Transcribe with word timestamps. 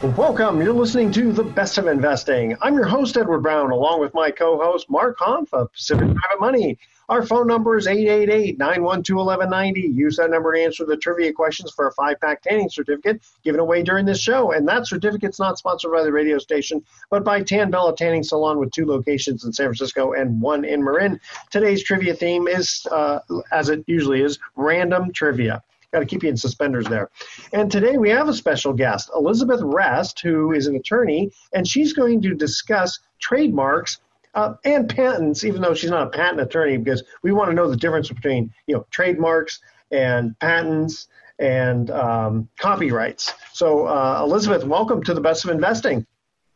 Welcome. 0.00 0.62
You're 0.62 0.74
listening 0.74 1.10
to 1.12 1.32
The 1.32 1.42
Best 1.42 1.76
of 1.76 1.88
Investing. 1.88 2.56
I'm 2.62 2.74
your 2.74 2.86
host, 2.86 3.16
Edward 3.16 3.40
Brown, 3.40 3.72
along 3.72 3.98
with 3.98 4.14
my 4.14 4.30
co 4.30 4.56
host, 4.56 4.88
Mark 4.88 5.16
Hahn 5.18 5.44
of 5.52 5.72
Pacific 5.72 6.06
Private 6.14 6.40
Money. 6.40 6.78
Our 7.08 7.26
phone 7.26 7.48
number 7.48 7.76
is 7.76 7.88
888 7.88 8.58
912 8.58 9.26
1190. 9.26 9.80
Use 9.80 10.16
that 10.18 10.30
number 10.30 10.54
to 10.54 10.62
answer 10.62 10.84
the 10.84 10.96
trivia 10.96 11.32
questions 11.32 11.72
for 11.72 11.88
a 11.88 11.92
five 11.94 12.20
pack 12.20 12.42
tanning 12.42 12.70
certificate 12.70 13.22
given 13.42 13.58
away 13.58 13.82
during 13.82 14.06
this 14.06 14.20
show. 14.20 14.52
And 14.52 14.68
that 14.68 14.86
certificate's 14.86 15.40
not 15.40 15.58
sponsored 15.58 15.90
by 15.90 16.04
the 16.04 16.12
radio 16.12 16.38
station, 16.38 16.84
but 17.10 17.24
by 17.24 17.42
Tan 17.42 17.72
Bella 17.72 17.96
Tanning 17.96 18.22
Salon 18.22 18.60
with 18.60 18.70
two 18.70 18.86
locations 18.86 19.44
in 19.44 19.52
San 19.52 19.66
Francisco 19.66 20.12
and 20.12 20.40
one 20.40 20.64
in 20.64 20.84
Marin. 20.84 21.18
Today's 21.50 21.82
trivia 21.82 22.14
theme 22.14 22.46
is, 22.46 22.86
uh, 22.92 23.18
as 23.50 23.68
it 23.68 23.82
usually 23.88 24.22
is, 24.22 24.38
random 24.54 25.12
trivia. 25.12 25.64
Got 25.92 26.00
to 26.00 26.06
keep 26.06 26.22
you 26.22 26.28
in 26.28 26.36
suspenders 26.36 26.86
there. 26.86 27.08
And 27.54 27.72
today 27.72 27.96
we 27.96 28.10
have 28.10 28.28
a 28.28 28.34
special 28.34 28.74
guest, 28.74 29.10
Elizabeth 29.16 29.60
Rest, 29.62 30.20
who 30.20 30.52
is 30.52 30.66
an 30.66 30.76
attorney, 30.76 31.32
and 31.54 31.66
she's 31.66 31.94
going 31.94 32.20
to 32.22 32.34
discuss 32.34 32.98
trademarks 33.20 33.98
uh, 34.34 34.54
and 34.66 34.86
patents, 34.86 35.44
even 35.44 35.62
though 35.62 35.74
she's 35.74 35.90
not 35.90 36.06
a 36.06 36.10
patent 36.10 36.42
attorney, 36.42 36.76
because 36.76 37.02
we 37.22 37.32
want 37.32 37.50
to 37.50 37.54
know 37.54 37.70
the 37.70 37.76
difference 37.76 38.08
between 38.08 38.52
you 38.66 38.74
know 38.74 38.86
trademarks 38.90 39.60
and 39.90 40.38
patents 40.40 41.08
and 41.38 41.90
um, 41.90 42.48
copyrights. 42.58 43.32
So, 43.54 43.86
uh, 43.86 44.20
Elizabeth, 44.22 44.64
welcome 44.64 45.02
to 45.04 45.14
the 45.14 45.22
Best 45.22 45.44
of 45.46 45.50
Investing. 45.50 46.06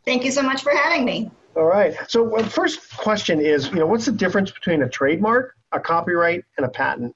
Thank 0.04 0.24
you 0.24 0.30
so 0.30 0.42
much 0.42 0.62
for 0.62 0.72
having 0.72 1.06
me. 1.06 1.30
All 1.56 1.64
right. 1.64 1.96
So, 2.06 2.36
uh, 2.36 2.44
first 2.44 2.94
question 2.98 3.40
is, 3.40 3.68
you 3.68 3.76
know, 3.76 3.86
what's 3.86 4.04
the 4.04 4.12
difference 4.12 4.50
between 4.50 4.82
a 4.82 4.88
trademark, 4.90 5.54
a 5.72 5.80
copyright, 5.80 6.44
and 6.58 6.66
a 6.66 6.68
patent? 6.68 7.14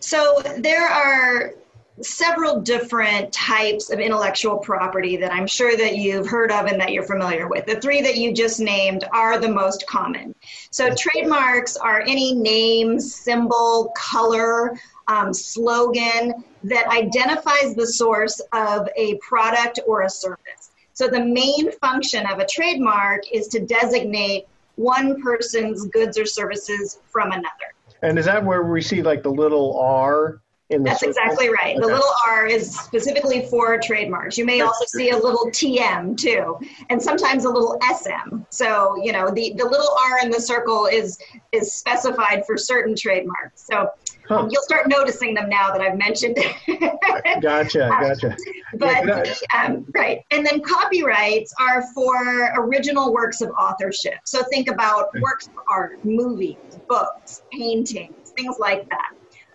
So 0.00 0.42
there 0.58 0.86
are 0.86 1.54
several 2.00 2.60
different 2.60 3.32
types 3.32 3.90
of 3.90 4.00
intellectual 4.00 4.58
property 4.58 5.16
that 5.16 5.32
I'm 5.32 5.46
sure 5.46 5.76
that 5.76 5.96
you've 5.96 6.26
heard 6.26 6.50
of 6.50 6.66
and 6.66 6.80
that 6.80 6.92
you're 6.92 7.04
familiar 7.04 7.46
with. 7.48 7.66
The 7.66 7.80
three 7.80 8.02
that 8.02 8.16
you 8.16 8.32
just 8.32 8.58
named 8.58 9.04
are 9.12 9.38
the 9.38 9.48
most 9.48 9.86
common. 9.86 10.34
So 10.70 10.92
trademarks 10.94 11.76
are 11.76 12.00
any 12.00 12.34
name, 12.34 12.98
symbol, 12.98 13.92
color, 13.96 14.76
um, 15.06 15.32
slogan 15.32 16.44
that 16.64 16.88
identifies 16.88 17.74
the 17.74 17.86
source 17.86 18.40
of 18.52 18.88
a 18.96 19.16
product 19.18 19.80
or 19.86 20.02
a 20.02 20.10
service. 20.10 20.70
So 20.94 21.08
the 21.08 21.24
main 21.24 21.72
function 21.78 22.26
of 22.26 22.38
a 22.38 22.46
trademark 22.46 23.22
is 23.32 23.48
to 23.48 23.60
designate 23.60 24.46
one 24.76 25.22
person's 25.22 25.86
goods 25.88 26.18
or 26.18 26.26
services 26.26 26.98
from 27.10 27.30
another. 27.30 27.73
And 28.04 28.18
is 28.18 28.26
that 28.26 28.44
where 28.44 28.62
we 28.62 28.82
see 28.82 29.02
like 29.02 29.22
the 29.22 29.30
little 29.30 29.78
R 29.80 30.40
in 30.70 30.82
the 30.82 30.90
That's 30.90 31.00
circle? 31.00 31.10
exactly 31.10 31.48
right. 31.48 31.76
The 31.80 31.86
little 31.86 32.12
R 32.28 32.46
is 32.46 32.78
specifically 32.78 33.46
for 33.46 33.78
trademarks. 33.78 34.36
You 34.36 34.44
may 34.44 34.60
also 34.60 34.84
see 34.86 35.10
a 35.10 35.16
little 35.16 35.46
TM 35.50 36.16
too, 36.16 36.58
and 36.90 37.02
sometimes 37.02 37.44
a 37.44 37.50
little 37.50 37.78
SM. 37.82 38.42
So, 38.50 38.96
you 39.02 39.12
know, 39.12 39.30
the, 39.30 39.54
the 39.56 39.64
little 39.64 39.96
R 40.10 40.20
in 40.22 40.30
the 40.30 40.40
circle 40.40 40.86
is 40.86 41.18
is 41.52 41.74
specified 41.74 42.44
for 42.46 42.56
certain 42.58 42.94
trademarks. 42.94 43.66
So 43.66 43.88
Huh. 44.26 44.38
um, 44.38 44.48
you'll 44.50 44.62
start 44.62 44.88
noticing 44.88 45.34
them 45.34 45.50
now 45.50 45.70
that 45.70 45.82
I've 45.82 45.98
mentioned. 45.98 46.36
It. 46.38 47.40
Gotcha, 47.42 47.88
gotcha. 48.00 48.36
But 48.78 49.06
Yeah, 49.06 49.34
um, 49.54 49.84
right, 49.94 50.20
and 50.30 50.46
then 50.46 50.62
copyrights 50.62 51.52
are 51.60 51.82
for 51.94 52.50
original 52.56 53.12
works 53.12 53.42
of 53.42 53.50
authorship. 53.50 54.14
So 54.24 54.42
think 54.44 54.68
about 54.70 55.08
works 55.20 55.46
of 55.48 55.52
art, 55.70 55.98
movies, 56.04 56.56
books, 56.88 57.42
paintings, 57.52 58.30
things 58.30 58.56
like 58.58 58.88
that. 58.90 59.12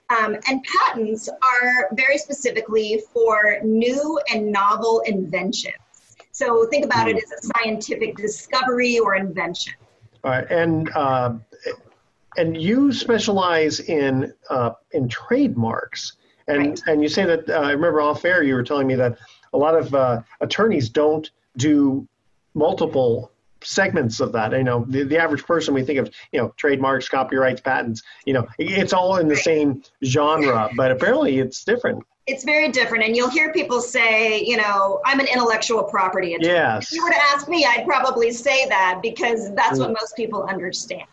Um, 0.09 0.35
and 0.47 0.65
patents 0.87 1.29
are 1.29 1.89
very 1.93 2.17
specifically 2.17 3.03
for 3.13 3.59
new 3.63 4.19
and 4.31 4.51
novel 4.51 5.01
inventions. 5.05 5.75
So 6.31 6.65
think 6.67 6.85
about 6.85 7.07
it 7.07 7.17
as 7.17 7.31
a 7.31 7.51
scientific 7.57 8.15
discovery 8.15 8.97
or 8.97 9.15
invention. 9.15 9.73
All 10.23 10.31
right, 10.31 10.49
and 10.49 10.89
uh, 10.95 11.33
and 12.37 12.59
you 12.59 12.91
specialize 12.91 13.79
in 13.81 14.33
uh, 14.49 14.71
in 14.91 15.07
trademarks, 15.09 16.13
and 16.47 16.69
Right. 16.69 16.81
and 16.87 17.03
you 17.03 17.09
say 17.09 17.25
that 17.25 17.49
uh, 17.49 17.53
I 17.53 17.71
remember 17.71 18.01
off 18.01 18.25
air 18.25 18.43
you 18.43 18.55
were 18.55 18.63
telling 18.63 18.87
me 18.87 18.95
that 18.95 19.17
a 19.53 19.57
lot 19.57 19.75
of 19.75 19.93
uh, 19.93 20.21
attorneys 20.41 20.89
don't 20.89 21.29
do 21.57 22.07
multiple 22.53 23.31
segments 23.63 24.19
of 24.19 24.31
that. 24.33 24.51
You 24.51 24.63
know, 24.63 24.85
the, 24.87 25.03
the 25.03 25.17
average 25.17 25.45
person 25.45 25.73
we 25.73 25.83
think 25.83 25.99
of, 25.99 26.09
you 26.31 26.39
know, 26.41 26.53
trademarks, 26.57 27.09
copyrights, 27.09 27.61
patents. 27.61 28.03
You 28.25 28.33
know, 28.33 28.47
it's 28.57 28.93
all 28.93 29.17
in 29.17 29.27
the 29.27 29.35
same 29.35 29.83
genre, 30.03 30.69
but 30.75 30.91
apparently 30.91 31.39
it's 31.39 31.63
different. 31.63 32.03
It's 32.27 32.43
very 32.43 32.69
different, 32.69 33.03
and 33.05 33.15
you'll 33.15 33.31
hear 33.31 33.51
people 33.51 33.81
say, 33.81 34.43
you 34.43 34.55
know, 34.55 35.01
I'm 35.03 35.19
an 35.19 35.25
intellectual 35.25 35.83
property 35.83 36.35
attorney. 36.35 36.53
Yes. 36.53 36.91
If 36.91 36.97
you 36.97 37.03
were 37.03 37.09
to 37.09 37.21
ask 37.33 37.47
me, 37.47 37.65
I'd 37.65 37.85
probably 37.85 38.31
say 38.31 38.67
that 38.67 38.99
because 39.01 39.53
that's 39.55 39.79
what 39.79 39.89
mm. 39.89 39.95
most 39.99 40.15
people 40.15 40.43
understand. 40.43 41.07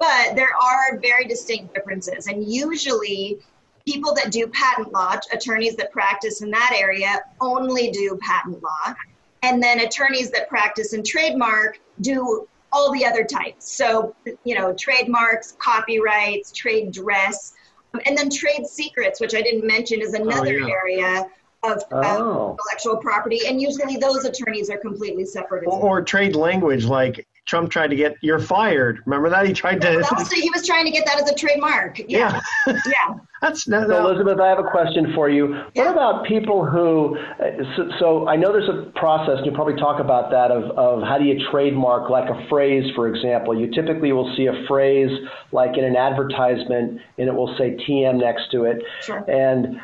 But 0.00 0.34
there 0.34 0.48
are 0.48 0.98
very 0.98 1.24
distinct 1.24 1.72
differences, 1.72 2.26
and 2.26 2.44
usually 2.52 3.38
people 3.86 4.12
that 4.14 4.32
do 4.32 4.48
patent 4.48 4.92
law, 4.92 5.14
attorneys 5.32 5.76
that 5.76 5.92
practice 5.92 6.42
in 6.42 6.50
that 6.50 6.72
area, 6.76 7.22
only 7.40 7.92
do 7.92 8.18
patent 8.20 8.60
law. 8.60 8.94
And 9.42 9.62
then 9.62 9.80
attorneys 9.80 10.30
that 10.30 10.48
practice 10.48 10.92
in 10.92 11.02
trademark 11.02 11.78
do 12.00 12.48
all 12.72 12.92
the 12.92 13.04
other 13.04 13.24
types. 13.24 13.76
So, 13.76 14.14
you 14.44 14.54
know, 14.54 14.74
trademarks, 14.74 15.56
copyrights, 15.58 16.52
trade 16.52 16.92
dress, 16.92 17.54
um, 17.94 18.00
and 18.06 18.16
then 18.18 18.28
trade 18.28 18.66
secrets, 18.66 19.20
which 19.20 19.34
I 19.34 19.42
didn't 19.42 19.66
mention, 19.66 20.00
is 20.00 20.14
oh, 20.14 20.22
another 20.22 20.58
yeah. 20.58 20.68
area 20.68 21.26
of, 21.62 21.78
of 21.90 22.04
Oh. 22.04 22.50
intellectual 22.58 22.96
property. 22.98 23.40
And 23.46 23.60
usually 23.60 23.96
those 23.96 24.24
attorneys 24.24 24.68
are 24.68 24.78
completely 24.78 25.24
separate. 25.24 25.66
Or, 25.66 25.80
or 25.80 26.02
trade 26.02 26.36
language 26.36 26.84
like 26.84 27.26
Trump 27.46 27.70
tried 27.70 27.88
to 27.88 27.96
get 27.96 28.16
you're 28.20 28.40
fired. 28.40 29.00
Remember 29.06 29.30
that 29.30 29.46
he 29.46 29.52
tried 29.52 29.80
to. 29.80 30.00
But 30.00 30.18
also, 30.18 30.34
he 30.34 30.50
was 30.50 30.66
trying 30.66 30.84
to 30.84 30.90
get 30.90 31.06
that 31.06 31.20
as 31.22 31.30
a 31.30 31.34
trademark. 31.34 31.98
Yeah. 32.00 32.40
Yeah, 32.66 32.72
yeah. 32.86 33.18
that's 33.40 33.68
no, 33.68 33.82
So 33.82 33.88
no. 33.88 34.08
Elizabeth, 34.10 34.40
I 34.40 34.48
have 34.48 34.58
a 34.58 34.68
question 34.68 35.12
for 35.14 35.30
you. 35.30 35.54
What 35.74 35.86
about 35.86 36.26
people 36.26 36.66
who? 36.66 37.16
uh, 37.40 37.62
So, 37.76 37.88
so 38.00 38.28
I 38.28 38.34
know 38.34 38.52
there's 38.52 38.68
a 38.68 38.90
process, 38.96 39.36
and 39.38 39.46
you'll 39.46 39.54
probably 39.54 39.76
talk 39.76 40.00
about 40.00 40.30
that 40.32 40.50
of, 40.50 40.64
of 40.76 41.02
how 41.02 41.18
do 41.18 41.24
you 41.24 41.38
trademark 41.50 42.10
like 42.10 42.28
a 42.28 42.48
phrase, 42.48 42.90
for 42.96 43.06
example. 43.08 43.58
You 43.58 43.70
typically 43.72 44.12
will 44.12 44.34
see 44.36 44.46
a 44.46 44.64
phrase 44.66 45.10
like 45.52 45.78
in 45.78 45.84
an 45.84 45.94
advertisement, 45.96 47.00
and 47.18 47.28
it 47.28 47.34
will 47.34 47.54
say 47.56 47.76
TM 47.88 48.18
next 48.18 48.50
to 48.50 48.64
it. 48.64 48.82
Sure. 49.02 49.18
And 49.30 49.80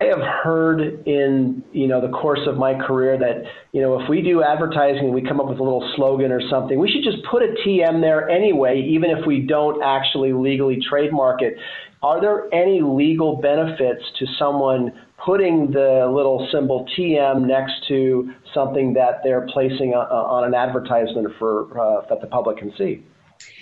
I 0.00 0.04
have 0.06 0.20
heard 0.20 1.06
in 1.06 1.62
you 1.72 1.86
know 1.86 2.00
the 2.00 2.08
course 2.08 2.40
of 2.46 2.56
my 2.56 2.74
career 2.74 3.18
that 3.18 3.44
you 3.72 3.80
know 3.80 4.00
if 4.00 4.08
we 4.08 4.22
do 4.22 4.42
advertising, 4.42 5.06
and 5.06 5.14
we 5.14 5.22
come 5.22 5.40
up 5.40 5.48
with 5.48 5.58
a 5.58 5.62
little 5.62 5.90
slogan 5.96 6.32
or 6.32 6.40
something. 6.50 6.78
We 6.78 6.90
should 6.90 7.04
just 7.04 7.24
put 7.30 7.42
a 7.42 7.54
TM 7.66 8.00
there 8.00 8.28
anyway, 8.28 8.82
even 8.82 9.10
if 9.10 9.26
we 9.26 9.40
don't 9.40 9.82
actually 9.82 10.32
legally 10.32 10.78
trademark 10.88 11.42
it. 11.42 11.56
Are 12.02 12.20
there 12.20 12.52
any 12.52 12.82
legal 12.82 13.36
benefits 13.36 14.02
to 14.18 14.26
someone 14.38 14.92
putting 15.24 15.70
the 15.72 16.10
little 16.14 16.46
symbol 16.52 16.86
TM 16.96 17.46
next 17.46 17.72
to 17.88 18.32
something 18.52 18.94
that 18.94 19.20
they're 19.24 19.46
placing 19.52 19.94
on, 19.94 20.06
on 20.06 20.44
an 20.44 20.54
advertisement 20.54 21.28
for 21.38 21.66
uh, 21.80 22.06
that 22.08 22.20
the 22.20 22.26
public 22.26 22.58
can 22.58 22.72
see? 22.76 23.02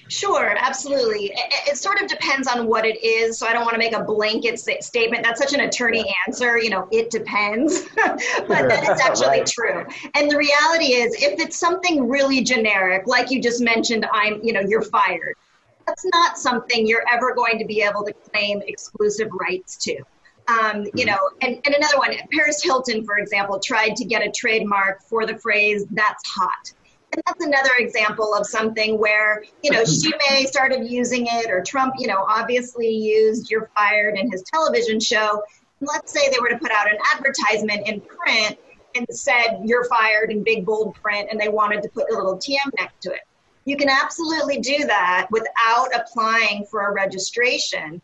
Sure, 0.08 0.54
absolutely. 0.58 1.26
It, 1.26 1.70
it, 1.70 1.76
sort 1.78 2.00
of 2.00 2.08
depends 2.08 2.46
on 2.46 2.66
what 2.66 2.84
it 2.84 3.02
is. 3.02 3.38
So 3.38 3.46
I 3.46 3.52
don't 3.52 3.62
want 3.62 3.72
to 3.72 3.78
make 3.78 3.94
a 3.94 4.02
blanket 4.02 4.58
statement. 4.58 5.24
That's 5.24 5.40
such 5.40 5.54
an 5.54 5.60
attorney 5.60 6.14
answer. 6.26 6.58
You 6.58 6.70
know, 6.70 6.88
it 6.92 7.10
depends. 7.10 7.82
but 7.96 8.48
that 8.48 8.82
is 8.82 9.00
actually 9.04 9.28
right. 9.28 9.46
true. 9.46 9.86
And 10.14 10.30
the 10.30 10.36
reality 10.36 10.94
is, 10.94 11.14
if 11.14 11.40
it's 11.40 11.58
something 11.58 12.08
really 12.08 12.42
generic, 12.42 13.06
like 13.06 13.30
you 13.30 13.40
just 13.40 13.62
mentioned, 13.62 14.06
I'm, 14.12 14.42
you 14.42 14.52
know, 14.52 14.60
you're 14.60 14.82
fired. 14.82 15.36
That's 15.86 16.04
not 16.12 16.38
something 16.38 16.86
you're 16.86 17.04
ever 17.10 17.34
going 17.34 17.58
to 17.58 17.64
be 17.64 17.82
able 17.82 18.04
to 18.04 18.12
claim 18.12 18.62
exclusive 18.66 19.28
rights 19.32 19.76
to. 19.78 19.96
Um, 20.46 20.84
you 20.84 21.06
mm-hmm. 21.06 21.06
know, 21.06 21.18
and, 21.40 21.60
and 21.64 21.74
another 21.74 21.98
one, 21.98 22.12
Paris 22.30 22.62
Hilton, 22.62 23.04
for 23.04 23.16
example, 23.16 23.58
tried 23.58 23.96
to 23.96 24.04
get 24.04 24.22
a 24.22 24.30
trademark 24.30 25.02
for 25.02 25.26
the 25.26 25.38
phrase 25.38 25.86
"that's 25.90 26.28
hot." 26.28 26.72
And 27.14 27.22
that's 27.26 27.44
another 27.44 27.70
example 27.78 28.34
of 28.34 28.44
something 28.44 28.98
where, 28.98 29.44
you 29.62 29.70
know, 29.70 29.84
she 29.84 30.12
may 30.30 30.46
started 30.46 30.90
using 30.90 31.26
it 31.28 31.48
or 31.48 31.62
Trump, 31.62 31.94
you 31.96 32.08
know, 32.08 32.26
obviously 32.28 32.88
used 32.88 33.50
You're 33.50 33.70
Fired 33.76 34.18
in 34.18 34.32
his 34.32 34.42
television 34.42 34.98
show. 34.98 35.40
Let's 35.80 36.12
say 36.12 36.28
they 36.30 36.40
were 36.40 36.48
to 36.48 36.58
put 36.58 36.72
out 36.72 36.90
an 36.90 36.98
advertisement 37.14 37.86
in 37.86 38.00
print 38.00 38.58
and 38.96 39.06
said 39.10 39.60
You're 39.64 39.84
Fired 39.84 40.32
in 40.32 40.42
big 40.42 40.66
bold 40.66 40.96
print 40.96 41.28
and 41.30 41.40
they 41.40 41.48
wanted 41.48 41.84
to 41.84 41.88
put 41.88 42.10
a 42.10 42.16
little 42.16 42.36
TM 42.36 42.56
next 42.78 43.00
to 43.02 43.12
it. 43.12 43.20
You 43.64 43.76
can 43.76 43.88
absolutely 43.88 44.58
do 44.58 44.84
that 44.86 45.28
without 45.30 45.88
applying 45.94 46.66
for 46.68 46.88
a 46.88 46.92
registration 46.92 48.02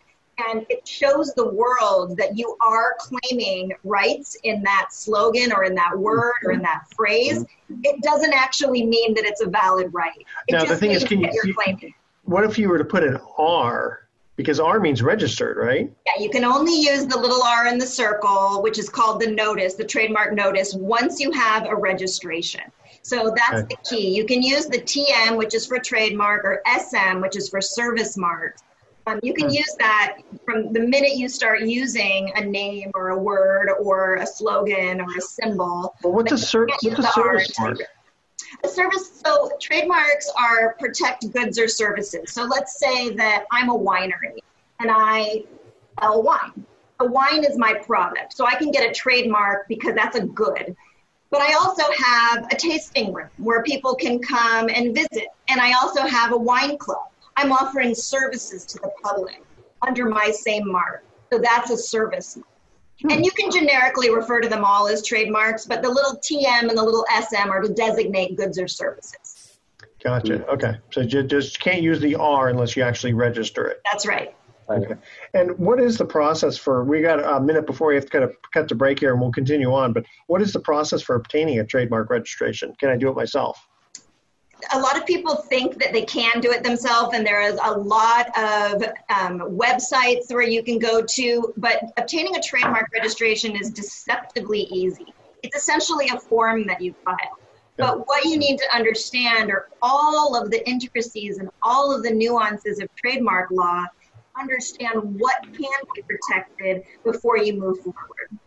and 0.49 0.67
it 0.69 0.87
shows 0.87 1.35
the 1.35 1.49
world 1.49 2.17
that 2.17 2.37
you 2.37 2.57
are 2.65 2.95
claiming 2.99 3.73
rights 3.85 4.37
in 4.45 4.63
that 4.63 4.89
slogan 4.91 5.53
or 5.53 5.65
in 5.65 5.75
that 5.75 5.99
word 5.99 6.35
or 6.45 6.53
in 6.53 6.63
that 6.63 6.85
phrase. 6.95 7.45
It 7.83 8.03
doesn't 8.03 8.33
actually 8.33 8.85
mean 8.85 9.15
that 9.15 9.25
it's 9.25 9.41
a 9.41 9.49
valid 9.49 9.93
right. 9.93 10.27
It 10.49 10.53
now 10.53 10.65
the 10.65 10.77
thing 10.77 10.93
is, 10.93 11.05
can 11.05 11.21
you, 11.21 11.31
you 11.45 11.93
what 12.25 12.45
if 12.45 12.59
you 12.59 12.69
were 12.69 12.79
to 12.79 12.85
put 12.85 13.03
an 13.03 13.19
R? 13.39 14.07
Because 14.37 14.59
R 14.59 14.81
means 14.81 15.03
registered, 15.03 15.59
right? 15.59 15.93
Yeah, 16.07 16.23
you 16.23 16.31
can 16.31 16.45
only 16.45 16.81
use 16.81 17.05
the 17.05 17.19
little 17.19 17.43
R 17.43 17.67
in 17.67 17.77
the 17.77 17.87
circle, 17.87 18.63
which 18.63 18.79
is 18.79 18.89
called 18.89 19.21
the 19.21 19.31
notice, 19.31 19.75
the 19.75 19.85
trademark 19.85 20.33
notice, 20.33 20.75
once 20.75 21.21
you 21.21 21.31
have 21.33 21.67
a 21.67 21.77
registration. 21.77 22.63
So 23.03 23.35
that's 23.37 23.65
okay. 23.65 23.67
the 23.69 23.77
key. 23.89 24.15
You 24.15 24.25
can 24.25 24.43
use 24.43 24.67
the 24.67 24.79
TM, 24.79 25.37
which 25.37 25.55
is 25.55 25.67
for 25.67 25.79
trademark, 25.79 26.45
or 26.45 26.63
SM, 26.79 27.21
which 27.21 27.37
is 27.37 27.49
for 27.49 27.61
service 27.61 28.17
mark. 28.17 28.57
Um, 29.11 29.19
you 29.23 29.35
can 29.35 29.51
use 29.51 29.75
that 29.79 30.19
from 30.45 30.73
the 30.73 30.81
minute 30.81 31.17
you 31.17 31.29
start 31.29 31.63
using 31.63 32.33
a 32.37 32.45
name 32.45 32.91
or 32.95 33.09
a 33.11 33.19
word 33.19 33.71
or 33.81 34.17
a 34.17 34.27
slogan 34.27 35.01
or 35.01 35.09
a 35.17 35.21
symbol. 35.21 35.95
But 36.03 36.11
what's 36.11 36.33
a, 36.33 36.39
ser- 36.39 36.67
what's 36.67 36.99
a 36.99 37.03
service 37.03 37.59
mark? 37.59 37.79
A 38.65 38.69
service, 38.69 39.21
so 39.25 39.51
trademarks 39.61 40.31
are 40.39 40.75
protect 40.79 41.31
goods 41.33 41.59
or 41.59 41.67
services. 41.67 42.33
So 42.33 42.45
let's 42.45 42.79
say 42.79 43.11
that 43.17 43.47
I'm 43.51 43.69
a 43.71 43.77
winery 43.77 44.39
and 44.79 44.91
I 44.93 45.45
sell 46.01 46.23
wine. 46.23 46.65
A 47.01 47.07
wine 47.07 47.45
is 47.45 47.57
my 47.57 47.75
product, 47.75 48.37
so 48.37 48.47
I 48.47 48.55
can 48.57 48.71
get 48.71 48.89
a 48.89 48.93
trademark 48.93 49.67
because 49.69 49.95
that's 49.95 50.17
a 50.17 50.27
good. 50.27 50.77
But 51.31 51.41
I 51.41 51.55
also 51.55 51.85
have 51.97 52.47
a 52.53 52.57
tasting 52.57 53.13
room 53.13 53.31
where 53.39 53.63
people 53.63 53.95
can 53.95 54.21
come 54.21 54.69
and 54.69 54.95
visit, 54.95 55.29
and 55.49 55.61
I 55.61 55.73
also 55.81 56.03
have 56.03 56.33
a 56.33 56.37
wine 56.37 56.77
club. 56.77 57.10
I'm 57.37 57.53
offering 57.53 57.95
services 57.95 58.65
to 58.67 58.79
the 58.79 58.91
public 59.03 59.43
under 59.87 60.07
my 60.07 60.31
same 60.31 60.71
mark. 60.71 61.05
So 61.33 61.39
that's 61.39 61.71
a 61.71 61.77
service. 61.77 62.39
Hmm. 63.03 63.11
And 63.11 63.25
you 63.25 63.31
can 63.31 63.51
generically 63.51 64.11
refer 64.11 64.41
to 64.41 64.49
them 64.49 64.65
all 64.65 64.89
as 64.89 65.05
trademarks, 65.05 65.65
but 65.65 65.83
the 65.83 65.89
little 65.89 66.17
TM 66.17 66.69
and 66.69 66.77
the 66.77 66.83
little 66.83 67.07
SM 67.21 67.51
are 67.51 67.63
to 67.63 67.73
designate 67.73 68.37
goods 68.37 68.59
or 68.59 68.69
services. 68.69 69.59
Gotcha. 70.03 70.47
Okay. 70.47 70.77
So 70.93 71.01
you 71.01 71.23
just 71.23 71.61
can't 71.61 71.83
use 71.83 72.01
the 72.01 72.15
R 72.15 72.49
unless 72.49 72.77
you 72.77 72.83
actually 72.83 73.13
register 73.13 73.67
it. 73.67 73.81
That's 73.91 74.07
right. 74.07 74.35
Okay. 74.71 74.95
And 75.35 75.59
what 75.59 75.81
is 75.81 75.99
the 75.99 76.05
process 76.05 76.57
for? 76.57 76.85
We 76.85 77.03
got 77.03 77.19
a 77.19 77.41
minute 77.41 77.67
before 77.67 77.89
we 77.89 77.97
have 77.97 78.05
to 78.05 78.11
kind 78.11 78.25
of 78.25 78.35
cut 78.53 78.69
the 78.69 78.75
break 78.75 79.01
here, 79.01 79.13
and 79.13 79.21
we'll 79.21 79.33
continue 79.33 79.73
on. 79.73 79.93
But 79.93 80.05
what 80.29 80.41
is 80.41 80.53
the 80.53 80.61
process 80.61 81.03
for 81.03 81.17
obtaining 81.17 81.59
a 81.59 81.65
trademark 81.65 82.09
registration? 82.09 82.75
Can 82.79 82.89
I 82.89 82.97
do 82.97 83.09
it 83.09 83.17
myself? 83.17 83.59
A 84.73 84.79
lot 84.79 84.97
of 84.97 85.07
people 85.07 85.35
think 85.37 85.79
that 85.79 85.93
they 85.93 86.03
can 86.03 86.41
do 86.41 86.51
it 86.53 86.63
themselves, 86.63 87.15
and 87.15 87.27
there 87.27 87.43
is 87.43 87.59
a 87.63 87.73
lot 87.73 88.27
of 88.39 88.83
um, 89.09 89.41
websites 89.57 90.33
where 90.33 90.43
you 90.43 90.63
can 90.63 90.79
go 90.79 91.03
to, 91.03 91.53
but 91.57 91.83
obtaining 91.97 92.37
a 92.37 92.43
trademark 92.43 92.91
registration 92.93 93.57
is 93.57 93.71
deceptively 93.71 94.63
easy. 94.71 95.13
It's 95.43 95.57
essentially 95.57 96.09
a 96.13 96.19
form 96.19 96.67
that 96.67 96.81
you 96.81 96.95
file. 97.05 97.39
But 97.77 98.07
what 98.07 98.25
you 98.25 98.37
need 98.37 98.59
to 98.59 98.77
understand 98.77 99.51
are 99.51 99.69
all 99.81 100.37
of 100.37 100.51
the 100.51 100.69
intricacies 100.69 101.39
and 101.39 101.49
all 101.63 101.95
of 101.95 102.03
the 102.03 102.11
nuances 102.11 102.79
of 102.79 102.89
trademark 102.95 103.51
law. 103.51 103.85
Understand 104.39 105.19
what 105.19 105.43
can 105.45 105.81
be 105.95 106.03
protected 106.03 106.83
before 107.05 107.39
you 107.39 107.55
move 107.55 107.81
forward. 107.81 108.39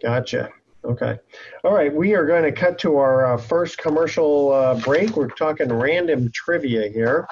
Gotcha. 0.00 0.50
Okay. 0.84 1.18
All 1.62 1.74
right. 1.74 1.92
We 1.92 2.14
are 2.14 2.26
going 2.26 2.42
to 2.42 2.52
cut 2.52 2.78
to 2.80 2.96
our 2.96 3.34
uh, 3.34 3.36
first 3.36 3.78
commercial 3.78 4.52
uh, 4.52 4.80
break. 4.80 5.16
We're 5.16 5.28
talking 5.28 5.70
random 5.72 6.30
trivia 6.32 6.88
here. 6.88 7.28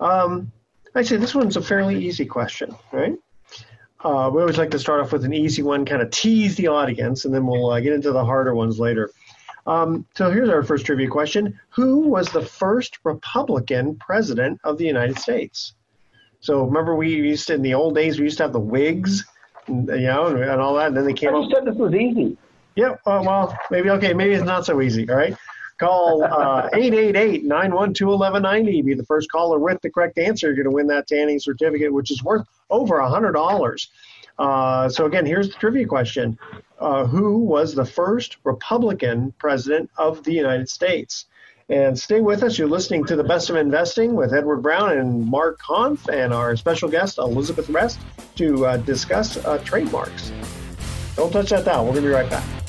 Um, 0.00 0.50
say 1.02 1.16
this 1.16 1.34
one's 1.34 1.56
a 1.56 1.62
fairly 1.62 2.04
easy 2.04 2.26
question, 2.26 2.74
right? 2.90 3.14
Uh, 4.04 4.30
we 4.34 4.40
always 4.40 4.58
like 4.58 4.70
to 4.72 4.78
start 4.80 5.00
off 5.00 5.12
with 5.12 5.24
an 5.24 5.32
easy 5.32 5.62
one, 5.62 5.84
kind 5.84 6.02
of 6.02 6.10
tease 6.10 6.56
the 6.56 6.66
audience, 6.66 7.24
and 7.24 7.32
then 7.32 7.46
we'll 7.46 7.70
uh, 7.70 7.78
get 7.78 7.92
into 7.92 8.10
the 8.10 8.24
harder 8.24 8.54
ones 8.54 8.80
later. 8.80 9.10
Um, 9.64 10.04
so 10.16 10.28
here's 10.28 10.48
our 10.48 10.64
first 10.64 10.84
trivia 10.84 11.08
question 11.08 11.58
Who 11.70 12.00
was 12.00 12.28
the 12.30 12.44
first 12.44 12.98
Republican 13.04 13.96
president 13.96 14.60
of 14.64 14.76
the 14.76 14.84
United 14.84 15.20
States? 15.20 15.74
So 16.40 16.64
remember, 16.64 16.96
we 16.96 17.14
used 17.14 17.46
to, 17.46 17.54
in 17.54 17.62
the 17.62 17.74
old 17.74 17.94
days, 17.94 18.18
we 18.18 18.24
used 18.24 18.38
to 18.38 18.42
have 18.42 18.52
the 18.52 18.58
Whigs, 18.58 19.24
you 19.68 19.74
know, 19.84 20.26
and, 20.26 20.42
and 20.42 20.60
all 20.60 20.74
that, 20.74 20.88
and 20.88 20.96
then 20.96 21.04
they 21.04 21.12
came 21.12 21.32
I 21.32 21.38
up. 21.38 21.50
said 21.54 21.64
this 21.64 21.76
was 21.76 21.94
easy. 21.94 22.36
Yep. 22.76 23.00
Uh, 23.06 23.22
well, 23.24 23.56
maybe 23.70 23.90
okay. 23.90 24.14
Maybe 24.14 24.34
it's 24.34 24.44
not 24.44 24.64
so 24.64 24.80
easy. 24.80 25.08
All 25.08 25.16
right. 25.16 25.36
Call 25.78 26.22
uh, 26.22 26.68
888-912-1190. 26.70 28.84
Be 28.84 28.94
the 28.94 29.04
first 29.04 29.30
caller 29.32 29.58
with 29.58 29.80
the 29.82 29.90
correct 29.90 30.18
answer. 30.18 30.46
You're 30.46 30.54
going 30.54 30.66
to 30.66 30.70
win 30.70 30.86
that 30.88 31.08
tanning 31.08 31.40
certificate, 31.40 31.92
which 31.92 32.10
is 32.10 32.22
worth 32.22 32.46
over 32.70 32.98
a 32.98 33.08
hundred 33.08 33.32
dollars. 33.32 33.88
Uh, 34.38 34.88
so 34.88 35.06
again, 35.06 35.26
here's 35.26 35.48
the 35.48 35.54
trivia 35.54 35.86
question: 35.86 36.38
uh, 36.78 37.06
Who 37.06 37.38
was 37.38 37.74
the 37.74 37.84
first 37.84 38.36
Republican 38.44 39.32
president 39.38 39.90
of 39.98 40.22
the 40.24 40.32
United 40.32 40.68
States? 40.68 41.26
And 41.68 41.98
stay 41.98 42.20
with 42.20 42.42
us. 42.42 42.58
You're 42.58 42.68
listening 42.68 43.04
to 43.06 43.16
the 43.16 43.24
Best 43.24 43.50
of 43.50 43.56
Investing 43.56 44.14
with 44.14 44.34
Edward 44.34 44.62
Brown 44.62 44.98
and 44.98 45.24
Mark 45.24 45.60
Hahn, 45.62 45.98
and 46.12 46.32
our 46.32 46.54
special 46.56 46.88
guest 46.88 47.18
Elizabeth 47.18 47.68
Rest 47.70 47.98
to 48.36 48.66
uh, 48.66 48.76
discuss 48.78 49.36
uh, 49.38 49.58
trademarks. 49.58 50.32
Don't 51.16 51.32
touch 51.32 51.50
that 51.50 51.64
down. 51.64 51.86
We're 51.86 51.92
going 51.92 52.04
to 52.04 52.08
be 52.08 52.14
right 52.14 52.30
back. 52.30 52.61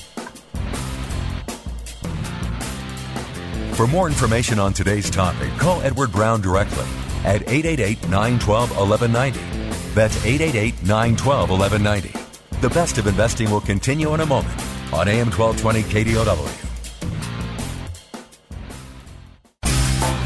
For 3.75 3.87
more 3.87 4.07
information 4.07 4.59
on 4.59 4.71
today's 4.71 5.09
topic, 5.09 5.49
call 5.57 5.81
Edward 5.81 6.11
Brown 6.11 6.41
directly 6.41 6.85
at 7.23 7.41
888 7.49 8.03
912 8.07 8.69
1190. 8.69 9.39
That's 9.95 10.15
888 10.23 10.83
912 10.83 11.49
1190. 11.49 12.59
The 12.61 12.69
best 12.69 12.99
of 12.99 13.07
investing 13.07 13.49
will 13.49 13.61
continue 13.61 14.13
in 14.13 14.19
a 14.19 14.27
moment 14.27 14.61
on 14.93 15.07
AM 15.07 15.31
1220 15.31 15.81
KDOW. 15.83 16.59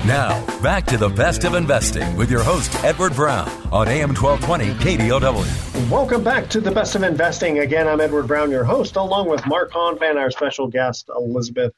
Now, 0.06 0.46
back 0.62 0.86
to 0.88 0.98
the 0.98 1.08
best 1.08 1.46
of 1.46 1.54
investing 1.54 2.18
with 2.18 2.30
your 2.30 2.44
host, 2.44 2.76
Edward 2.84 3.16
Brown, 3.16 3.48
on 3.72 3.88
AM 3.88 4.14
1220 4.14 4.74
KDOW. 4.84 5.90
Welcome 5.90 6.22
back 6.22 6.50
to 6.50 6.60
the 6.60 6.72
best 6.72 6.96
of 6.96 7.04
investing. 7.04 7.60
Again, 7.60 7.88
I'm 7.88 8.02
Edward 8.02 8.28
Brown, 8.28 8.52
your 8.52 8.66
host, 8.66 8.98
along 8.98 9.30
with 9.30 9.48
Mark 9.48 9.72
Hahn 9.72 9.98
Honfan, 9.98 10.18
our 10.18 10.32
special 10.32 10.68
guest, 10.68 11.10
Elizabeth 11.16 11.74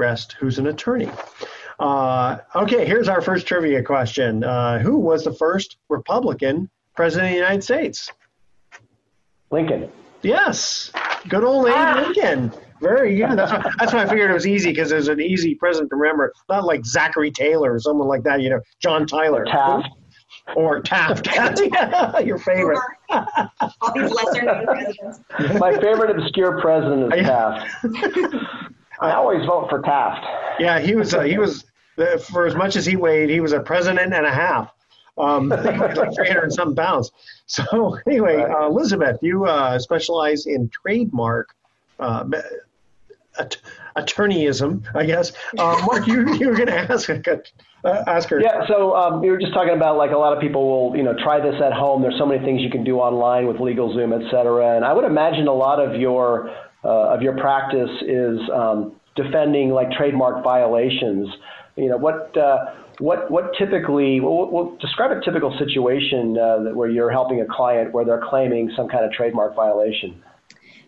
Rest, 0.00 0.36
who's 0.40 0.58
an 0.58 0.66
attorney. 0.66 1.08
Uh, 1.78 2.38
okay, 2.56 2.84
here's 2.84 3.08
our 3.08 3.20
first 3.20 3.46
trivia 3.46 3.82
question. 3.82 4.42
Uh, 4.42 4.78
who 4.78 4.98
was 4.98 5.24
the 5.24 5.32
first 5.32 5.76
Republican 5.88 6.68
president 6.96 7.28
of 7.28 7.32
the 7.32 7.38
United 7.38 7.62
States? 7.62 8.10
Lincoln. 9.50 9.90
Yes, 10.22 10.90
good 11.28 11.44
old 11.44 11.66
Abe 11.66 11.74
ah. 11.76 12.02
Lincoln. 12.06 12.52
Very 12.80 13.16
good. 13.16 13.36
That's 13.36 13.52
why, 13.52 13.72
that's 13.78 13.92
why 13.92 14.02
I 14.02 14.06
figured 14.08 14.30
it 14.30 14.34
was 14.34 14.46
easy 14.46 14.70
because 14.70 14.90
it 14.90 14.96
was 14.96 15.08
an 15.08 15.20
easy 15.20 15.54
president 15.54 15.90
to 15.90 15.96
remember. 15.96 16.32
Not 16.48 16.64
like 16.64 16.84
Zachary 16.84 17.30
Taylor 17.30 17.74
or 17.74 17.80
someone 17.80 18.08
like 18.08 18.22
that. 18.22 18.40
You 18.40 18.50
know, 18.50 18.60
John 18.80 19.06
Tyler. 19.06 19.44
Taft. 19.44 19.88
Or 20.56 20.80
Taft. 20.80 21.26
Your 22.24 22.38
favorite. 22.38 22.80
All 23.10 23.92
these 23.94 24.10
lesser 24.10 24.42
known 24.42 24.64
presidents. 24.64 25.20
My 25.58 25.78
favorite 25.78 26.18
obscure 26.18 26.60
president 26.60 27.14
is 27.14 27.26
Taft. 27.26 28.74
I 29.00 29.12
always 29.12 29.44
vote 29.46 29.68
for 29.70 29.80
Taft. 29.82 30.26
Yeah, 30.58 30.78
he 30.78 30.94
was. 30.94 31.14
Uh, 31.14 31.22
he 31.22 31.38
was 31.38 31.64
uh, 31.98 32.18
for 32.18 32.46
as 32.46 32.54
much 32.54 32.76
as 32.76 32.86
he 32.86 32.96
weighed, 32.96 33.30
he 33.30 33.40
was 33.40 33.52
a 33.52 33.60
president 33.60 34.12
and 34.12 34.26
a 34.26 34.32
half. 34.32 34.72
Um, 35.18 35.48
like 35.48 36.14
300 36.14 36.44
and 36.44 36.52
some 36.52 36.74
pounds. 36.74 37.12
So 37.46 37.98
anyway, 38.06 38.42
uh, 38.42 38.66
Elizabeth, 38.66 39.18
you 39.22 39.44
uh, 39.44 39.78
specialize 39.78 40.46
in 40.46 40.70
trademark 40.70 41.54
uh, 41.98 42.24
attorneyism, 43.96 44.84
I 44.94 45.04
guess. 45.04 45.32
Uh, 45.58 45.80
Mark, 45.84 46.06
you, 46.06 46.32
you 46.34 46.48
were 46.48 46.54
going 46.54 46.68
to 46.68 46.92
ask 46.92 47.08
a, 47.08 47.42
uh, 47.84 48.04
ask 48.06 48.28
her. 48.28 48.40
Yeah, 48.40 48.66
so 48.66 48.94
um, 48.94 49.20
we 49.20 49.30
were 49.30 49.38
just 49.38 49.52
talking 49.52 49.74
about 49.74 49.96
like 49.96 50.10
a 50.10 50.16
lot 50.16 50.34
of 50.34 50.40
people 50.40 50.68
will 50.68 50.96
you 50.96 51.02
know 51.02 51.14
try 51.22 51.40
this 51.40 51.60
at 51.62 51.72
home. 51.72 52.02
There's 52.02 52.18
so 52.18 52.26
many 52.26 52.44
things 52.44 52.62
you 52.62 52.70
can 52.70 52.84
do 52.84 52.98
online 52.98 53.46
with 53.46 53.56
LegalZoom, 53.56 54.14
et 54.14 54.30
cetera. 54.30 54.76
And 54.76 54.84
I 54.84 54.92
would 54.92 55.04
imagine 55.04 55.48
a 55.48 55.54
lot 55.54 55.80
of 55.80 56.00
your 56.00 56.54
uh, 56.84 57.14
of 57.14 57.22
your 57.22 57.36
practice 57.36 57.90
is 58.02 58.38
um, 58.52 58.92
defending 59.16 59.70
like 59.70 59.90
trademark 59.92 60.42
violations. 60.42 61.28
You 61.76 61.90
know 61.90 61.96
what 61.96 62.36
uh, 62.36 62.74
what 62.98 63.30
what 63.30 63.52
typically 63.58 64.20
we'll, 64.20 64.50
we'll 64.50 64.76
describe 64.76 65.10
a 65.10 65.20
typical 65.24 65.56
situation 65.58 66.38
uh, 66.38 66.58
where 66.74 66.88
you're 66.88 67.10
helping 67.10 67.40
a 67.40 67.46
client 67.46 67.92
where 67.92 68.04
they're 68.04 68.24
claiming 68.28 68.70
some 68.76 68.88
kind 68.88 69.04
of 69.04 69.12
trademark 69.12 69.54
violation. 69.54 70.22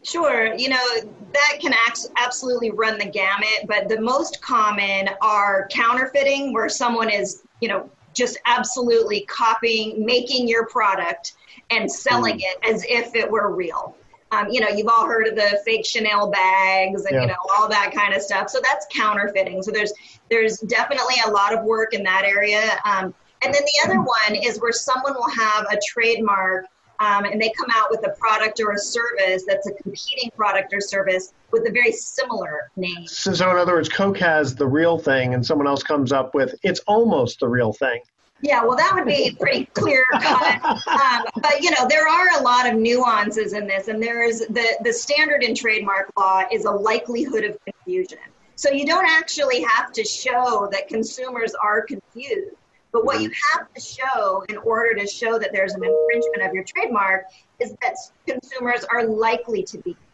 Sure. 0.04 0.52
You 0.54 0.68
know, 0.68 0.87
that 1.32 1.58
can 1.61 1.72
absolutely 2.16 2.72
run 2.72 2.99
the 2.99 3.06
gamut, 3.06 3.66
but 3.68 3.88
the 3.88 4.00
most 4.00 4.42
common 4.42 5.08
are 5.20 5.68
counterfeiting, 5.70 6.52
where 6.52 6.68
someone 6.68 7.08
is, 7.08 7.44
you 7.61 7.68
know, 7.68 7.88
just 8.12 8.37
absolutely 8.44 9.25
copying, 9.26 10.04
making 10.04 10.49
your 10.49 10.66
product 10.66 11.34
and 11.70 11.90
selling 11.90 12.38
mm. 12.38 12.42
it 12.42 12.58
as 12.68 12.84
if 12.88 13.14
it 13.14 13.30
were 13.30 13.54
real. 13.54 13.96
Um, 14.32 14.48
you 14.50 14.60
know, 14.60 14.68
you've 14.68 14.88
all 14.88 15.06
heard 15.06 15.28
of 15.28 15.36
the 15.36 15.60
fake 15.64 15.84
Chanel 15.84 16.30
bags 16.30 17.04
and 17.04 17.14
yeah. 17.14 17.20
you 17.20 17.26
know 17.28 17.36
all 17.56 17.68
that 17.68 17.92
kind 17.94 18.14
of 18.14 18.22
stuff. 18.22 18.48
So 18.48 18.60
that's 18.62 18.86
counterfeiting. 18.90 19.62
So 19.62 19.70
there's 19.70 19.92
there's 20.30 20.58
definitely 20.58 21.16
a 21.26 21.30
lot 21.30 21.52
of 21.56 21.64
work 21.64 21.92
in 21.94 22.02
that 22.04 22.24
area. 22.24 22.78
Um, 22.84 23.14
and 23.44 23.52
then 23.52 23.62
the 23.62 23.88
other 23.88 24.00
one 24.00 24.36
is 24.42 24.58
where 24.60 24.72
someone 24.72 25.14
will 25.14 25.30
have 25.30 25.66
a 25.70 25.78
trademark 25.86 26.66
um, 27.02 27.24
and 27.24 27.40
they 27.40 27.52
come 27.58 27.68
out 27.74 27.88
with 27.90 28.06
a 28.06 28.10
product 28.10 28.60
or 28.60 28.72
a 28.72 28.78
service 28.78 29.44
that's 29.46 29.66
a 29.66 29.72
competing 29.82 30.30
product 30.36 30.72
or 30.72 30.80
service 30.80 31.32
with 31.50 31.66
a 31.66 31.72
very 31.72 31.90
similar 31.90 32.70
name. 32.76 33.06
So, 33.06 33.32
so 33.34 33.50
in 33.50 33.56
other 33.56 33.74
words, 33.74 33.88
Coke 33.88 34.18
has 34.18 34.54
the 34.54 34.66
real 34.66 34.98
thing, 34.98 35.34
and 35.34 35.44
someone 35.44 35.66
else 35.66 35.82
comes 35.82 36.12
up 36.12 36.34
with 36.34 36.54
it's 36.62 36.80
almost 36.86 37.40
the 37.40 37.48
real 37.48 37.72
thing. 37.72 38.00
Yeah, 38.42 38.64
well, 38.64 38.76
that 38.76 38.92
would 38.94 39.06
be 39.06 39.37
pretty 39.38 39.66
clear 39.66 40.04
cut. 40.12 40.61
Um, 40.92 41.25
but 41.40 41.62
you 41.62 41.70
know, 41.70 41.87
there 41.88 42.08
are 42.08 42.40
a 42.40 42.42
lot 42.42 42.68
of 42.68 42.75
nuances 42.78 43.52
in 43.52 43.66
this, 43.66 43.88
and 43.88 44.02
there 44.02 44.22
is 44.22 44.40
the 44.40 44.66
the 44.82 44.92
standard 44.92 45.42
in 45.42 45.54
trademark 45.54 46.11
law 46.18 46.42
is 46.50 46.64
a 46.64 46.70
likelihood 46.70 47.44
of 47.44 47.58
confusion. 47.64 48.18
So 48.56 48.70
you 48.70 48.84
don't 48.84 49.06
actually 49.06 49.62
have 49.62 49.92
to 49.92 50.04
show 50.04 50.68
that 50.72 50.88
consumers 50.88 51.54
are 51.54 51.82
confused. 51.82 52.56
But 52.92 53.06
what 53.06 53.22
you 53.22 53.30
mm-hmm. 53.30 53.58
have 53.58 53.72
to 53.72 53.80
show 53.80 54.44
in 54.49 54.58
order 54.58 54.94
to 54.94 55.06
show 55.06 55.38
that 55.38 55.50
there's 55.52 55.72
an 55.72 55.82
infringement 55.82 56.42
of 56.42 56.52
your 56.52 56.64
trademark 56.64 57.25
is 57.58 57.75
that 57.80 57.96
consumers 58.26 58.84
are 58.84 59.04
likely 59.04 59.62
to 59.64 59.78
be 59.78 59.82
confused. 59.82 60.12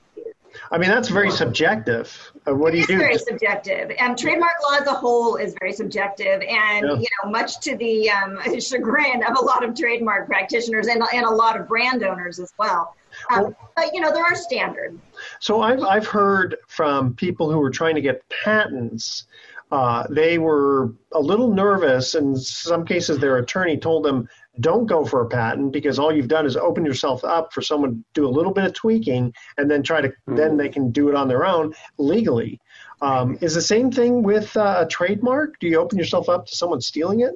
I 0.70 0.78
mean, 0.78 0.90
that's 0.90 1.08
very 1.08 1.30
subjective. 1.30 2.32
Uh, 2.46 2.54
what 2.54 2.72
do 2.72 2.78
you 2.78 2.86
do? 2.86 2.94
It's 2.94 3.02
very 3.02 3.18
subjective. 3.18 3.90
And 3.98 4.16
trademark 4.16 4.54
law 4.62 4.78
as 4.78 4.86
a 4.86 4.94
whole 4.94 5.36
is 5.36 5.54
very 5.58 5.72
subjective. 5.72 6.42
And, 6.42 6.86
yeah. 6.86 6.94
you 6.94 7.06
know, 7.22 7.30
much 7.30 7.60
to 7.60 7.76
the 7.76 8.10
um, 8.10 8.38
chagrin 8.60 9.22
of 9.22 9.36
a 9.38 9.44
lot 9.44 9.64
of 9.64 9.74
trademark 9.74 10.26
practitioners 10.26 10.86
and, 10.88 11.02
and 11.12 11.24
a 11.24 11.30
lot 11.30 11.58
of 11.58 11.68
brand 11.68 12.02
owners 12.02 12.38
as 12.38 12.52
well. 12.58 12.94
Um, 13.32 13.42
well, 13.42 13.70
but, 13.76 13.94
you 13.94 14.00
know, 14.00 14.12
there 14.12 14.24
are 14.24 14.34
standards. 14.34 14.98
So 15.40 15.62
I've, 15.62 15.82
I've 15.82 16.06
heard 16.06 16.56
from 16.66 17.14
people 17.14 17.50
who 17.50 17.60
are 17.62 17.70
trying 17.70 17.94
to 17.94 18.00
get 18.00 18.22
patents 18.28 19.26
uh, 19.70 20.06
they 20.08 20.38
were 20.38 20.94
a 21.12 21.20
little 21.20 21.52
nervous. 21.52 22.14
In 22.14 22.36
some 22.36 22.84
cases, 22.84 23.18
their 23.18 23.38
attorney 23.38 23.76
told 23.76 24.04
them, 24.04 24.28
don't 24.60 24.86
go 24.86 25.04
for 25.04 25.22
a 25.22 25.28
patent 25.28 25.72
because 25.72 25.98
all 25.98 26.12
you've 26.12 26.28
done 26.28 26.46
is 26.46 26.56
open 26.56 26.84
yourself 26.84 27.22
up 27.24 27.52
for 27.52 27.62
someone 27.62 27.90
to 27.92 28.04
do 28.14 28.26
a 28.26 28.28
little 28.28 28.52
bit 28.52 28.64
of 28.64 28.72
tweaking 28.72 29.32
and 29.56 29.70
then 29.70 29.82
try 29.82 30.00
to, 30.00 30.08
mm-hmm. 30.08 30.36
then 30.36 30.56
they 30.56 30.68
can 30.68 30.90
do 30.90 31.08
it 31.08 31.14
on 31.14 31.28
their 31.28 31.46
own 31.46 31.74
legally. 31.98 32.60
Um, 33.00 33.38
is 33.40 33.54
the 33.54 33.62
same 33.62 33.92
thing 33.92 34.22
with 34.22 34.56
uh, 34.56 34.78
a 34.80 34.86
trademark? 34.86 35.58
Do 35.60 35.68
you 35.68 35.78
open 35.78 35.98
yourself 35.98 36.28
up 36.28 36.46
to 36.46 36.56
someone 36.56 36.80
stealing 36.80 37.20
it? 37.20 37.34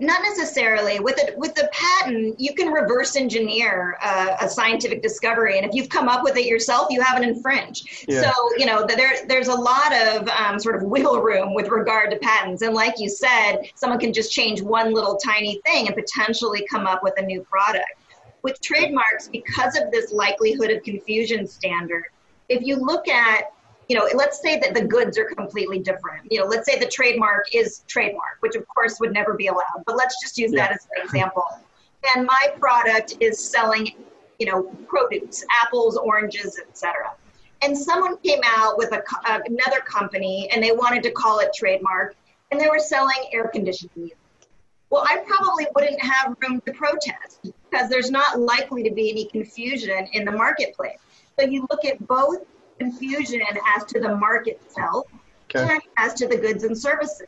Not 0.00 0.22
necessarily. 0.22 1.00
With 1.00 1.18
a 1.18 1.36
with 1.36 1.54
the 1.54 1.68
patent, 1.72 2.38
you 2.38 2.54
can 2.54 2.70
reverse 2.70 3.16
engineer 3.16 3.98
uh, 4.00 4.36
a 4.40 4.48
scientific 4.48 5.02
discovery, 5.02 5.58
and 5.58 5.66
if 5.66 5.74
you've 5.74 5.88
come 5.88 6.08
up 6.08 6.22
with 6.22 6.36
it 6.36 6.46
yourself, 6.46 6.88
you 6.90 7.00
haven't 7.00 7.24
infringed. 7.24 8.04
Yeah. 8.06 8.22
So 8.22 8.32
you 8.56 8.66
know 8.66 8.86
there 8.86 9.26
there's 9.26 9.48
a 9.48 9.54
lot 9.54 9.92
of 9.92 10.28
um, 10.28 10.58
sort 10.58 10.76
of 10.76 10.82
wiggle 10.84 11.20
room 11.20 11.52
with 11.52 11.68
regard 11.68 12.10
to 12.12 12.16
patents, 12.18 12.62
and 12.62 12.74
like 12.74 12.94
you 12.98 13.08
said, 13.08 13.62
someone 13.74 13.98
can 13.98 14.12
just 14.12 14.32
change 14.32 14.62
one 14.62 14.94
little 14.94 15.16
tiny 15.16 15.60
thing 15.66 15.88
and 15.88 15.96
potentially 15.96 16.66
come 16.70 16.86
up 16.86 17.02
with 17.02 17.14
a 17.18 17.22
new 17.22 17.42
product. 17.42 17.90
With 18.42 18.60
trademarks, 18.60 19.26
because 19.26 19.76
of 19.76 19.90
this 19.90 20.12
likelihood 20.12 20.70
of 20.70 20.84
confusion 20.84 21.44
standard, 21.46 22.04
if 22.48 22.62
you 22.62 22.76
look 22.76 23.08
at 23.08 23.50
you 23.88 23.96
know, 23.96 24.06
let's 24.14 24.40
say 24.40 24.58
that 24.60 24.74
the 24.74 24.84
goods 24.84 25.16
are 25.16 25.24
completely 25.24 25.78
different. 25.78 26.30
You 26.30 26.40
know, 26.40 26.46
let's 26.46 26.70
say 26.70 26.78
the 26.78 26.86
trademark 26.86 27.54
is 27.54 27.84
trademark, 27.86 28.36
which 28.40 28.54
of 28.54 28.68
course 28.68 29.00
would 29.00 29.12
never 29.12 29.32
be 29.32 29.46
allowed, 29.46 29.82
but 29.86 29.96
let's 29.96 30.20
just 30.20 30.36
use 30.36 30.52
yeah. 30.52 30.68
that 30.68 30.72
as 30.72 30.88
an 30.94 31.04
example. 31.04 31.44
And 32.14 32.26
my 32.26 32.52
product 32.60 33.16
is 33.20 33.42
selling, 33.42 33.94
you 34.38 34.46
know, 34.46 34.64
produce, 34.86 35.42
apples, 35.62 35.96
oranges, 35.96 36.60
etc. 36.60 37.12
And 37.62 37.76
someone 37.76 38.18
came 38.18 38.40
out 38.44 38.76
with 38.76 38.92
a, 38.92 39.02
uh, 39.26 39.40
another 39.46 39.80
company 39.80 40.48
and 40.52 40.62
they 40.62 40.72
wanted 40.72 41.02
to 41.04 41.10
call 41.10 41.38
it 41.40 41.50
trademark 41.54 42.14
and 42.50 42.60
they 42.60 42.68
were 42.68 42.78
selling 42.78 43.16
air 43.32 43.48
conditioning 43.48 43.90
units. 43.96 44.16
Well, 44.90 45.04
I 45.06 45.18
probably 45.26 45.66
wouldn't 45.74 46.00
have 46.00 46.36
room 46.40 46.62
to 46.66 46.72
protest 46.72 47.40
because 47.42 47.90
there's 47.90 48.10
not 48.10 48.38
likely 48.38 48.82
to 48.84 48.90
be 48.90 49.10
any 49.10 49.26
confusion 49.26 50.08
in 50.12 50.24
the 50.24 50.32
marketplace. 50.32 50.98
So 51.38 51.46
you 51.46 51.66
look 51.70 51.84
at 51.84 52.06
both 52.06 52.44
confusion 52.78 53.40
as 53.76 53.84
to 53.84 54.00
the 54.00 54.16
market 54.16 54.60
itself 54.64 55.06
okay. 55.54 55.74
and 55.74 55.82
as 55.96 56.14
to 56.14 56.26
the 56.26 56.36
goods 56.36 56.64
and 56.64 56.76
services. 56.76 57.22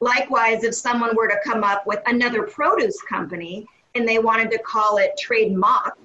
Likewise, 0.00 0.64
if 0.64 0.74
someone 0.74 1.14
were 1.14 1.28
to 1.28 1.38
come 1.44 1.62
up 1.62 1.86
with 1.86 2.00
another 2.06 2.44
produce 2.44 3.00
company 3.02 3.66
and 3.94 4.08
they 4.08 4.18
wanted 4.18 4.50
to 4.50 4.58
call 4.58 4.96
it 4.96 5.10
Trade 5.18 5.54
Mock, 5.54 5.98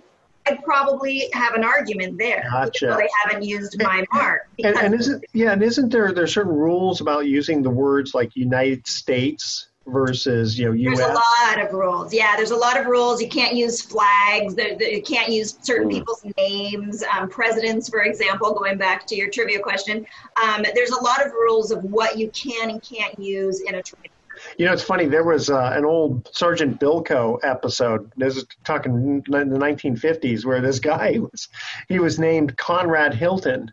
I'd 0.47 0.63
probably 0.63 1.29
have 1.33 1.53
an 1.55 1.63
argument 1.63 2.17
there. 2.19 2.47
Gotcha. 2.51 2.95
They 2.99 3.07
haven't 3.23 3.43
used 3.43 3.81
my 3.81 4.03
mark. 4.13 4.47
And, 4.63 4.77
and 4.77 4.93
isn't 4.93 5.25
yeah, 5.33 5.53
and 5.53 5.63
isn't 5.63 5.91
there 5.91 6.11
there 6.13 6.27
certain 6.27 6.53
rules 6.53 7.01
about 7.01 7.25
using 7.25 7.63
the 7.63 7.69
words 7.69 8.13
like 8.13 8.35
United 8.35 8.85
States 8.85 9.69
versus 9.87 10.57
you 10.57 10.65
know 10.65 10.71
U.S. 10.71 10.97
There's 10.97 11.09
a 11.09 11.13
lot 11.13 11.65
of 11.65 11.73
rules. 11.73 12.13
Yeah, 12.13 12.35
there's 12.35 12.51
a 12.51 12.55
lot 12.55 12.79
of 12.79 12.87
rules. 12.87 13.21
You 13.21 13.29
can't 13.29 13.55
use 13.55 13.81
flags. 13.81 14.55
you 14.57 15.01
can't 15.01 15.29
use 15.29 15.57
certain 15.61 15.89
mm. 15.89 15.93
people's 15.93 16.25
names. 16.37 17.03
Um, 17.15 17.29
presidents, 17.29 17.89
for 17.89 18.03
example, 18.03 18.53
going 18.53 18.77
back 18.77 19.05
to 19.07 19.15
your 19.15 19.29
trivia 19.29 19.59
question. 19.59 20.05
Um, 20.41 20.65
there's 20.73 20.91
a 20.91 21.01
lot 21.01 21.25
of 21.25 21.31
rules 21.33 21.71
of 21.71 21.83
what 21.83 22.17
you 22.17 22.29
can 22.29 22.69
and 22.69 22.81
can't 22.81 23.17
use 23.19 23.61
in 23.61 23.75
a 23.75 23.83
trade. 23.83 24.09
You 24.57 24.65
know, 24.65 24.73
it's 24.73 24.83
funny. 24.83 25.05
There 25.05 25.23
was 25.23 25.49
uh, 25.49 25.71
an 25.73 25.85
old 25.85 26.29
Sergeant 26.33 26.79
Bilko 26.79 27.39
episode. 27.43 28.11
This 28.17 28.35
is 28.35 28.45
talking 28.65 29.23
in 29.25 29.31
the 29.31 29.57
1950s, 29.57 30.45
where 30.45 30.61
this 30.61 30.79
guy 30.79 31.19
was 31.19 31.47
he 31.87 31.99
was 31.99 32.19
named 32.19 32.57
Conrad 32.57 33.13
Hilton, 33.13 33.71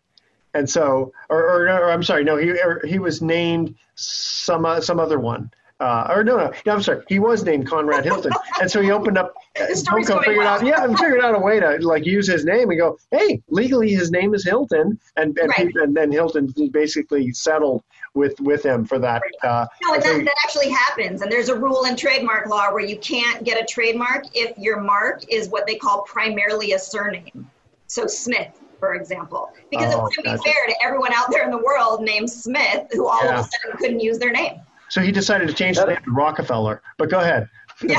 and 0.54 0.70
so, 0.70 1.12
or, 1.28 1.42
or, 1.42 1.68
or 1.68 1.90
I'm 1.90 2.04
sorry, 2.04 2.22
no, 2.22 2.36
he 2.36 2.54
he 2.86 3.00
was 3.00 3.20
named 3.20 3.74
some 3.96 4.64
uh, 4.64 4.80
some 4.80 5.00
other 5.00 5.18
one 5.18 5.50
uh, 5.82 6.06
or 6.10 6.22
no, 6.22 6.36
no, 6.36 6.52
no, 6.64 6.72
I'm 6.72 6.80
sorry. 6.80 7.02
He 7.08 7.18
was 7.18 7.42
named 7.42 7.66
Conrad 7.66 8.04
Hilton, 8.04 8.30
and 8.60 8.70
so 8.70 8.80
he 8.80 8.92
opened 8.92 9.18
up. 9.18 9.34
Bilko 9.56 10.20
figured 10.20 10.38
well. 10.38 10.46
out, 10.46 10.64
yeah, 10.64 10.84
and 10.84 10.96
figured 10.96 11.20
out 11.20 11.34
a 11.34 11.38
way 11.38 11.58
to 11.58 11.78
like 11.80 12.06
use 12.06 12.28
his 12.28 12.44
name 12.44 12.70
and 12.70 12.78
go, 12.78 12.96
hey, 13.10 13.42
legally 13.48 13.90
his 13.90 14.12
name 14.12 14.32
is 14.32 14.44
Hilton, 14.44 14.98
and 15.16 15.36
and, 15.36 15.48
right. 15.58 15.74
and 15.74 15.96
then 15.96 16.12
Hilton 16.12 16.54
basically 16.70 17.32
settled 17.32 17.82
with 18.14 18.38
with 18.40 18.64
him 18.64 18.84
for 18.84 19.00
that. 19.00 19.22
Uh, 19.42 19.66
no, 19.82 19.94
and 19.94 20.02
that, 20.04 20.24
that 20.24 20.34
actually 20.44 20.70
happens, 20.70 21.20
and 21.20 21.32
there's 21.32 21.48
a 21.48 21.56
rule 21.56 21.84
in 21.84 21.96
trademark 21.96 22.46
law 22.46 22.72
where 22.72 22.84
you 22.84 22.98
can't 22.98 23.42
get 23.42 23.60
a 23.60 23.66
trademark 23.66 24.24
if 24.34 24.56
your 24.56 24.80
mark 24.80 25.24
is 25.28 25.48
what 25.48 25.66
they 25.66 25.74
call 25.74 26.02
primarily 26.02 26.72
a 26.72 26.78
surname. 26.78 27.50
So 27.88 28.06
Smith, 28.06 28.60
for 28.78 28.94
example, 28.94 29.52
because 29.68 29.92
oh, 29.94 29.98
it 29.98 30.02
wouldn't 30.04 30.26
gotcha. 30.26 30.42
be 30.44 30.50
fair 30.50 30.66
to 30.68 30.74
everyone 30.84 31.12
out 31.12 31.30
there 31.32 31.44
in 31.44 31.50
the 31.50 31.58
world 31.58 32.02
named 32.02 32.30
Smith 32.30 32.86
who 32.92 33.08
all 33.08 33.24
yeah. 33.24 33.40
of 33.40 33.46
a 33.46 33.48
sudden 33.48 33.78
couldn't 33.78 34.00
use 34.00 34.18
their 34.18 34.30
name. 34.30 34.60
So 34.92 35.00
he 35.00 35.10
decided 35.10 35.48
to 35.48 35.54
change 35.54 35.78
the 35.78 35.86
name 35.86 35.96
to 36.04 36.10
Rockefeller. 36.10 36.82
But 36.98 37.08
go 37.08 37.18
ahead. 37.18 37.48
Yeah. 37.82 37.98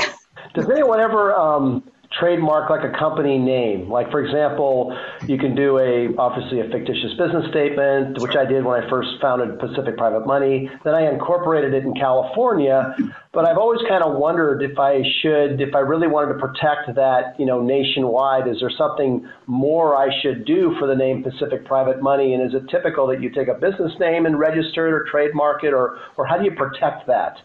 Does 0.54 0.70
anyone 0.70 1.00
ever 1.00 1.34
um, 1.34 1.82
trademark 2.18 2.70
like 2.70 2.84
a 2.84 2.96
company 2.96 3.38
name. 3.38 3.90
Like 3.90 4.10
for 4.10 4.24
example, 4.24 4.96
you 5.26 5.38
can 5.38 5.54
do 5.54 5.78
a 5.78 6.14
obviously 6.16 6.60
a 6.60 6.68
fictitious 6.68 7.12
business 7.18 7.48
statement, 7.50 8.20
which 8.20 8.36
I 8.36 8.44
did 8.44 8.64
when 8.64 8.82
I 8.82 8.88
first 8.88 9.20
founded 9.20 9.58
Pacific 9.58 9.96
Private 9.96 10.26
Money. 10.26 10.70
Then 10.84 10.94
I 10.94 11.10
incorporated 11.10 11.74
it 11.74 11.84
in 11.84 11.94
California, 11.94 12.94
but 13.32 13.46
I've 13.46 13.58
always 13.58 13.80
kind 13.88 14.02
of 14.02 14.16
wondered 14.16 14.62
if 14.62 14.78
I 14.78 15.02
should, 15.22 15.60
if 15.60 15.74
I 15.74 15.80
really 15.80 16.06
wanted 16.06 16.34
to 16.34 16.38
protect 16.38 16.94
that, 16.94 17.38
you 17.38 17.46
know, 17.46 17.60
nationwide, 17.60 18.46
is 18.48 18.60
there 18.60 18.70
something 18.70 19.28
more 19.46 19.96
I 19.96 20.08
should 20.22 20.44
do 20.44 20.76
for 20.78 20.86
the 20.86 20.94
name 20.94 21.22
Pacific 21.22 21.64
Private 21.66 22.02
Money? 22.02 22.34
And 22.34 22.42
is 22.42 22.54
it 22.54 22.68
typical 22.68 23.06
that 23.08 23.20
you 23.20 23.30
take 23.30 23.48
a 23.48 23.54
business 23.54 23.92
name 23.98 24.26
and 24.26 24.38
register 24.38 24.86
it 24.86 24.92
or 24.92 25.04
trademark 25.10 25.64
it, 25.64 25.72
or 25.72 25.98
or 26.16 26.26
how 26.26 26.38
do 26.38 26.44
you 26.44 26.52
protect 26.52 27.06
that? 27.06 27.38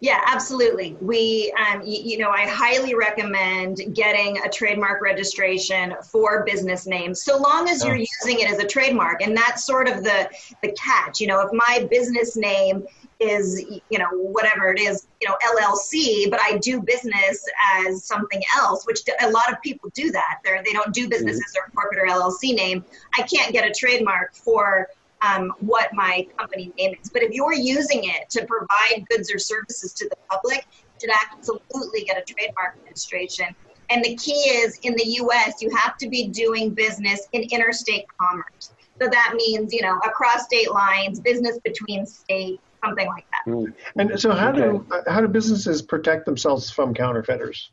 Yeah, 0.00 0.20
absolutely. 0.26 0.96
We, 1.00 1.52
um, 1.58 1.82
you, 1.82 2.00
you, 2.02 2.18
know, 2.18 2.30
I 2.30 2.46
highly 2.46 2.94
recommend 2.94 3.80
getting 3.94 4.38
a 4.38 4.48
trademark 4.48 5.02
registration 5.02 5.94
for 6.12 6.44
business 6.44 6.86
names, 6.86 7.24
so 7.24 7.36
long 7.36 7.68
as 7.68 7.84
you're 7.84 7.96
oh. 7.96 8.04
using 8.22 8.40
it 8.40 8.48
as 8.48 8.58
a 8.58 8.66
trademark. 8.66 9.22
And 9.22 9.36
that's 9.36 9.66
sort 9.66 9.88
of 9.88 10.04
the 10.04 10.28
the 10.62 10.72
catch. 10.72 11.20
You 11.20 11.26
know, 11.26 11.40
if 11.40 11.52
my 11.52 11.88
business 11.90 12.36
name 12.36 12.86
is, 13.20 13.64
you 13.90 13.98
know, 13.98 14.08
whatever 14.12 14.72
it 14.72 14.80
is, 14.80 15.08
you 15.20 15.28
know, 15.28 15.36
LLC, 15.44 16.30
but 16.30 16.40
I 16.40 16.58
do 16.58 16.80
business 16.80 17.44
as 17.78 18.04
something 18.04 18.40
else, 18.56 18.86
which 18.86 19.00
a 19.20 19.30
lot 19.30 19.52
of 19.52 19.60
people 19.62 19.90
do 19.94 20.12
that. 20.12 20.38
They're, 20.44 20.62
they 20.62 20.72
don't 20.72 20.94
do 20.94 21.08
business 21.08 21.36
as 21.44 21.52
their 21.52 21.68
corporate 21.74 22.00
or 22.00 22.06
LLC 22.06 22.54
name. 22.54 22.84
I 23.16 23.22
can't 23.22 23.52
get 23.52 23.66
a 23.66 23.72
trademark 23.72 24.34
for 24.36 24.88
um, 25.22 25.52
what 25.60 25.92
my 25.92 26.26
company 26.36 26.72
name 26.78 26.94
is. 27.00 27.10
But 27.10 27.22
if 27.22 27.32
you're 27.32 27.54
using 27.54 28.04
it 28.04 28.30
to 28.30 28.46
provide 28.46 29.06
goods 29.08 29.32
or 29.32 29.38
services 29.38 29.92
to 29.94 30.08
the 30.08 30.16
public, 30.30 30.66
you 30.72 31.08
should 31.08 31.10
absolutely 31.32 32.02
get 32.04 32.18
a 32.18 32.22
trademark 32.22 32.76
registration. 32.84 33.46
And 33.90 34.04
the 34.04 34.16
key 34.16 34.32
is 34.32 34.78
in 34.82 34.94
the 34.94 35.04
US, 35.22 35.62
you 35.62 35.74
have 35.74 35.96
to 35.98 36.08
be 36.08 36.28
doing 36.28 36.70
business 36.70 37.26
in 37.32 37.42
interstate 37.50 38.04
commerce. 38.20 38.72
So 39.00 39.08
that 39.08 39.34
means, 39.36 39.72
you 39.72 39.82
know, 39.82 39.96
across 40.04 40.44
state 40.44 40.70
lines, 40.70 41.20
business 41.20 41.58
between 41.64 42.04
states, 42.04 42.62
something 42.84 43.06
like 43.06 43.26
that. 43.30 43.50
Mm. 43.50 43.72
And 43.96 44.20
so, 44.20 44.32
how 44.32 44.50
okay. 44.50 44.60
do 44.60 44.86
how 45.06 45.20
do 45.20 45.28
businesses 45.28 45.82
protect 45.82 46.26
themselves 46.26 46.70
from 46.70 46.94
counterfeiters? 46.94 47.70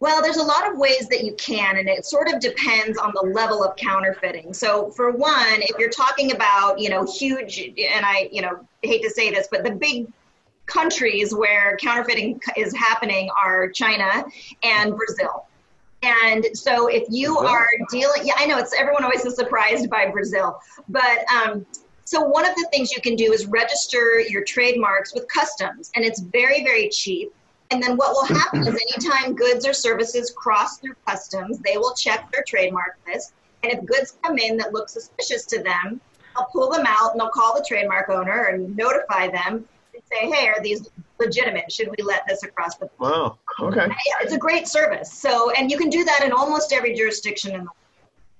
Well, 0.00 0.22
there's 0.22 0.36
a 0.36 0.42
lot 0.42 0.70
of 0.70 0.78
ways 0.78 1.08
that 1.08 1.24
you 1.24 1.34
can, 1.34 1.76
and 1.76 1.88
it 1.88 2.04
sort 2.04 2.28
of 2.32 2.38
depends 2.38 2.98
on 2.98 3.12
the 3.14 3.28
level 3.30 3.64
of 3.64 3.74
counterfeiting. 3.76 4.54
So, 4.54 4.90
for 4.90 5.10
one, 5.10 5.60
if 5.60 5.76
you're 5.76 5.90
talking 5.90 6.32
about, 6.32 6.78
you 6.78 6.88
know, 6.88 7.04
huge, 7.04 7.58
and 7.58 8.06
I, 8.06 8.28
you 8.30 8.40
know, 8.40 8.60
hate 8.82 9.02
to 9.02 9.10
say 9.10 9.30
this, 9.30 9.48
but 9.50 9.64
the 9.64 9.72
big 9.72 10.06
countries 10.66 11.34
where 11.34 11.76
counterfeiting 11.78 12.40
is 12.56 12.76
happening 12.76 13.28
are 13.42 13.68
China 13.70 14.24
and 14.62 14.94
Brazil. 14.96 15.46
And 16.04 16.46
so, 16.54 16.86
if 16.86 17.04
you 17.10 17.36
are 17.38 17.66
dealing, 17.90 18.22
yeah, 18.24 18.34
I 18.36 18.46
know 18.46 18.58
it's 18.58 18.72
everyone 18.78 19.02
always 19.02 19.24
is 19.24 19.34
surprised 19.34 19.90
by 19.90 20.10
Brazil, 20.10 20.60
but 20.88 21.24
um, 21.32 21.66
so 22.04 22.22
one 22.22 22.46
of 22.46 22.54
the 22.54 22.66
things 22.70 22.92
you 22.92 23.02
can 23.02 23.16
do 23.16 23.32
is 23.32 23.46
register 23.46 24.20
your 24.20 24.44
trademarks 24.44 25.12
with 25.12 25.26
customs, 25.28 25.90
and 25.96 26.04
it's 26.04 26.20
very, 26.20 26.62
very 26.62 26.88
cheap. 26.88 27.34
And 27.70 27.82
then 27.82 27.96
what 27.96 28.12
will 28.12 28.36
happen 28.36 28.60
is 28.60 28.68
anytime 28.68 29.34
goods 29.34 29.66
or 29.66 29.72
services 29.72 30.30
cross 30.30 30.78
through 30.78 30.94
customs, 31.06 31.58
they 31.58 31.76
will 31.76 31.94
check 31.94 32.30
their 32.32 32.42
trademark 32.46 32.98
list. 33.06 33.32
And 33.62 33.72
if 33.72 33.84
goods 33.84 34.16
come 34.22 34.38
in 34.38 34.56
that 34.58 34.72
look 34.72 34.88
suspicious 34.88 35.44
to 35.46 35.62
them, 35.62 36.00
they'll 36.34 36.46
pull 36.46 36.70
them 36.70 36.86
out 36.86 37.12
and 37.12 37.20
they'll 37.20 37.28
call 37.28 37.54
the 37.54 37.64
trademark 37.66 38.08
owner 38.08 38.44
and 38.44 38.74
notify 38.76 39.28
them 39.28 39.66
and 39.92 40.02
say, 40.10 40.30
hey, 40.30 40.48
are 40.48 40.62
these 40.62 40.88
legitimate? 41.18 41.70
Should 41.70 41.90
we 41.90 42.02
let 42.04 42.22
this 42.26 42.42
across 42.42 42.76
the 42.76 42.88
Wow. 42.98 43.38
Okay. 43.60 43.86
Yeah, 43.86 44.14
it's 44.22 44.32
a 44.32 44.38
great 44.38 44.66
service. 44.66 45.12
So, 45.12 45.50
and 45.50 45.70
you 45.70 45.76
can 45.76 45.90
do 45.90 46.04
that 46.04 46.22
in 46.24 46.32
almost 46.32 46.72
every 46.72 46.94
jurisdiction 46.94 47.50
in 47.50 47.58
the 47.58 47.64
world. 47.64 47.74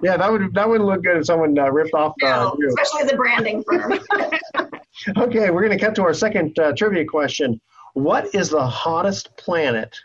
yeah, 0.02 0.18
that 0.18 0.30
would 0.30 0.52
that 0.52 0.68
wouldn't 0.68 0.86
look 0.86 1.02
good 1.02 1.16
if 1.16 1.24
someone 1.24 1.58
uh, 1.58 1.70
ripped 1.70 1.94
off. 1.94 2.12
Uh, 2.22 2.26
no, 2.26 2.54
you. 2.58 2.68
especially 2.68 3.04
the 3.08 3.16
branding 3.16 3.64
firm. 3.64 3.98
okay, 5.16 5.50
we're 5.50 5.66
going 5.66 5.78
to 5.78 5.84
cut 5.84 5.94
to 5.96 6.02
our 6.02 6.14
second 6.14 6.58
uh, 6.58 6.72
trivia 6.76 7.04
question. 7.04 7.60
What 7.94 8.34
is 8.34 8.50
the 8.50 8.66
hottest 8.66 9.36
planet? 9.36 9.96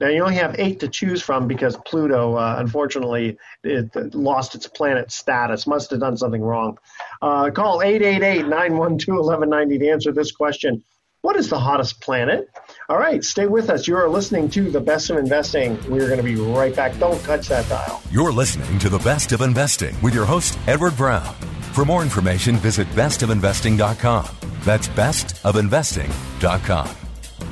Now 0.00 0.08
you 0.08 0.22
only 0.22 0.36
have 0.36 0.56
eight 0.58 0.80
to 0.80 0.88
choose 0.88 1.20
from 1.22 1.46
because 1.46 1.76
Pluto, 1.86 2.34
uh, 2.34 2.56
unfortunately, 2.58 3.36
it 3.62 3.94
lost 4.14 4.54
its 4.54 4.66
planet 4.66 5.12
status. 5.12 5.66
Must 5.66 5.90
have 5.90 6.00
done 6.00 6.16
something 6.16 6.40
wrong. 6.40 6.78
Uh, 7.20 7.50
call 7.50 7.80
888-912-1190 7.80 9.78
to 9.78 9.88
answer 9.90 10.12
this 10.12 10.32
question. 10.32 10.82
What 11.20 11.36
is 11.36 11.50
the 11.50 11.58
hottest 11.58 12.00
planet? 12.00 12.48
All 12.88 12.96
right, 12.96 13.22
stay 13.22 13.46
with 13.46 13.68
us. 13.68 13.86
You 13.86 13.96
are 13.96 14.08
listening 14.08 14.48
to 14.50 14.70
The 14.70 14.80
Best 14.80 15.10
of 15.10 15.18
Investing. 15.18 15.78
We're 15.90 16.06
going 16.06 16.16
to 16.16 16.22
be 16.22 16.36
right 16.36 16.74
back. 16.74 16.98
Don't 16.98 17.22
touch 17.24 17.48
that 17.48 17.68
dial. 17.68 18.02
You're 18.10 18.32
listening 18.32 18.78
to 18.78 18.88
The 18.88 19.00
Best 19.00 19.32
of 19.32 19.42
Investing 19.42 19.94
with 20.00 20.14
your 20.14 20.24
host, 20.24 20.58
Edward 20.66 20.96
Brown. 20.96 21.36
For 21.72 21.84
more 21.84 22.02
information, 22.02 22.56
visit 22.56 22.88
bestofinvesting.com. 22.88 24.26
That's 24.64 24.88
bestofinvesting.com. 24.88 26.96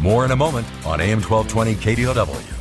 More 0.00 0.24
in 0.24 0.32
a 0.32 0.36
moment 0.36 0.66
on 0.84 1.00
AM 1.00 1.22
1220 1.22 1.74
KDOW. 1.76 2.54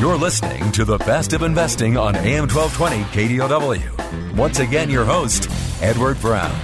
You're 0.00 0.16
listening 0.16 0.72
to 0.72 0.84
the 0.84 0.98
best 0.98 1.32
of 1.32 1.42
investing 1.42 1.96
on 1.96 2.16
AM 2.16 2.48
1220 2.48 3.38
KDOW. 3.38 4.36
Once 4.36 4.58
again, 4.58 4.90
your 4.90 5.04
host, 5.04 5.48
Edward 5.82 6.20
Brown. 6.20 6.58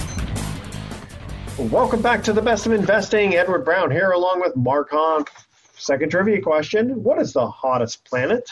Welcome 1.59 2.03
back 2.03 2.23
to 2.25 2.33
the 2.33 2.43
best 2.43 2.67
of 2.67 2.73
investing. 2.73 3.35
Edward 3.35 3.65
Brown 3.65 3.91
here, 3.91 4.11
along 4.11 4.41
with 4.41 4.57
Mark 4.57 4.91
Hahn. 4.91 5.25
Second 5.77 6.11
trivia 6.11 6.41
question 6.41 7.03
What 7.03 7.21
is 7.21 7.33
the 7.33 7.47
hottest 7.47 8.05
planet? 8.05 8.49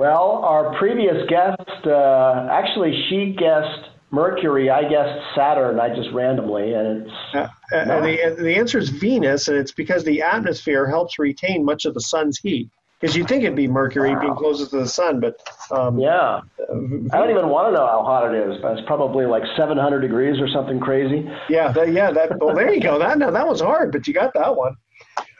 Well, 0.00 0.40
our 0.44 0.78
previous 0.78 1.28
guest, 1.28 1.86
uh, 1.86 2.48
actually, 2.50 3.04
she 3.10 3.36
guessed 3.38 3.90
Mercury. 4.10 4.70
I 4.70 4.88
guessed 4.88 5.20
Saturn. 5.36 5.78
I 5.78 5.94
just 5.94 6.08
randomly, 6.14 6.72
and 6.72 7.02
it's 7.02 7.14
uh, 7.34 7.48
uh, 7.70 7.84
no. 7.84 8.00
the 8.00 8.42
the 8.42 8.56
answer 8.56 8.78
is 8.78 8.88
Venus, 8.88 9.48
and 9.48 9.58
it's 9.58 9.72
because 9.72 10.04
the 10.04 10.22
atmosphere 10.22 10.86
helps 10.86 11.18
retain 11.18 11.66
much 11.66 11.84
of 11.84 11.92
the 11.92 12.00
sun's 12.00 12.38
heat. 12.38 12.70
Because 12.98 13.14
you 13.14 13.24
think 13.24 13.44
it'd 13.44 13.54
be 13.54 13.68
Mercury 13.68 14.14
wow. 14.14 14.20
being 14.22 14.34
closest 14.36 14.70
to 14.70 14.78
the 14.78 14.88
sun, 14.88 15.20
but 15.20 15.38
um, 15.70 15.98
yeah, 15.98 16.40
I 16.58 17.18
don't 17.18 17.30
even 17.30 17.50
want 17.50 17.68
to 17.68 17.72
know 17.72 17.86
how 17.86 18.02
hot 18.02 18.34
it 18.34 18.48
is. 18.48 18.56
But 18.62 18.78
it's 18.78 18.86
probably 18.86 19.26
like 19.26 19.42
700 19.54 20.00
degrees 20.00 20.40
or 20.40 20.48
something 20.48 20.80
crazy. 20.80 21.30
Yeah, 21.50 21.72
that, 21.72 21.92
yeah. 21.92 22.10
That 22.10 22.40
well, 22.40 22.54
there 22.54 22.72
you 22.72 22.80
go. 22.80 22.98
That 22.98 23.18
now 23.18 23.32
that 23.32 23.46
was 23.46 23.60
hard, 23.60 23.92
but 23.92 24.08
you 24.08 24.14
got 24.14 24.32
that 24.32 24.56
one. 24.56 24.76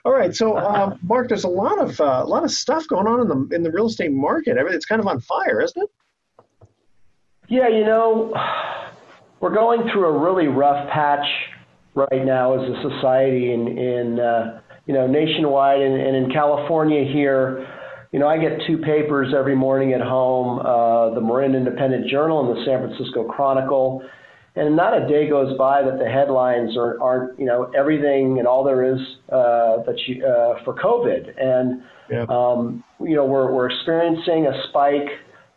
All 0.04 0.12
right, 0.12 0.34
so 0.34 0.56
uh, 0.56 0.96
Mark, 1.02 1.28
there's 1.28 1.44
a 1.44 1.48
lot 1.48 1.78
of 1.78 2.00
uh, 2.00 2.22
a 2.24 2.26
lot 2.26 2.44
of 2.44 2.50
stuff 2.50 2.86
going 2.88 3.06
on 3.06 3.20
in 3.20 3.28
the 3.28 3.54
in 3.54 3.62
the 3.62 3.70
real 3.70 3.86
estate 3.86 4.12
market. 4.12 4.56
It's 4.58 4.86
kind 4.86 5.00
of 5.00 5.06
on 5.06 5.20
fire, 5.20 5.60
isn't 5.60 5.82
it? 5.82 5.90
Yeah, 7.48 7.68
you 7.68 7.84
know, 7.84 8.32
we're 9.40 9.54
going 9.54 9.90
through 9.90 10.06
a 10.06 10.18
really 10.18 10.46
rough 10.46 10.88
patch 10.90 11.26
right 11.94 12.24
now 12.24 12.54
as 12.54 12.70
a 12.70 12.90
society, 12.90 13.52
in 13.52 13.66
in 13.66 14.20
uh, 14.20 14.60
you 14.86 14.94
know 14.94 15.06
nationwide 15.06 15.80
and, 15.80 16.00
and 16.00 16.16
in 16.16 16.30
California 16.30 17.04
here. 17.04 17.66
You 18.12 18.18
know, 18.18 18.26
I 18.26 18.38
get 18.38 18.60
two 18.66 18.78
papers 18.78 19.32
every 19.36 19.54
morning 19.54 19.92
at 19.92 20.00
home: 20.00 20.60
uh, 20.60 21.14
the 21.14 21.20
Marin 21.20 21.54
Independent 21.54 22.08
Journal 22.08 22.40
and 22.40 22.56
the 22.56 22.64
San 22.64 22.80
Francisco 22.80 23.24
Chronicle 23.24 24.02
and 24.56 24.76
not 24.76 25.00
a 25.00 25.06
day 25.06 25.28
goes 25.28 25.56
by 25.56 25.82
that 25.82 25.98
the 25.98 26.08
headlines 26.08 26.76
are, 26.76 27.00
aren't, 27.00 27.38
you 27.38 27.46
know, 27.46 27.70
everything 27.76 28.38
and 28.38 28.48
all 28.48 28.64
there 28.64 28.94
is 28.94 29.00
uh, 29.30 29.82
that 29.86 29.96
you, 30.06 30.24
uh, 30.24 30.62
for 30.64 30.74
COVID. 30.74 31.40
And, 31.40 31.82
um, 32.28 32.84
you 33.00 33.14
know, 33.14 33.24
we're, 33.24 33.52
we're 33.52 33.70
experiencing 33.70 34.46
a 34.46 34.68
spike. 34.68 35.08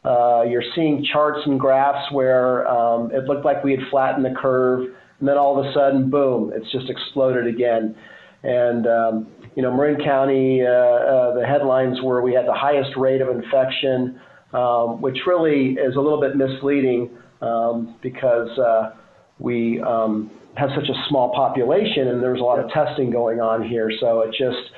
Uh, 0.05 0.43
you're 0.43 0.63
seeing 0.75 1.03
charts 1.11 1.39
and 1.45 1.59
graphs 1.59 2.11
where 2.11 2.67
um, 2.67 3.09
it 3.11 3.23
looked 3.25 3.45
like 3.45 3.63
we 3.63 3.71
had 3.71 3.79
flattened 3.89 4.25
the 4.25 4.35
curve, 4.39 4.89
and 5.19 5.27
then 5.27 5.37
all 5.37 5.59
of 5.59 5.65
a 5.65 5.73
sudden, 5.73 6.09
boom, 6.09 6.51
it's 6.53 6.71
just 6.71 6.89
exploded 6.89 7.47
again. 7.47 7.95
And, 8.43 8.85
um, 8.85 9.27
you 9.55 9.63
know, 9.63 9.75
Marin 9.75 10.03
County, 10.03 10.61
uh, 10.61 10.69
uh, 10.69 11.33
the 11.39 11.45
headlines 11.47 11.99
were 12.03 12.21
we 12.21 12.33
had 12.33 12.45
the 12.45 12.53
highest 12.53 12.91
rate 12.97 13.21
of 13.21 13.29
infection, 13.29 14.19
um, 14.51 15.01
which 15.01 15.17
really 15.25 15.71
is 15.73 15.95
a 15.95 15.99
little 15.99 16.19
bit 16.19 16.35
misleading 16.35 17.09
um, 17.43 17.95
because 18.01 18.49
uh, 18.57 18.95
we 19.39 19.81
um, 19.81 20.31
have 20.55 20.69
such 20.75 20.89
a 20.89 21.05
small 21.09 21.33
population 21.33 22.07
and 22.07 22.23
there's 22.23 22.39
a 22.39 22.43
lot 22.43 22.59
of 22.59 22.69
testing 22.71 23.11
going 23.11 23.39
on 23.39 23.67
here. 23.67 23.91
So 23.99 24.21
it 24.21 24.31
just, 24.31 24.71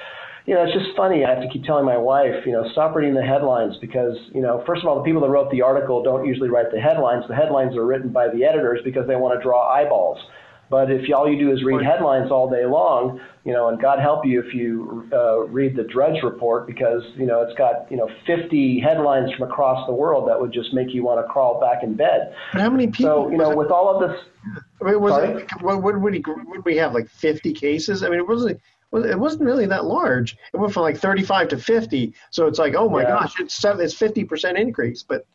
you 0.45 0.53
know, 0.53 0.63
it's 0.63 0.73
just 0.73 0.95
funny. 0.97 1.25
I 1.25 1.29
have 1.29 1.41
to 1.41 1.49
keep 1.51 1.63
telling 1.63 1.85
my 1.85 1.97
wife, 1.97 2.45
you 2.45 2.51
know, 2.51 2.67
stop 2.71 2.95
reading 2.95 3.13
the 3.13 3.23
headlines 3.23 3.75
because, 3.81 4.17
you 4.33 4.41
know, 4.41 4.63
first 4.65 4.81
of 4.81 4.87
all, 4.87 4.97
the 4.97 5.03
people 5.03 5.21
that 5.21 5.29
wrote 5.29 5.51
the 5.51 5.61
article 5.61 6.03
don't 6.03 6.25
usually 6.25 6.49
write 6.49 6.71
the 6.71 6.79
headlines. 6.79 7.25
The 7.27 7.35
headlines 7.35 7.75
are 7.75 7.85
written 7.85 8.09
by 8.09 8.27
the 8.29 8.43
editors 8.43 8.79
because 8.83 9.07
they 9.07 9.15
want 9.15 9.37
to 9.37 9.43
draw 9.43 9.67
eyeballs. 9.69 10.19
But 10.69 10.91
if 10.91 11.07
all 11.13 11.29
you 11.29 11.37
do 11.37 11.51
is 11.51 11.63
read 11.63 11.85
headlines 11.85 12.31
all 12.31 12.49
day 12.49 12.65
long, 12.65 13.19
you 13.43 13.53
know, 13.53 13.69
and 13.69 13.79
God 13.79 13.99
help 13.99 14.25
you 14.25 14.41
if 14.41 14.53
you 14.53 15.07
uh, 15.13 15.41
read 15.41 15.75
the 15.75 15.83
Drudge 15.83 16.23
Report 16.23 16.65
because 16.65 17.03
you 17.15 17.27
know 17.27 17.41
it's 17.41 17.55
got 17.55 17.89
you 17.91 17.97
know 17.97 18.09
50 18.25 18.79
headlines 18.79 19.31
from 19.33 19.49
across 19.49 19.85
the 19.85 19.93
world 19.93 20.27
that 20.27 20.39
would 20.39 20.51
just 20.51 20.73
make 20.73 20.93
you 20.93 21.03
want 21.03 21.23
to 21.25 21.31
crawl 21.31 21.59
back 21.59 21.83
in 21.83 21.93
bed. 21.93 22.33
But 22.51 22.61
how 22.61 22.69
many 22.71 22.87
people? 22.87 23.25
So 23.25 23.31
you 23.31 23.37
know, 23.37 23.51
it, 23.51 23.57
with 23.57 23.69
all 23.69 23.93
of 23.93 24.09
this, 24.09 24.19
I 24.81 24.85
mean, 24.85 25.01
was 25.01 25.13
sorry? 25.13 25.43
it 25.43 25.61
what 25.61 25.83
would 25.83 25.97
we 25.97 26.23
would 26.47 26.65
we 26.65 26.75
have 26.77 26.93
like 26.93 27.09
50 27.09 27.53
cases? 27.53 28.01
I 28.01 28.09
mean, 28.09 28.19
it 28.19 28.27
wasn't 28.27 28.59
it 28.93 29.19
wasn't 29.19 29.43
really 29.43 29.67
that 29.67 29.85
large. 29.85 30.35
It 30.53 30.57
went 30.57 30.73
from 30.73 30.83
like 30.83 30.97
35 30.97 31.49
to 31.49 31.57
50. 31.57 32.13
So 32.31 32.47
it's 32.47 32.59
like, 32.59 32.73
oh 32.75 32.89
my 32.89 33.01
yeah. 33.01 33.09
gosh, 33.09 33.39
it's 33.39 33.63
it's 33.63 33.93
50 33.93 34.23
percent 34.23 34.57
increase. 34.57 35.03
But 35.03 35.27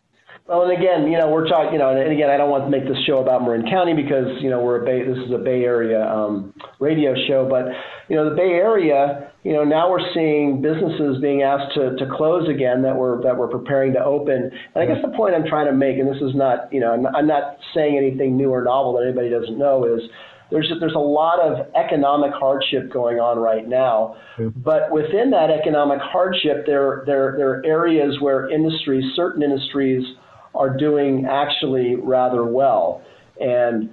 well, 0.46 0.62
and 0.62 0.72
again, 0.72 1.10
you 1.10 1.18
know, 1.18 1.28
we're 1.30 1.48
talking, 1.48 1.74
you 1.74 1.78
know, 1.78 1.90
and 1.90 2.10
again, 2.10 2.28
I 2.28 2.36
don't 2.36 2.50
want 2.50 2.64
to 2.64 2.70
make 2.70 2.88
this 2.88 2.98
show 3.06 3.18
about 3.18 3.42
Marin 3.42 3.70
County 3.70 3.94
because, 3.94 4.26
you 4.40 4.50
know, 4.50 4.60
we're 4.60 4.82
a 4.82 4.84
Bay, 4.84 5.04
this 5.06 5.16
is 5.18 5.32
a 5.32 5.38
Bay 5.38 5.62
Area 5.62 6.02
um, 6.02 6.52
radio 6.80 7.14
show, 7.28 7.46
but, 7.48 7.66
you 8.08 8.16
know, 8.16 8.28
the 8.28 8.34
Bay 8.34 8.58
Area, 8.58 9.30
you 9.44 9.52
know, 9.52 9.62
now 9.62 9.88
we're 9.90 10.12
seeing 10.12 10.60
businesses 10.60 11.18
being 11.22 11.42
asked 11.42 11.74
to, 11.74 11.94
to 11.96 12.06
close 12.16 12.48
again 12.48 12.82
that 12.82 12.96
we're, 12.96 13.22
that 13.22 13.36
we're 13.36 13.48
preparing 13.48 13.92
to 13.92 14.04
open. 14.04 14.50
And 14.74 14.82
I 14.82 14.86
guess 14.86 14.98
the 15.02 15.16
point 15.16 15.34
I'm 15.34 15.46
trying 15.46 15.66
to 15.66 15.72
make, 15.72 15.98
and 15.98 16.08
this 16.08 16.20
is 16.20 16.34
not, 16.34 16.72
you 16.72 16.80
know, 16.80 16.92
I'm, 16.92 17.06
I'm 17.06 17.26
not 17.28 17.56
saying 17.72 17.96
anything 17.96 18.36
new 18.36 18.50
or 18.50 18.64
novel 18.64 18.98
that 18.98 19.04
anybody 19.04 19.30
doesn't 19.30 19.56
know 19.56 19.84
is, 19.84 20.02
there's 20.50 20.68
there's 20.80 20.96
a 20.96 20.98
lot 20.98 21.38
of 21.38 21.68
economic 21.76 22.32
hardship 22.34 22.92
going 22.92 23.18
on 23.18 23.38
right 23.38 23.68
now, 23.68 24.16
but 24.56 24.90
within 24.90 25.30
that 25.30 25.48
economic 25.50 26.00
hardship, 26.00 26.66
there 26.66 27.04
there 27.06 27.34
there 27.36 27.50
are 27.50 27.62
areas 27.64 28.16
where 28.20 28.50
industries, 28.50 29.04
certain 29.14 29.44
industries, 29.44 30.04
are 30.54 30.76
doing 30.76 31.26
actually 31.30 31.94
rather 31.96 32.44
well. 32.44 33.02
And 33.40 33.90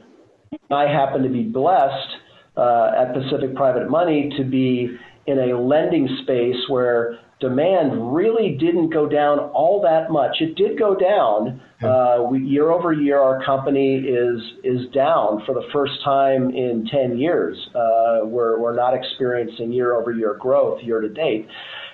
I 0.72 0.84
happen 0.84 1.24
to 1.24 1.30
be 1.30 1.43
blessed 1.43 2.10
uh, 2.56 2.91
at 2.98 3.13
Pacific 3.13 3.56
Private 3.56 3.89
Money 3.89 4.32
to 4.38 4.43
be 4.43 4.98
in 5.28 5.39
a 5.39 5.60
lending 5.60 6.08
space 6.24 6.56
where 6.70 7.20
demand 7.39 8.15
really 8.15 8.58
didn't 8.60 8.89
go 8.91 9.08
down 9.08 9.39
all 9.39 9.82
that 9.82 10.10
much. 10.10 10.38
It 10.39 10.56
did 10.56 10.80
go 10.80 10.96
down. 10.96 11.62
Uh, 11.84 12.24
we, 12.32 12.39
year 12.39 12.72
over 12.72 12.91
year, 12.91 13.20
our 13.20 13.43
company 13.46 13.98
is 13.98 14.41
is 14.63 14.89
down 14.93 15.43
for 15.46 15.54
the 15.54 15.67
first 15.72 15.93
time 16.04 16.50
in 16.50 16.88
10 16.91 17.20
years. 17.20 17.56
Uh, 17.76 18.22
we're, 18.24 18.60
we're 18.60 18.76
not 18.76 18.96
experiencing 18.96 19.72
year 19.72 19.96
over 19.96 20.12
year 20.12 20.36
growth 20.39 20.82
year 20.82 21.00
to 21.02 21.10
date. 21.10 21.48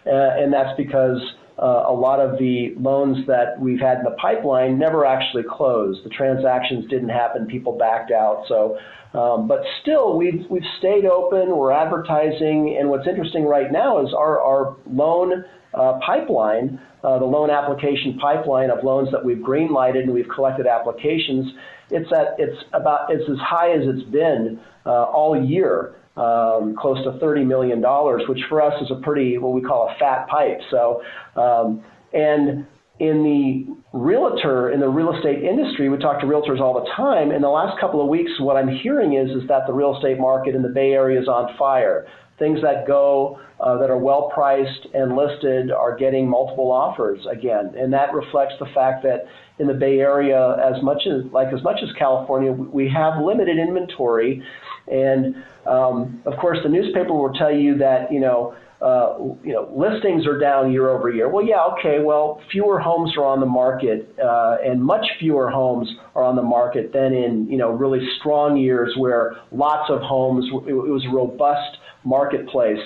Uh, 0.06 0.12
and 0.12 0.54
that's 0.54 0.76
because 0.78 1.20
uh, 1.62 1.86
a 1.88 1.94
lot 1.94 2.20
of 2.20 2.40
the 2.40 2.74
loans 2.80 3.26
that 3.28 3.60
we've 3.60 3.80
had 3.80 4.00
in 4.00 4.04
the 4.04 4.16
pipeline 4.22 4.80
never 4.80 5.06
actually 5.06 5.44
closed. 5.44 6.04
The 6.04 6.10
transactions 6.10 6.90
didn't 6.90 7.10
happen. 7.10 7.46
People 7.46 7.78
backed 7.78 8.12
out. 8.12 8.46
So, 8.48 8.78
um, 9.14 9.48
but 9.48 9.60
still, 9.82 10.18
we've 10.18 10.46
we've 10.50 10.66
stayed 10.80 11.06
open. 11.06 11.56
We're 11.56 11.72
advertising, 11.72 12.78
and 12.80 12.90
what's 12.90 13.08
interesting 13.08 13.46
right 13.46 13.72
now 13.72 14.06
is 14.06 14.14
our 14.14 14.42
our 14.42 14.76
loan 14.88 15.46
uh, 15.74 16.00
pipeline, 16.06 16.80
uh, 17.04 17.20
the 17.20 17.26
loan 17.26 17.52
application 17.52 18.18
pipeline 18.20 18.72
of 18.72 18.84
loans 18.84 19.10
that 19.12 19.24
we've 19.24 19.38
greenlighted 19.38 20.04
and 20.04 20.14
we've 20.14 20.30
collected 20.34 20.66
applications. 20.66 21.54
It's 21.92 22.12
at 22.12 22.36
it's 22.40 22.64
about 22.74 23.12
it's 23.12 23.30
as 23.30 23.38
high 23.38 23.72
as 23.74 23.82
it's 23.86 24.10
been 24.10 24.60
uh, 24.86 25.04
all 25.04 25.40
year 25.40 25.96
um, 26.16 26.76
close 26.80 27.04
to 27.04 27.12
$30 27.24 27.46
million, 27.46 27.82
which 28.28 28.40
for 28.50 28.62
us 28.62 28.80
is 28.82 28.92
a 28.92 29.02
pretty, 29.02 29.38
what 29.38 29.54
we 29.54 29.62
call 29.62 29.90
a 29.90 30.00
fat 30.00 30.28
pipe. 30.28 30.60
So, 30.70 31.02
um, 31.36 31.84
and 32.14 32.68
in 33.00 33.24
the 33.24 33.98
realtor, 33.98 34.70
in 34.72 34.80
the 34.80 34.88
real 34.88 35.16
estate 35.16 35.44
industry, 35.44 35.90
we 35.90 35.98
talk 35.98 36.20
to 36.20 36.26
realtors 36.26 36.60
all 36.62 36.80
the 36.80 36.90
time. 36.96 37.32
In 37.32 37.42
the 37.42 37.50
last 37.50 37.80
couple 37.80 38.02
of 38.02 38.08
weeks, 38.08 38.32
what 38.40 38.56
I'm 38.56 38.70
hearing 38.70 39.14
is, 39.16 39.30
is 39.32 39.48
that 39.48 39.66
the 39.66 39.74
real 39.74 39.96
estate 39.96 40.20
market 40.20 40.56
in 40.56 40.62
the 40.62 40.70
Bay 40.70 40.92
Area 40.92 41.20
is 41.20 41.28
on 41.28 41.56
fire. 41.58 42.08
Things 42.40 42.60
that 42.62 42.88
go 42.88 43.40
uh, 43.60 43.78
that 43.78 43.90
are 43.90 43.98
well 43.98 44.32
priced 44.34 44.88
and 44.94 45.16
listed 45.16 45.72
are 45.72 45.96
getting 45.96 46.28
multiple 46.28 46.72
offers 46.72 47.26
again, 47.32 47.74
and 47.78 47.94
that 47.94 48.14
reflects 48.14 48.56
the 48.60 48.66
fact 48.74 49.04
that 49.04 49.26
in 49.60 49.68
the 49.68 49.74
Bay 49.74 50.00
Area, 50.00 50.58
as 50.58 50.82
much 50.84 51.04
as 51.08 51.32
like 51.32 51.54
as 51.54 51.64
much 51.64 51.80
as 51.84 51.90
California, 51.98 52.52
we 52.52 52.90
have 52.90 53.24
limited 53.24 53.58
inventory, 53.58 54.44
and 54.88 55.36
um, 55.66 56.22
of 56.26 56.38
course, 56.40 56.58
the 56.64 56.70
newspaper 56.70 57.14
will 57.14 57.34
tell 57.34 57.54
you 57.54 57.78
that 57.78 58.12
you 58.12 58.20
know. 58.20 58.56
Uh, 58.82 59.18
you 59.46 59.54
know, 59.54 59.72
listings 59.74 60.28
are 60.28 60.38
down 60.38 60.70
year 60.70 60.90
over 60.90 61.10
year. 61.10 61.30
Well, 61.30 61.46
yeah, 61.46 61.64
okay. 61.72 62.04
Well, 62.04 62.42
fewer 62.52 62.82
homes 62.82 63.14
are 63.16 63.24
on 63.24 63.40
the 63.40 63.46
market, 63.46 64.14
uh, 64.22 64.58
and 64.62 64.84
much 64.84 65.06
fewer 65.22 65.50
homes 65.50 65.88
are 66.16 66.24
on 66.24 66.36
the 66.36 66.42
market 66.42 66.92
than 66.92 67.14
in 67.14 67.48
you 67.50 67.56
know 67.56 67.70
really 67.70 68.06
strong 68.20 68.58
years 68.58 68.94
where 68.98 69.38
lots 69.54 69.90
of 69.90 70.02
homes. 70.02 70.44
It, 70.68 70.74
was 70.74 71.08
robust 71.14 71.78
marketplace, 72.04 72.82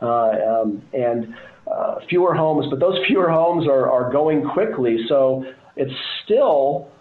uh, 0.00 0.06
um, 0.06 0.82
and 0.92 1.34
uh, 1.70 1.96
fewer 2.08 2.34
homes. 2.34 2.66
But 2.70 2.80
those 2.80 2.98
fewer 3.06 3.30
homes 3.30 3.66
are 3.66 3.90
are 3.90 4.12
going 4.12 4.48
quickly, 4.48 4.98
so 5.08 5.44
it's 5.76 5.92
still 6.24 6.92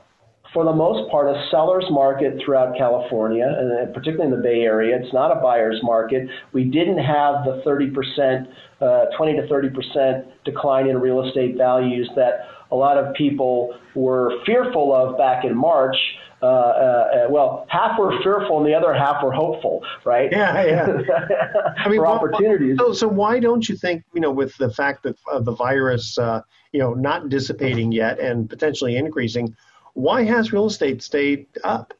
for 0.54 0.66
the 0.66 0.74
most 0.74 1.10
part, 1.10 1.28
a 1.28 1.48
seller's 1.50 1.86
market 1.90 2.42
throughout 2.44 2.76
California, 2.78 3.46
and 3.46 3.94
particularly 3.94 4.32
in 4.32 4.38
the 4.38 4.44
Bay 4.44 4.62
Area. 4.62 4.98
It's 5.02 5.14
not 5.14 5.32
a 5.32 5.40
buyer's 5.40 5.80
market. 5.82 6.28
We 6.52 6.66
didn't 6.66 6.98
have 6.98 7.46
the 7.46 7.62
30%, 7.66 8.48
uh, 8.82 9.06
20 9.16 9.36
to 9.38 9.48
30% 9.48 10.26
decline 10.44 10.88
in 10.88 11.00
real 11.00 11.26
estate 11.26 11.56
values 11.56 12.10
that 12.16 12.48
a 12.72 12.76
lot 12.76 12.98
of 12.98 13.14
people 13.16 13.78
were 13.96 14.42
fearful 14.46 14.94
of 14.94 15.18
back 15.18 15.46
in 15.46 15.56
March. 15.56 15.96
Uh, 16.42 16.46
uh, 16.46 17.28
well, 17.30 17.68
half 17.70 18.00
were 18.00 18.20
fearful 18.24 18.58
and 18.58 18.66
the 18.66 18.74
other 18.74 18.94
half 18.94 19.24
were 19.24 19.32
hopeful, 19.32 19.84
right? 20.06 20.32
Yeah, 20.32 20.66
yeah. 20.66 20.88
I 21.78 21.88
mean, 21.88 22.00
for 22.00 22.06
well, 22.06 22.14
opportunities. 22.14 22.78
So, 22.80 22.94
so 22.94 23.08
why 23.08 23.40
don't 23.40 23.68
you 23.70 23.76
think, 23.76 24.04
you 24.14 24.22
know, 24.22 24.32
with 24.32 24.58
the 24.58 24.72
fact 24.72 25.04
that 25.04 25.18
uh, 25.32 25.40
the 25.40 25.54
virus, 25.54 26.18
uh, 26.18 26.42
you 26.72 26.80
know, 26.80 26.96
not 26.96 27.30
dissipating 27.30 27.92
yet 27.92 28.20
and 28.20 28.50
potentially 28.50 28.96
increasing, 28.98 29.56
why 29.94 30.24
has 30.24 30.52
real 30.52 30.66
estate 30.66 31.04
stayed 31.04 31.46
up? 31.64 31.94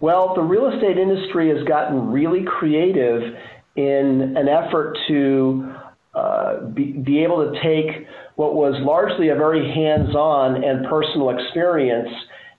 Well, 0.00 0.34
the 0.34 0.42
real 0.42 0.68
estate 0.68 0.98
industry 0.98 1.48
has 1.48 1.66
gotten 1.66 2.12
really 2.12 2.44
creative 2.44 3.34
in 3.74 4.36
an 4.36 4.48
effort 4.48 4.96
to 5.08 5.74
uh, 6.14 6.60
be, 6.66 6.92
be, 6.92 7.22
able 7.24 7.50
to 7.50 7.60
take 7.62 8.06
what 8.36 8.54
was 8.54 8.74
largely 8.80 9.30
a 9.30 9.34
very 9.34 9.70
hands-on 9.72 10.62
and 10.62 10.86
personal 10.86 11.30
experience 11.30 12.08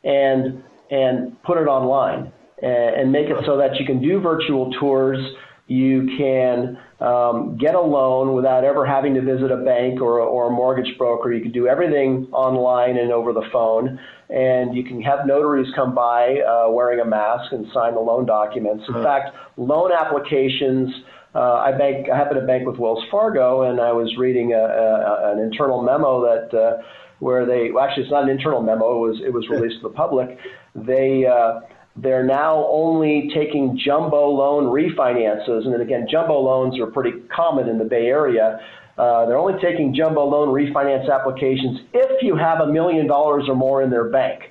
and 0.08 0.64
and 0.90 1.42
put 1.44 1.58
it 1.58 1.68
online 1.68 2.32
and, 2.64 3.12
make 3.12 3.28
it 3.28 3.38
so 3.46 3.58
that 3.58 3.76
you 3.80 3.86
can 3.86 4.02
do 4.02 4.20
virtual 4.20 4.72
tours 4.80 5.20
you 5.68 6.08
can 6.18 6.78
um, 7.02 7.58
get 7.58 7.76
a 7.76 7.82
loan 7.82 8.34
without 8.34 8.64
ever 8.64 8.86
having 8.86 9.14
to 9.16 9.22
visit 9.22 9.52
a 9.52 9.58
bank 9.58 10.02
or, 10.02 10.22
or 10.22 10.48
a 10.48 10.52
mortgage 10.52 10.98
broker. 10.98 11.34
You 11.34 11.42
can 11.42 11.52
do 11.52 11.68
everything 11.68 12.28
online 12.32 12.98
and 12.98 13.12
over 13.12 13.34
the 13.34 13.44
phone. 13.52 14.00
And 14.30 14.76
you 14.76 14.84
can 14.84 15.02
have 15.02 15.28
notaries 15.28 15.68
come 15.76 15.94
by 15.94 16.40
uh, 16.40 16.72
wearing 16.72 17.02
a 17.02 17.06
mask 17.06 17.52
and 17.52 17.68
sign 17.74 17.96
the 17.96 18.00
loan 18.00 18.26
documents. 18.26 18.86
In 18.88 18.96
uh-huh. 18.96 19.04
fact, 19.04 19.36
loan 19.58 19.92
applications. 19.92 20.90
Uh, 21.36 21.56
I 21.56 21.78
bank. 21.78 22.08
I 22.10 22.16
happen 22.16 22.40
to 22.40 22.48
bank 22.48 22.66
with 22.66 22.80
Wells 22.80 23.04
Fargo, 23.12 23.64
and 23.70 23.80
I 23.80 23.92
was 23.92 24.16
reading 24.18 24.54
a, 24.54 24.58
a, 24.58 25.34
an 25.34 25.40
internal 25.40 25.84
memo 25.84 26.22
that 26.22 26.58
uh, 26.58 26.82
where 27.20 27.46
they 27.46 27.72
well, 27.72 27.84
actually 27.84 28.04
it's 28.04 28.12
not 28.12 28.24
an 28.24 28.30
internal 28.30 28.62
memo. 28.62 29.06
It 29.06 29.10
was 29.10 29.22
it 29.26 29.34
was 29.34 29.50
released 29.50 29.78
to 29.78 29.84
the 29.84 29.94
public. 29.94 30.38
They 30.76 31.26
uh, 31.26 31.62
they're 31.96 32.26
now 32.26 32.68
only 32.70 33.30
taking 33.34 33.80
jumbo 33.84 34.30
loan 34.30 34.66
refinances, 34.66 35.66
and 35.66 35.74
then 35.74 35.82
again, 35.82 36.08
jumbo 36.10 36.40
loans 36.40 36.80
are 36.80 36.88
pretty 36.88 37.20
common 37.36 37.68
in 37.68 37.78
the 37.78 37.86
Bay 37.86 38.06
Area. 38.06 38.60
Uh, 38.98 39.26
they're 39.26 39.38
only 39.38 39.60
taking 39.62 39.94
jumbo 39.94 40.26
loan 40.26 40.50
refinance 40.50 41.12
applications 41.12 41.82
if 41.94 42.22
you 42.24 42.36
have 42.36 42.62
a 42.62 42.68
million 42.68 43.08
dollars 43.08 43.46
or 43.48 43.56
more 43.56 43.82
in 43.82 43.90
their 43.90 44.10
bank. 44.10 44.44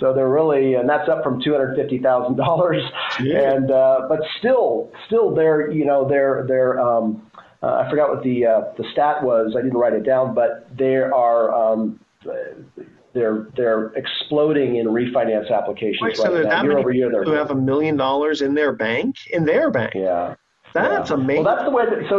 So 0.00 0.12
they're 0.12 0.28
really, 0.28 0.74
and 0.74 0.88
that's 0.88 1.08
up 1.08 1.22
from 1.22 1.40
two 1.42 1.52
hundred 1.52 1.76
fifty 1.76 1.98
thousand 1.98 2.36
dollars. 2.36 2.82
And 3.20 3.70
uh, 3.70 4.06
but 4.08 4.20
still, 4.38 4.90
still, 5.06 5.34
they're 5.34 5.70
you 5.70 5.84
know 5.84 6.08
they're 6.08 6.44
they're 6.48 6.80
um, 6.80 7.30
uh, 7.62 7.84
I 7.86 7.90
forgot 7.90 8.10
what 8.10 8.22
the 8.22 8.44
uh, 8.44 8.60
the 8.76 8.84
stat 8.92 9.22
was. 9.22 9.54
I 9.56 9.62
didn't 9.62 9.78
write 9.78 9.94
it 9.94 10.04
down, 10.04 10.34
but 10.34 10.68
there 10.76 11.14
are 11.14 11.52
um, 11.54 12.00
they're 13.12 13.48
they're 13.56 13.86
exploding 13.94 14.76
in 14.76 14.86
refinance 14.86 15.50
applications 15.50 16.02
Wait, 16.02 16.08
right 16.08 16.16
so 16.16 16.42
now. 16.42 16.62
Year 16.62 16.78
over 16.78 16.92
year, 16.92 17.10
they're 17.10 17.24
who 17.24 17.32
have 17.32 17.50
a 17.50 17.54
million 17.54 17.96
dollars 17.96 18.42
in 18.42 18.54
their 18.54 18.72
bank 18.72 19.16
in 19.30 19.44
their 19.44 19.70
bank. 19.70 19.92
Yeah. 19.94 20.34
That's 20.74 21.10
yeah. 21.10 21.14
amazing. 21.14 21.44
Well, 21.44 21.54
that's 21.54 21.64
the 21.64 21.70
way. 21.70 21.84
That, 21.86 22.02
so 22.10 22.18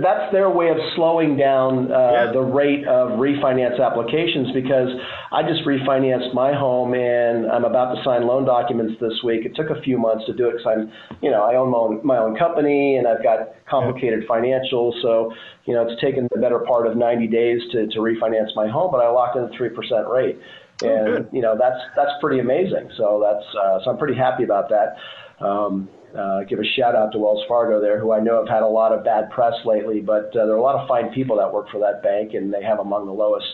that's 0.00 0.30
their 0.30 0.48
way 0.48 0.70
of 0.70 0.76
slowing 0.94 1.36
down 1.36 1.90
uh, 1.90 2.26
yeah. 2.26 2.32
the 2.32 2.40
rate 2.40 2.86
of 2.86 3.18
refinance 3.18 3.82
applications 3.82 4.52
because 4.54 4.94
I 5.32 5.42
just 5.42 5.66
refinanced 5.66 6.32
my 6.32 6.54
home 6.54 6.94
and 6.94 7.50
I'm 7.50 7.64
about 7.64 7.96
to 7.96 8.04
sign 8.04 8.24
loan 8.24 8.44
documents 8.44 8.94
this 9.00 9.24
week. 9.24 9.44
It 9.44 9.56
took 9.56 9.70
a 9.70 9.82
few 9.82 9.98
months 9.98 10.24
to 10.26 10.34
do 10.34 10.46
it 10.46 10.58
because 10.58 10.66
I'm, 10.70 10.92
you 11.20 11.32
know, 11.32 11.42
I 11.42 11.56
own 11.56 11.72
my 11.72 11.78
own, 11.78 12.00
my 12.04 12.18
own 12.18 12.38
company 12.38 12.96
and 12.96 13.08
I've 13.08 13.24
got 13.24 13.40
complicated 13.68 14.22
financials. 14.30 15.02
So, 15.02 15.34
you 15.64 15.74
know, 15.74 15.84
it's 15.88 16.00
taken 16.00 16.28
the 16.32 16.40
better 16.40 16.60
part 16.60 16.86
of 16.86 16.96
90 16.96 17.26
days 17.26 17.60
to, 17.72 17.88
to 17.88 17.98
refinance 17.98 18.54
my 18.54 18.68
home, 18.68 18.92
but 18.92 18.98
I 18.98 19.08
locked 19.08 19.36
in 19.36 19.42
a 19.42 19.48
3% 19.48 20.08
rate. 20.08 20.38
Oh, 20.84 20.86
and, 20.86 21.08
oh, 21.08 21.28
you 21.32 21.42
know, 21.42 21.58
that's, 21.58 21.82
that's 21.96 22.12
pretty 22.20 22.38
amazing. 22.38 22.88
So 22.96 23.18
that's, 23.18 23.44
uh, 23.56 23.82
so 23.82 23.90
I'm 23.90 23.98
pretty 23.98 24.14
happy 24.14 24.44
about 24.44 24.68
that. 24.68 24.94
Um, 25.44 25.88
uh, 26.16 26.44
give 26.44 26.58
a 26.58 26.64
shout 26.76 26.94
out 26.94 27.12
to 27.12 27.18
Wells 27.18 27.44
Fargo 27.48 27.80
there, 27.80 28.00
who 28.00 28.12
I 28.12 28.20
know 28.20 28.38
have 28.38 28.48
had 28.48 28.62
a 28.62 28.68
lot 28.68 28.92
of 28.92 29.04
bad 29.04 29.30
press 29.30 29.54
lately, 29.64 30.00
but 30.00 30.34
uh, 30.36 30.46
there 30.46 30.52
are 30.52 30.58
a 30.58 30.62
lot 30.62 30.76
of 30.76 30.88
fine 30.88 31.12
people 31.12 31.36
that 31.36 31.52
work 31.52 31.68
for 31.70 31.78
that 31.80 32.02
bank, 32.02 32.34
and 32.34 32.52
they 32.52 32.62
have 32.62 32.78
among 32.78 33.06
the 33.06 33.12
lowest 33.12 33.46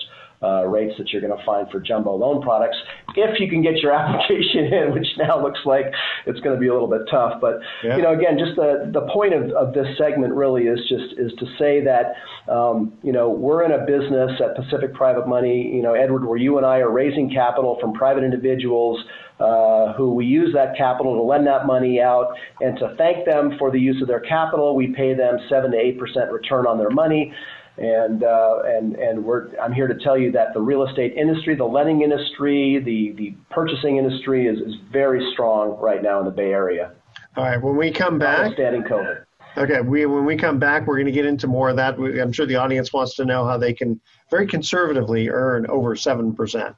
uh, 0.42 0.64
rates 0.64 0.94
that 0.98 1.10
you're 1.10 1.22
going 1.22 1.36
to 1.36 1.44
find 1.44 1.70
for 1.70 1.78
jumbo 1.78 2.14
loan 2.16 2.42
products 2.42 2.76
if 3.14 3.38
you 3.38 3.48
can 3.48 3.62
get 3.62 3.76
your 3.76 3.92
application 3.98 4.64
in, 4.72 4.92
which 4.92 5.06
now 5.16 5.40
looks 5.42 5.60
like 5.64 5.86
it's 6.26 6.40
going 6.40 6.54
to 6.54 6.60
be 6.60 6.66
a 6.68 6.72
little 6.72 6.88
bit 6.88 7.02
tough. 7.10 7.40
But 7.40 7.60
yeah. 7.84 7.96
you 7.96 8.02
know, 8.02 8.12
again, 8.12 8.38
just 8.38 8.56
the 8.56 8.90
the 8.92 9.06
point 9.12 9.34
of, 9.34 9.50
of 9.52 9.74
this 9.74 9.86
segment 9.96 10.34
really 10.34 10.64
is 10.64 10.80
just 10.88 11.18
is 11.18 11.32
to 11.38 11.46
say 11.58 11.84
that 11.84 12.14
um, 12.52 12.92
you 13.02 13.12
know 13.12 13.30
we're 13.30 13.64
in 13.64 13.72
a 13.72 13.86
business 13.86 14.40
at 14.40 14.56
Pacific 14.56 14.94
Private 14.94 15.28
Money, 15.28 15.70
you 15.74 15.82
know, 15.82 15.94
Edward, 15.94 16.26
where 16.26 16.38
you 16.38 16.56
and 16.56 16.66
I 16.66 16.78
are 16.78 16.90
raising 16.90 17.30
capital 17.30 17.78
from 17.80 17.92
private 17.92 18.24
individuals. 18.24 19.02
Uh, 19.40 19.92
who 19.94 20.14
we 20.14 20.24
use 20.24 20.52
that 20.54 20.76
capital 20.76 21.16
to 21.16 21.22
lend 21.22 21.44
that 21.44 21.66
money 21.66 22.00
out 22.00 22.28
and 22.60 22.78
to 22.78 22.94
thank 22.96 23.24
them 23.26 23.56
for 23.58 23.72
the 23.72 23.80
use 23.80 24.00
of 24.00 24.06
their 24.06 24.20
capital. 24.20 24.76
We 24.76 24.88
pay 24.94 25.14
them 25.14 25.36
seven 25.48 25.72
to 25.72 25.76
eight 25.76 25.98
percent 25.98 26.30
return 26.30 26.64
on 26.64 26.78
their 26.78 26.90
money. 26.90 27.34
And, 27.78 28.22
uh, 28.22 28.58
and, 28.66 28.94
and 28.96 29.24
we're, 29.24 29.56
I'm 29.58 29.72
here 29.72 29.88
to 29.88 29.94
tell 29.94 30.18
you 30.18 30.30
that 30.32 30.52
the 30.52 30.60
real 30.60 30.86
estate 30.86 31.14
industry, 31.14 31.56
the 31.56 31.64
lending 31.64 32.02
industry, 32.02 32.78
the, 32.84 33.12
the 33.16 33.34
purchasing 33.50 33.96
industry 33.96 34.46
is, 34.46 34.58
is 34.58 34.74
very 34.92 35.26
strong 35.32 35.78
right 35.80 36.02
now 36.02 36.18
in 36.18 36.26
the 36.26 36.30
Bay 36.30 36.52
Area. 36.52 36.92
All 37.36 37.44
right, 37.44 37.60
when 37.60 37.76
we 37.76 37.90
come 37.90 38.18
back. 38.18 38.52
Standing 38.52 38.82
COVID. 38.82 39.24
Okay, 39.56 39.80
we, 39.80 40.06
when 40.06 40.24
we 40.24 40.36
come 40.36 40.58
back, 40.58 40.86
we're 40.86 40.96
going 40.96 41.06
to 41.06 41.12
get 41.12 41.26
into 41.26 41.46
more 41.46 41.70
of 41.70 41.76
that. 41.76 41.98
I'm 41.98 42.32
sure 42.32 42.46
the 42.46 42.56
audience 42.56 42.92
wants 42.92 43.14
to 43.16 43.24
know 43.24 43.46
how 43.46 43.58
they 43.58 43.74
can 43.74 44.00
very 44.30 44.46
conservatively 44.46 45.28
earn 45.28 45.66
over 45.66 45.94
7%, 45.94 46.74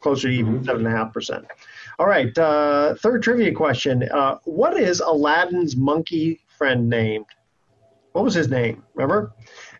closer 0.00 0.28
to 0.28 0.34
even 0.34 0.60
mm-hmm. 0.60 0.86
7.5%. 0.86 1.44
All 1.98 2.06
right, 2.06 2.36
uh, 2.36 2.94
third 2.96 3.22
trivia 3.22 3.52
question. 3.52 4.08
Uh, 4.10 4.38
what 4.44 4.76
is 4.76 5.00
Aladdin's 5.00 5.76
monkey 5.76 6.40
friend 6.58 6.88
named? 6.88 7.26
What 8.12 8.24
was 8.24 8.34
his 8.34 8.48
name? 8.48 8.82
Remember? 8.94 9.32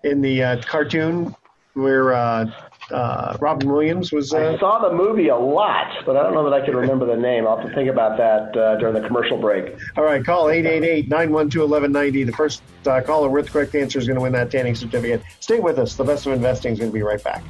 in 0.04 0.20
the 0.20 0.42
uh, 0.42 0.62
cartoon 0.62 1.34
where 1.72 2.12
uh, 2.12 2.46
uh, 2.92 3.36
Robin 3.40 3.68
Williams 3.68 4.12
was. 4.12 4.32
Uh, 4.32 4.54
I 4.54 4.58
saw 4.58 4.78
the 4.88 4.94
movie 4.94 5.28
a 5.28 5.36
lot, 5.36 5.92
but 6.06 6.16
I 6.16 6.22
don't 6.22 6.34
know 6.34 6.48
that 6.48 6.52
I 6.52 6.64
can 6.64 6.76
remember 6.76 7.04
the 7.04 7.16
name. 7.16 7.48
I'll 7.48 7.56
have 7.56 7.68
to 7.68 7.74
think 7.74 7.90
about 7.90 8.16
that 8.18 8.56
uh, 8.56 8.76
during 8.76 8.94
the 8.94 9.04
commercial 9.06 9.38
break. 9.38 9.74
All 9.96 10.04
right, 10.04 10.24
call 10.24 10.46
888-912-1190. 10.46 12.26
The 12.26 12.32
first 12.32 12.62
uh, 12.86 13.00
caller 13.00 13.28
with 13.28 13.46
the 13.46 13.50
correct 13.50 13.74
answer 13.74 13.98
is 13.98 14.06
going 14.06 14.16
to 14.16 14.20
win 14.20 14.32
that 14.34 14.52
tanning 14.52 14.76
certificate. 14.76 15.22
Stay 15.40 15.58
with 15.58 15.78
us. 15.78 15.96
The 15.96 16.04
best 16.04 16.26
of 16.26 16.32
investing 16.32 16.74
is 16.74 16.78
going 16.78 16.92
to 16.92 16.94
be 16.94 17.02
right 17.02 17.22
back. 17.24 17.42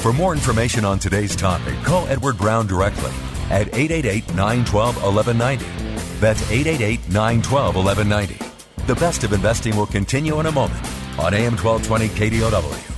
For 0.00 0.12
more 0.12 0.32
information 0.32 0.84
on 0.84 1.00
today's 1.00 1.34
topic, 1.34 1.74
call 1.82 2.06
Edward 2.06 2.38
Brown 2.38 2.68
directly 2.68 3.10
at 3.50 3.66
888-912-1190. 3.72 6.20
That's 6.20 6.40
888-912-1190. 6.42 8.86
The 8.86 8.94
best 8.94 9.24
of 9.24 9.32
investing 9.32 9.76
will 9.76 9.86
continue 9.86 10.38
in 10.38 10.46
a 10.46 10.52
moment 10.52 10.86
on 11.18 11.34
AM 11.34 11.56
1220 11.56 12.10
KDOW. 12.10 12.94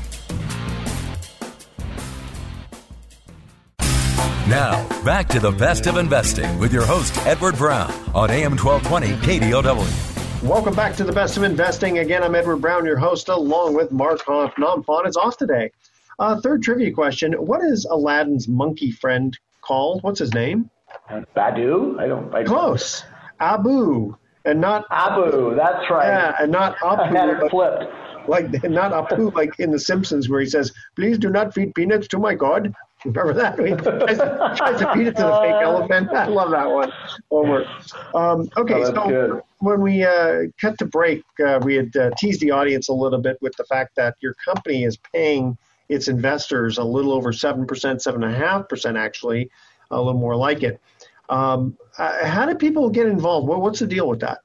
Now, 4.47 4.87
back 5.03 5.27
to 5.29 5.41
the 5.41 5.53
best 5.53 5.87
of 5.87 5.97
investing 5.97 6.59
with 6.59 6.71
your 6.71 6.85
host, 6.85 7.17
Edward 7.27 7.57
Brown, 7.57 7.91
on 8.15 8.31
AM 8.31 8.59
1220 8.59 9.17
KDOW. 9.27 10.43
Welcome 10.43 10.75
back 10.75 10.97
to 10.97 11.05
the 11.05 11.13
best 11.13 11.39
of 11.39 11.45
investing. 11.45 11.99
Again, 11.99 12.23
I'm 12.23 12.35
Edward 12.35 12.59
Brown, 12.59 12.85
your 12.85 12.99
host, 12.99 13.31
along 13.31 13.73
with 13.75 13.91
Mark 13.91 14.21
Hoff. 14.23 14.55
Namfon 14.57 15.07
is 15.07 15.17
off 15.17 15.39
today. 15.39 15.73
Uh, 16.21 16.39
third 16.39 16.63
trivia 16.63 16.93
question 16.93 17.33
What 17.33 17.65
is 17.65 17.87
Aladdin's 17.87 18.47
monkey 18.47 18.91
friend 18.91 19.37
called? 19.63 20.03
What's 20.03 20.21
his 20.21 20.35
name? 20.35 20.71
Badu? 21.35 21.99
I 21.99 22.07
don't. 22.07 22.33
I 22.35 22.45
Close. 22.45 23.05
Abu 23.41 24.15
and 24.45 24.61
not 24.61 24.85
Abu. 24.91 25.55
That's 25.55 25.91
right. 25.91 26.07
Yeah, 26.07 26.37
and 26.39 26.53
not 26.53 26.77
Abu. 26.85 27.03
I 27.03 27.07
had 27.09 27.29
it 27.31 27.51
flipped. 27.51 27.85
Like 28.29 28.51
not 28.65 28.93
Apu, 28.93 29.35
like 29.35 29.59
in 29.59 29.71
The 29.71 29.79
Simpsons, 29.79 30.29
where 30.29 30.41
he 30.41 30.47
says, 30.47 30.73
"Please 30.95 31.19
do 31.19 31.31
not 31.31 31.55
feed 31.55 31.75
peanuts 31.75 32.07
to 32.09 32.19
my 32.19 32.35
god." 32.35 32.75
Remember 33.07 33.33
that? 33.33 33.59
He 33.59 33.75
tries, 33.75 34.19
to, 34.19 34.55
tries 34.55 34.79
to 34.79 34.93
feed 34.93 35.07
it 35.07 35.17
to 35.17 35.23
the 35.23 35.39
fake 35.41 35.63
elephant. 35.63 36.11
I 36.11 36.27
love 36.27 36.51
that 36.51 36.71
one. 36.71 36.93
Over. 37.31 37.65
Um, 38.15 38.47
okay, 38.59 38.75
oh, 38.75 38.85
so 38.85 39.09
good. 39.09 39.43
when 39.61 39.81
we 39.81 40.05
uh, 40.05 40.43
cut 40.61 40.77
to 40.81 40.85
break, 40.85 41.23
uh, 41.43 41.61
we 41.63 41.77
had 41.77 41.97
uh, 41.97 42.11
teased 42.19 42.43
the 42.43 42.51
audience 42.51 42.91
a 42.91 42.93
little 42.93 43.19
bit 43.19 43.39
with 43.41 43.57
the 43.57 43.65
fact 43.65 43.97
that 43.97 44.17
your 44.21 44.35
company 44.45 44.85
is 44.85 44.99
paying 45.15 45.57
its 45.91 46.09
investors 46.09 46.79
a 46.79 46.85
little 46.85 47.13
over 47.13 47.33
seven 47.33 47.67
percent, 47.67 48.01
seven 48.01 48.23
and 48.23 48.33
a 48.33 48.39
half 48.39 48.69
percent, 48.69 48.97
actually, 48.97 49.51
a 49.91 49.99
little 49.99 50.19
more 50.19 50.37
like 50.37 50.63
it. 50.63 50.81
Um, 51.29 51.77
uh, 51.99 52.25
how 52.27 52.47
do 52.47 52.55
people 52.55 52.89
get 52.91 53.07
involved? 53.07 53.47
what's 53.49 53.81
the 53.81 53.87
deal 53.87 54.09
with 54.09 54.21
that? 54.21 54.39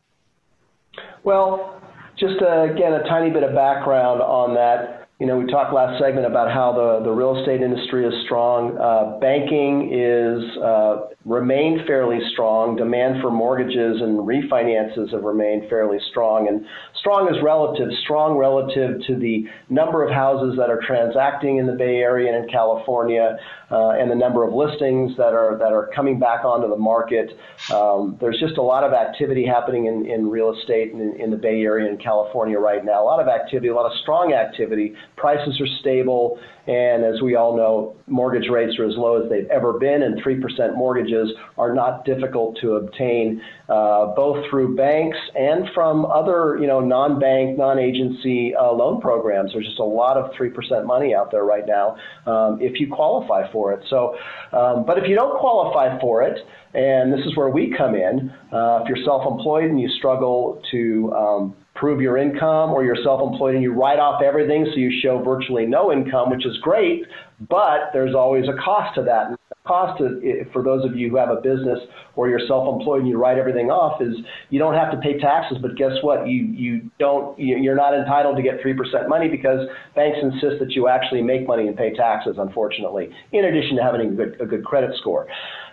Well, 1.23 1.81
just 2.17 2.41
uh, 2.41 2.63
again, 2.63 2.93
a 2.93 3.03
tiny 3.03 3.29
bit 3.29 3.43
of 3.43 3.53
background 3.53 4.21
on 4.21 4.55
that. 4.55 5.07
You 5.17 5.27
know, 5.27 5.37
we 5.37 5.49
talked 5.49 5.73
last 5.73 5.97
segment 5.97 6.25
about 6.25 6.51
how 6.51 6.73
the, 6.73 7.05
the 7.05 7.11
real 7.11 7.39
estate 7.39 7.61
industry 7.61 8.05
is 8.05 8.13
strong. 8.25 8.77
Uh, 8.77 9.17
banking 9.19 9.93
is 9.93 10.43
uh, 10.57 11.07
remained 11.23 11.87
fairly 11.87 12.19
strong. 12.33 12.75
Demand 12.75 13.21
for 13.21 13.31
mortgages 13.31 14.01
and 14.01 14.19
refinances 14.27 15.13
have 15.13 15.23
remained 15.23 15.69
fairly 15.69 15.99
strong. 16.11 16.49
And 16.49 16.65
strong 16.99 17.33
is 17.33 17.41
relative, 17.41 17.87
strong 18.03 18.35
relative 18.37 18.99
to 19.07 19.15
the 19.15 19.47
number 19.69 20.03
of 20.03 20.11
houses 20.11 20.57
that 20.57 20.69
are 20.69 20.81
transacting 20.85 21.59
in 21.59 21.65
the 21.65 21.79
Bay 21.79 22.03
Area 22.03 22.33
and 22.33 22.43
in 22.43 22.49
California, 22.49 23.37
uh, 23.71 23.91
and 23.91 24.11
the 24.11 24.15
number 24.15 24.43
of 24.43 24.53
listings 24.53 25.15
that 25.17 25.33
are 25.33 25.57
that 25.57 25.71
are 25.71 25.89
coming 25.95 26.19
back 26.19 26.43
onto 26.45 26.69
the 26.69 26.77
market. 26.77 27.31
Um, 27.73 28.17
there's 28.19 28.39
just 28.39 28.57
a 28.57 28.61
lot 28.61 28.83
of 28.83 28.93
activity 28.93 29.45
happening 29.45 29.85
in, 29.85 30.05
in 30.05 30.29
real 30.29 30.53
estate 30.53 30.91
in, 30.91 31.15
in 31.19 31.31
the 31.31 31.37
Bay 31.37 31.61
Area 31.61 31.89
and 31.89 31.99
California 32.01 32.59
right 32.59 32.83
now. 32.83 33.01
A 33.01 33.05
lot 33.05 33.21
of 33.21 33.27
activity, 33.27 33.69
a 33.69 33.73
lot 33.73 33.89
of 33.89 33.97
strong 34.01 34.33
activity. 34.33 34.93
Prices 35.15 35.59
are 35.61 35.67
stable. 35.79 36.39
And 36.67 37.05
as 37.05 37.21
we 37.21 37.35
all 37.35 37.55
know, 37.55 37.95
mortgage 38.07 38.49
rates 38.49 38.79
are 38.79 38.85
as 38.85 38.97
low 38.97 39.21
as 39.21 39.29
they've 39.29 39.47
ever 39.49 39.73
been, 39.73 40.01
and 40.01 40.21
3% 40.21 40.75
mortgages 40.75 41.31
are 41.57 41.73
not 41.73 42.05
difficult 42.05 42.57
to 42.61 42.77
obtain, 42.77 43.39
uh, 43.69 44.07
both 44.15 44.43
through 44.49 44.75
banks 44.75 45.17
and 45.35 45.69
from 45.75 46.05
other, 46.05 46.57
you 46.59 46.65
know, 46.65 46.79
non-bank, 46.79 47.57
non-agency 47.57 48.55
uh, 48.55 48.71
loan 48.71 48.99
programs. 48.99 49.53
There's 49.53 49.67
just 49.67 49.79
a 49.79 49.83
lot 49.83 50.17
of 50.17 50.31
3% 50.31 50.85
money 50.85 51.13
out 51.13 51.29
there 51.31 51.43
right 51.43 51.65
now 51.67 51.97
um, 52.25 52.59
if 52.59 52.79
you 52.79 52.87
qualify 52.91 53.51
for 53.51 53.71
it. 53.73 53.85
So, 53.89 54.15
um, 54.51 54.85
but 54.85 54.97
if 54.97 55.07
you 55.07 55.15
don't 55.15 55.39
qualify 55.39 55.99
for 55.99 56.23
it, 56.23 56.39
and 56.73 57.13
this 57.13 57.25
is 57.25 57.37
where 57.37 57.49
we 57.49 57.73
come 57.77 57.95
in, 57.95 58.31
uh, 58.51 58.81
if 58.81 58.89
you're 58.89 59.05
self-employed 59.05 59.65
and 59.65 59.79
you 59.79 59.87
struggle 59.89 60.61
to 60.71 61.13
um, 61.13 61.55
prove 61.75 62.01
your 62.01 62.17
income 62.17 62.71
or 62.71 62.83
you're 62.83 62.97
self-employed 63.03 63.53
and 63.53 63.61
you 63.61 63.73
write 63.73 63.99
off 63.99 64.21
everything 64.21 64.65
so 64.71 64.79
you 64.79 64.91
show 65.01 65.21
virtually 65.21 65.65
no 65.65 65.91
income, 65.91 66.29
which 66.29 66.45
is 66.45 66.57
great, 66.61 67.03
but 67.49 67.91
there's 67.91 68.15
always 68.15 68.45
a 68.47 68.53
cost 68.63 68.95
to 68.95 69.03
that. 69.03 69.27
And 69.27 69.37
the 69.49 69.55
cost 69.67 69.99
to, 69.99 70.45
for 70.53 70.63
those 70.63 70.85
of 70.85 70.95
you 70.95 71.09
who 71.09 71.17
have 71.17 71.29
a 71.29 71.41
business 71.41 71.79
or 72.15 72.29
you're 72.29 72.39
self-employed 72.47 73.01
and 73.01 73.09
you 73.09 73.17
write 73.17 73.37
everything 73.37 73.69
off 73.69 74.01
is 74.01 74.15
you 74.49 74.57
don't 74.57 74.73
have 74.73 74.89
to 74.91 74.97
pay 74.97 75.19
taxes, 75.19 75.57
but 75.61 75.75
guess 75.75 75.91
what? 76.01 76.27
You 76.29 76.43
you 76.45 76.89
don't 76.97 77.37
you're 77.37 77.75
not 77.75 77.93
entitled 77.93 78.37
to 78.37 78.41
get 78.41 78.61
3% 78.63 79.09
money 79.09 79.27
because 79.27 79.67
banks 79.95 80.17
insist 80.21 80.59
that 80.59 80.71
you 80.71 80.87
actually 80.87 81.21
make 81.21 81.45
money 81.45 81.67
and 81.67 81.75
pay 81.75 81.93
taxes, 81.93 82.35
unfortunately, 82.37 83.09
in 83.33 83.43
addition 83.43 83.75
to 83.75 83.83
having 83.83 84.01
a 84.01 84.13
good, 84.13 84.41
a 84.41 84.45
good 84.45 84.63
credit 84.63 84.91
score. 84.97 85.27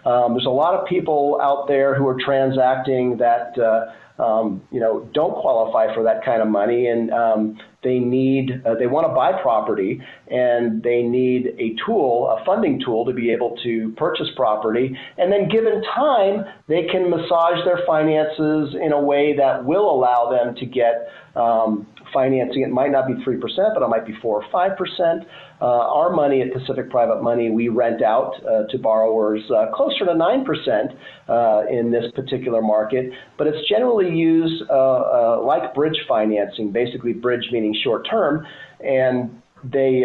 Um, 0.04 0.34
there's 0.34 0.46
a 0.46 0.50
lot 0.50 0.74
of 0.74 0.84
people 0.88 1.38
out 1.40 1.68
there 1.68 1.94
who 1.94 2.08
are 2.08 2.16
transacting 2.18 3.18
that 3.18 3.56
uh, 3.56 3.92
um, 4.18 4.62
you 4.70 4.80
know, 4.80 5.08
don't 5.14 5.34
qualify 5.34 5.94
for 5.94 6.04
that 6.04 6.24
kind 6.24 6.42
of 6.42 6.48
money, 6.48 6.86
and 6.86 7.10
um, 7.10 7.58
they 7.82 7.98
need 7.98 8.62
uh, 8.64 8.74
they 8.74 8.86
want 8.86 9.06
to 9.08 9.14
buy 9.14 9.32
property, 9.40 10.00
and 10.28 10.82
they 10.82 11.02
need 11.02 11.54
a 11.58 11.74
tool, 11.84 12.36
a 12.38 12.44
funding 12.44 12.80
tool, 12.84 13.04
to 13.06 13.12
be 13.12 13.30
able 13.32 13.56
to 13.62 13.92
purchase 13.96 14.28
property, 14.36 14.96
and 15.18 15.32
then 15.32 15.48
given 15.48 15.82
time, 15.94 16.44
they 16.68 16.84
can 16.90 17.10
massage 17.10 17.64
their 17.64 17.80
finances 17.86 18.74
in 18.80 18.92
a 18.92 19.00
way 19.00 19.34
that 19.36 19.64
will 19.64 19.90
allow 19.90 20.30
them 20.30 20.54
to 20.56 20.66
get 20.66 21.08
um, 21.34 21.86
financing. 22.12 22.62
It 22.62 22.70
might 22.70 22.90
not 22.90 23.06
be 23.06 23.14
3%, 23.14 23.40
but 23.74 23.82
it 23.82 23.88
might 23.88 24.06
be 24.06 24.14
4 24.20 24.42
or 24.42 24.48
5%. 24.50 25.26
Uh, 25.60 25.64
our 25.64 26.10
money 26.10 26.42
at 26.42 26.52
Pacific 26.52 26.90
Private 26.90 27.22
Money, 27.22 27.50
we 27.50 27.68
rent 27.68 28.02
out 28.02 28.34
uh, 28.44 28.66
to 28.70 28.78
borrowers 28.78 29.42
uh, 29.50 29.66
closer 29.74 30.04
to 30.04 30.12
9% 30.12 30.96
uh, 31.28 31.62
in 31.70 31.90
this 31.90 32.04
particular 32.14 32.60
market, 32.60 33.10
but 33.38 33.46
it's 33.46 33.68
generally 33.68 34.10
used 34.10 34.62
uh, 34.68 34.74
uh, 34.74 35.42
like 35.44 35.74
bridge 35.74 35.98
financing, 36.08 36.72
basically 36.72 37.12
bridge 37.12 37.48
meaning 37.52 37.74
short 37.84 38.06
term, 38.10 38.46
and 38.80 39.40
they, 39.64 40.04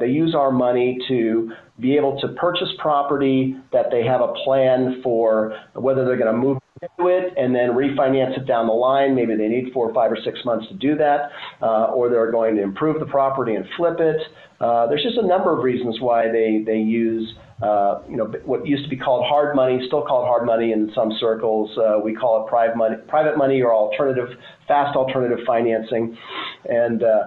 they 0.00 0.08
use 0.08 0.34
our 0.34 0.50
money 0.50 0.98
to 1.06 1.52
be 1.78 1.96
able 1.96 2.20
to 2.20 2.28
purchase 2.28 2.68
property 2.78 3.56
that 3.72 3.86
they 3.92 4.04
have 4.04 4.20
a 4.20 4.32
plan 4.44 5.00
for 5.02 5.56
whether 5.74 6.04
they're 6.04 6.18
going 6.18 6.32
to 6.32 6.36
move 6.36 6.57
into 6.82 7.08
it 7.08 7.34
and 7.36 7.54
then 7.54 7.70
refinance 7.70 8.36
it 8.36 8.46
down 8.46 8.66
the 8.66 8.72
line. 8.72 9.14
Maybe 9.14 9.36
they 9.36 9.48
need 9.48 9.72
four, 9.72 9.92
five, 9.92 10.12
or 10.12 10.18
six 10.24 10.38
months 10.44 10.66
to 10.68 10.74
do 10.74 10.96
that, 10.96 11.30
uh, 11.62 11.86
or 11.86 12.08
they're 12.08 12.30
going 12.30 12.56
to 12.56 12.62
improve 12.62 13.00
the 13.00 13.06
property 13.06 13.54
and 13.54 13.64
flip 13.76 14.00
it. 14.00 14.20
Uh, 14.60 14.86
there's 14.88 15.02
just 15.02 15.16
a 15.16 15.26
number 15.26 15.56
of 15.56 15.62
reasons 15.62 16.00
why 16.00 16.26
they 16.30 16.64
they 16.66 16.78
use 16.78 17.32
uh, 17.62 18.00
you 18.08 18.16
know 18.16 18.24
what 18.44 18.66
used 18.66 18.84
to 18.84 18.90
be 18.90 18.96
called 18.96 19.24
hard 19.26 19.54
money, 19.54 19.80
still 19.86 20.04
called 20.04 20.26
hard 20.26 20.44
money 20.46 20.72
in 20.72 20.90
some 20.94 21.12
circles. 21.20 21.70
Uh, 21.78 21.98
we 22.02 22.14
call 22.14 22.44
it 22.44 22.48
private 22.48 22.76
money, 22.76 22.96
private 23.08 23.38
money 23.38 23.62
or 23.62 23.72
alternative, 23.72 24.28
fast 24.66 24.96
alternative 24.96 25.38
financing, 25.46 26.16
and 26.68 27.02
uh, 27.02 27.24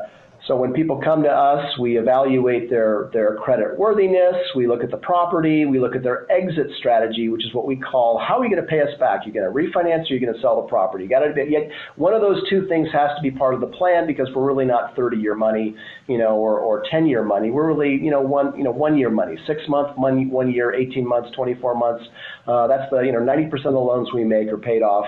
so 0.48 0.56
when 0.56 0.74
people 0.74 1.00
come 1.04 1.22
to 1.22 1.30
us, 1.30 1.78
we 1.80 2.00
evaluate 2.00 2.68
their, 2.68 3.12
their 3.14 3.36
credit 3.36 3.78
worthiness, 3.78 4.36
we 4.56 4.68
look 4.68 4.84
at 4.84 4.90
the 4.90 4.98
property, 4.98 5.66
we 5.66 5.80
look 5.80 5.96
at 5.96 6.02
their 6.02 6.30
exit 6.32 6.66
strategy, 6.80 7.30
which 7.30 7.46
is 7.46 7.54
what 7.54 7.68
we 7.68 7.76
call 7.76 8.18
how 8.18 8.40
are 8.40 8.44
you 8.44 8.50
going 8.50 8.62
to 8.62 8.68
pay 8.68 8.82
us 8.82 8.90
back? 9.00 9.22
You're 9.24 9.36
going 9.36 9.46
to 9.46 9.78
refinance 9.78 10.10
or 10.10 10.16
you're 10.16 10.20
going 10.20 10.34
to 10.34 10.42
sell 10.42 10.60
the 10.60 10.68
property. 10.68 11.04
You 11.04 11.10
got 11.12 11.20
to 11.20 11.34
yet 11.48 11.70
one 11.96 12.16
of 12.16 12.22
those 12.22 12.42
two 12.50 12.68
things 12.68 12.88
has 12.92 13.12
to 13.16 13.22
be 13.22 13.30
part 13.30 13.54
of 13.54 13.62
the 13.62 13.68
plan 13.68 14.08
because 14.08 14.30
we're 14.36 14.46
really 14.46 14.66
not 14.66 14.96
30 14.96 15.18
year 15.18 15.36
money, 15.36 15.76
you 16.08 16.18
know, 16.18 16.36
or, 16.38 16.58
or 16.60 16.84
10 16.90 17.06
year 17.06 17.24
money. 17.24 17.52
We're 17.52 17.68
really, 17.68 18.04
you 18.04 18.10
know, 18.10 18.22
one, 18.22 18.58
you 18.58 18.64
know, 18.64 18.72
one 18.72 18.98
year 18.98 19.12
money, 19.12 19.38
six 19.46 19.62
month 19.68 19.96
money, 19.96 20.26
one 20.26 20.52
year, 20.52 20.74
18 20.74 21.08
months, 21.08 21.30
24 21.36 21.76
months. 21.76 22.04
Uh, 22.48 22.66
that's 22.66 22.90
the, 22.90 23.02
you 23.02 23.12
know, 23.12 23.20
90% 23.20 23.54
of 23.54 23.62
the 23.64 23.70
loans 23.70 24.10
we 24.12 24.24
make 24.24 24.48
are 24.48 24.58
paid 24.58 24.82
off 24.82 25.06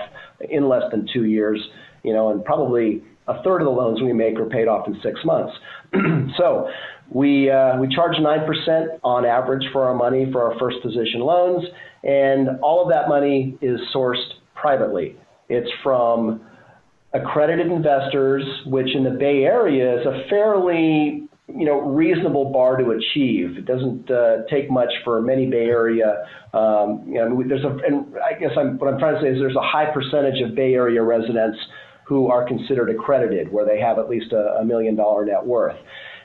in 0.48 0.68
less 0.68 0.82
than 0.92 1.08
two 1.12 1.24
years, 1.24 1.58
you 2.04 2.12
know, 2.12 2.30
and 2.30 2.44
probably 2.44 3.02
a 3.28 3.42
third 3.42 3.60
of 3.60 3.66
the 3.66 3.72
loans 3.72 4.02
we 4.02 4.12
make 4.12 4.38
are 4.38 4.48
paid 4.48 4.68
off 4.68 4.86
in 4.86 4.98
six 5.02 5.20
months. 5.24 5.52
so 6.36 6.68
we, 7.10 7.50
uh, 7.50 7.78
we 7.78 7.94
charge 7.94 8.16
9% 8.16 8.98
on 9.02 9.24
average 9.24 9.64
for 9.72 9.84
our 9.84 9.94
money 9.94 10.30
for 10.32 10.42
our 10.42 10.58
first 10.58 10.82
position 10.82 11.20
loans, 11.20 11.64
and 12.02 12.48
all 12.62 12.82
of 12.82 12.90
that 12.90 13.08
money 13.08 13.56
is 13.60 13.80
sourced 13.94 14.24
privately. 14.54 15.16
It's 15.48 15.70
from 15.82 16.40
accredited 17.12 17.70
investors, 17.70 18.44
which 18.66 18.94
in 18.94 19.04
the 19.04 19.10
Bay 19.10 19.44
Area 19.44 20.00
is 20.00 20.06
a 20.06 20.28
fairly 20.28 21.28
you 21.46 21.66
know 21.66 21.80
reasonable 21.80 22.50
bar 22.50 22.76
to 22.78 22.90
achieve. 22.90 23.58
It 23.58 23.66
doesn't 23.66 24.10
uh, 24.10 24.44
take 24.50 24.70
much 24.70 24.92
for 25.04 25.20
many 25.20 25.46
Bay 25.46 25.66
Area. 25.66 26.26
Um, 26.52 27.04
you 27.06 27.14
know, 27.14 27.42
there's 27.46 27.64
a, 27.64 27.76
and 27.86 28.14
I 28.18 28.38
guess 28.38 28.52
I'm, 28.56 28.78
what 28.78 28.92
I'm 28.92 28.98
trying 28.98 29.16
to 29.16 29.20
say 29.20 29.28
is 29.28 29.38
there's 29.38 29.56
a 29.56 29.62
high 29.62 29.92
percentage 29.92 30.40
of 30.40 30.54
Bay 30.54 30.74
Area 30.74 31.02
residents 31.02 31.58
who 32.06 32.28
are 32.28 32.46
considered 32.46 32.90
accredited, 32.90 33.50
where 33.52 33.64
they 33.64 33.80
have 33.80 33.98
at 33.98 34.08
least 34.08 34.32
a, 34.32 34.58
a 34.60 34.64
million 34.64 34.94
dollar 34.94 35.24
net 35.24 35.44
worth. 35.44 35.76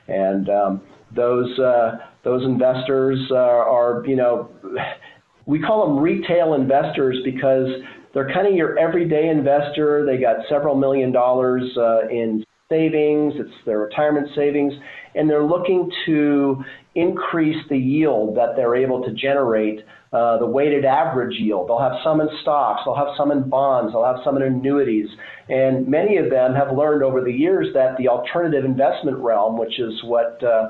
And 0.07 0.49
um, 0.49 0.81
those 1.15 1.57
uh, 1.59 1.97
those 2.23 2.43
investors 2.43 3.19
uh, 3.31 3.35
are, 3.35 4.03
you 4.05 4.15
know, 4.15 4.49
we 5.45 5.59
call 5.59 5.87
them 5.87 5.99
retail 5.99 6.53
investors 6.53 7.17
because 7.23 7.67
they're 8.13 8.31
kind 8.33 8.47
of 8.47 8.53
your 8.53 8.77
everyday 8.77 9.29
investor. 9.29 10.05
They 10.05 10.17
got 10.17 10.37
several 10.49 10.75
million 10.75 11.11
dollars 11.11 11.63
uh, 11.77 12.07
in 12.09 12.43
savings, 12.69 13.33
it's 13.37 13.49
their 13.65 13.79
retirement 13.79 14.27
savings, 14.35 14.73
and 15.15 15.29
they're 15.29 15.43
looking 15.43 15.91
to 16.05 16.63
increase 16.95 17.57
the 17.69 17.77
yield 17.77 18.35
that 18.35 18.55
they're 18.55 18.75
able 18.75 19.03
to 19.03 19.13
generate 19.13 19.85
uh, 20.11 20.39
the 20.39 20.45
weighted 20.45 20.85
average 20.85 21.35
yield. 21.37 21.69
They'll 21.69 21.79
have 21.79 22.01
some 22.03 22.19
in 22.19 22.27
stocks, 22.41 22.81
they'll 22.83 22.95
have 22.95 23.15
some 23.15 23.31
in 23.31 23.47
bonds, 23.47 23.93
they'll 23.93 24.05
have 24.05 24.23
some 24.23 24.37
in 24.37 24.43
annuities. 24.43 25.07
And 25.49 25.87
many 25.87 26.17
of 26.17 26.31
them 26.31 26.55
have 26.55 26.75
learned 26.75 27.03
over 27.03 27.23
the 27.23 27.31
years 27.31 27.67
that 27.75 27.95
the 27.97 28.07
alternative 28.07 28.65
investment 28.65 29.17
realm, 29.17 29.57
which 29.57 29.79
is 29.79 29.93
what 30.03 30.43
uh, 30.43 30.69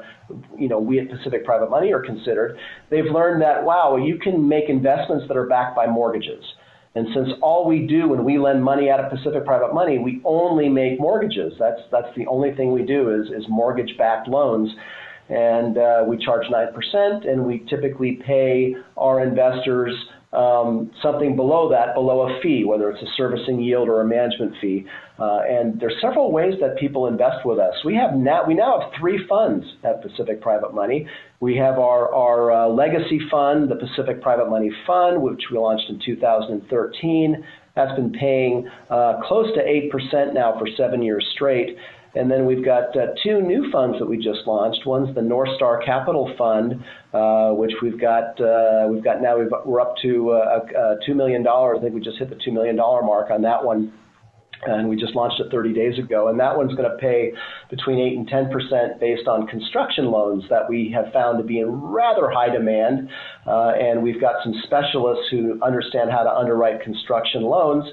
you 0.58 0.68
know 0.68 0.80
we 0.80 1.00
at 1.00 1.10
Pacific 1.10 1.46
Private 1.46 1.70
Money 1.70 1.94
are 1.94 2.02
considered, 2.02 2.58
they've 2.90 3.06
learned 3.06 3.42
that 3.42 3.64
wow, 3.64 3.96
you 3.96 4.20
can 4.20 4.46
make 4.46 4.66
investments 4.68 5.26
that 5.30 5.38
are 5.38 5.48
backed 5.48 5.76
by 5.76 5.88
mortgages. 5.88 6.44
And 6.96 7.08
since 7.14 7.30
all 7.42 7.68
we 7.68 7.86
do 7.86 8.10
when 8.10 8.24
we 8.24 8.40
lend 8.40 8.64
money 8.64 8.90
out 8.90 9.00
of 9.00 9.12
Pacific 9.12 9.46
Private 9.46 9.74
Money, 9.74 10.00
we 10.00 10.22
only 10.26 10.70
make 10.70 11.00
mortgages. 11.00 11.54
That's 11.60 11.82
that's 11.92 12.14
the 12.16 12.26
only 12.28 12.56
thing 12.56 12.72
we 12.72 12.84
do 12.84 13.14
is 13.14 13.30
is 13.30 13.46
mortgage-backed 13.48 14.28
loans 14.28 14.70
and 15.30 15.78
uh, 15.78 16.04
we 16.08 16.18
charge 16.18 16.48
9%, 16.48 17.30
and 17.30 17.46
we 17.46 17.64
typically 17.70 18.20
pay 18.26 18.76
our 18.98 19.24
investors 19.24 19.94
um, 20.32 20.92
something 21.02 21.36
below 21.36 21.70
that, 21.70 21.96
below 21.96 22.30
a 22.30 22.40
fee, 22.42 22.64
whether 22.64 22.92
it's 22.92 23.02
a 23.02 23.12
servicing 23.18 23.60
yield 23.60 23.90
or 23.90 24.02
a 24.02 24.06
management 24.06 24.54
fee. 24.62 24.86
Uh, 25.18 25.40
and 25.50 25.80
there's 25.80 25.96
several 26.02 26.32
ways 26.32 26.54
that 26.62 26.78
people 26.78 27.08
invest 27.08 27.46
with 27.46 27.58
us. 27.58 27.74
We 27.84 27.96
have 27.96 28.16
now 28.16 28.46
we 28.48 28.54
now 28.54 28.80
have 28.80 28.92
three 29.00 29.26
funds 29.28 29.66
at 29.84 30.02
Pacific 30.02 30.40
Private 30.42 30.74
Money. 30.74 31.08
We 31.40 31.58
have 31.58 31.80
our 31.80 32.14
our 32.14 32.52
uh, 32.52 32.68
legacy 32.68 33.20
fund, 33.32 33.70
the 33.70 33.76
Pacific 33.76 34.22
Private 34.22 34.50
Money 34.50 34.72
Fund, 34.86 35.22
which 35.22 35.42
we 35.52 35.58
launched 35.58 35.90
in 35.90 36.00
2013. 36.06 37.44
That's 37.76 37.96
been 37.96 38.12
paying 38.12 38.70
uh, 38.90 39.22
close 39.24 39.54
to 39.56 39.62
eight 39.68 39.92
percent 39.92 40.34
now 40.34 40.58
for 40.60 40.68
seven 40.78 41.02
years 41.02 41.28
straight. 41.34 41.76
And 42.16 42.30
then 42.30 42.46
we've 42.46 42.66
got 42.66 42.96
uh, 42.98 43.08
two 43.24 43.42
new 43.42 43.72
funds 43.72 44.00
that 44.00 44.06
we 44.06 44.18
just 44.18 44.48
launched. 44.48 44.86
One's 44.86 45.14
the 45.14 45.22
North 45.22 45.50
Star 45.56 45.82
Capital 45.84 46.34
Fund, 46.38 46.84
uh, 47.14 47.52
which 47.52 47.74
we've 47.82 48.00
got 48.00 48.40
uh, 48.42 48.88
we've 48.90 49.04
got 49.04 49.22
now 49.22 49.38
we've, 49.38 49.52
we're 49.66 49.82
up 49.82 49.94
to 50.02 50.32
uh, 50.32 50.36
uh, 50.36 50.96
two 51.06 51.14
million 51.14 51.44
dollars. 51.44 51.78
I 51.80 51.84
think 51.84 51.94
we 51.94 52.02
just 52.02 52.18
hit 52.18 52.30
the 52.30 52.40
two 52.44 52.52
million 52.52 52.76
dollar 52.76 53.04
mark 53.04 53.30
on 53.30 53.44
that 53.44 53.64
one. 53.64 53.94
And 54.62 54.90
we 54.90 54.98
just 54.98 55.16
launched 55.16 55.40
it 55.40 55.50
30 55.50 55.72
days 55.72 55.98
ago. 55.98 56.28
And 56.28 56.38
that 56.42 56.58
one's 56.58 56.76
going 56.76 56.92
to 56.92 56.98
pay 56.98 57.32
between 57.70 57.98
8 57.98 58.18
and 58.18 58.28
10 58.28 58.52
percent 58.52 59.00
based 59.00 59.26
on 59.26 59.48
construction 59.48 60.12
loans 60.12 60.44
that 60.50 60.70
we 60.70 60.94
have 60.94 61.14
found 61.14 61.38
to 61.38 61.46
be 61.46 61.62
in 61.62 61.72
rather 61.72 62.30
high 62.30 62.50
demand. 62.50 63.08
Uh, 63.48 63.70
and 63.70 64.04
we've 64.04 64.20
got 64.20 64.44
some 64.44 64.54
specialists 64.66 65.28
who 65.32 65.62
understand 65.64 66.12
how 66.12 66.24
to 66.24 66.30
underwrite 66.30 66.82
construction 66.82 67.44
loans 67.44 67.86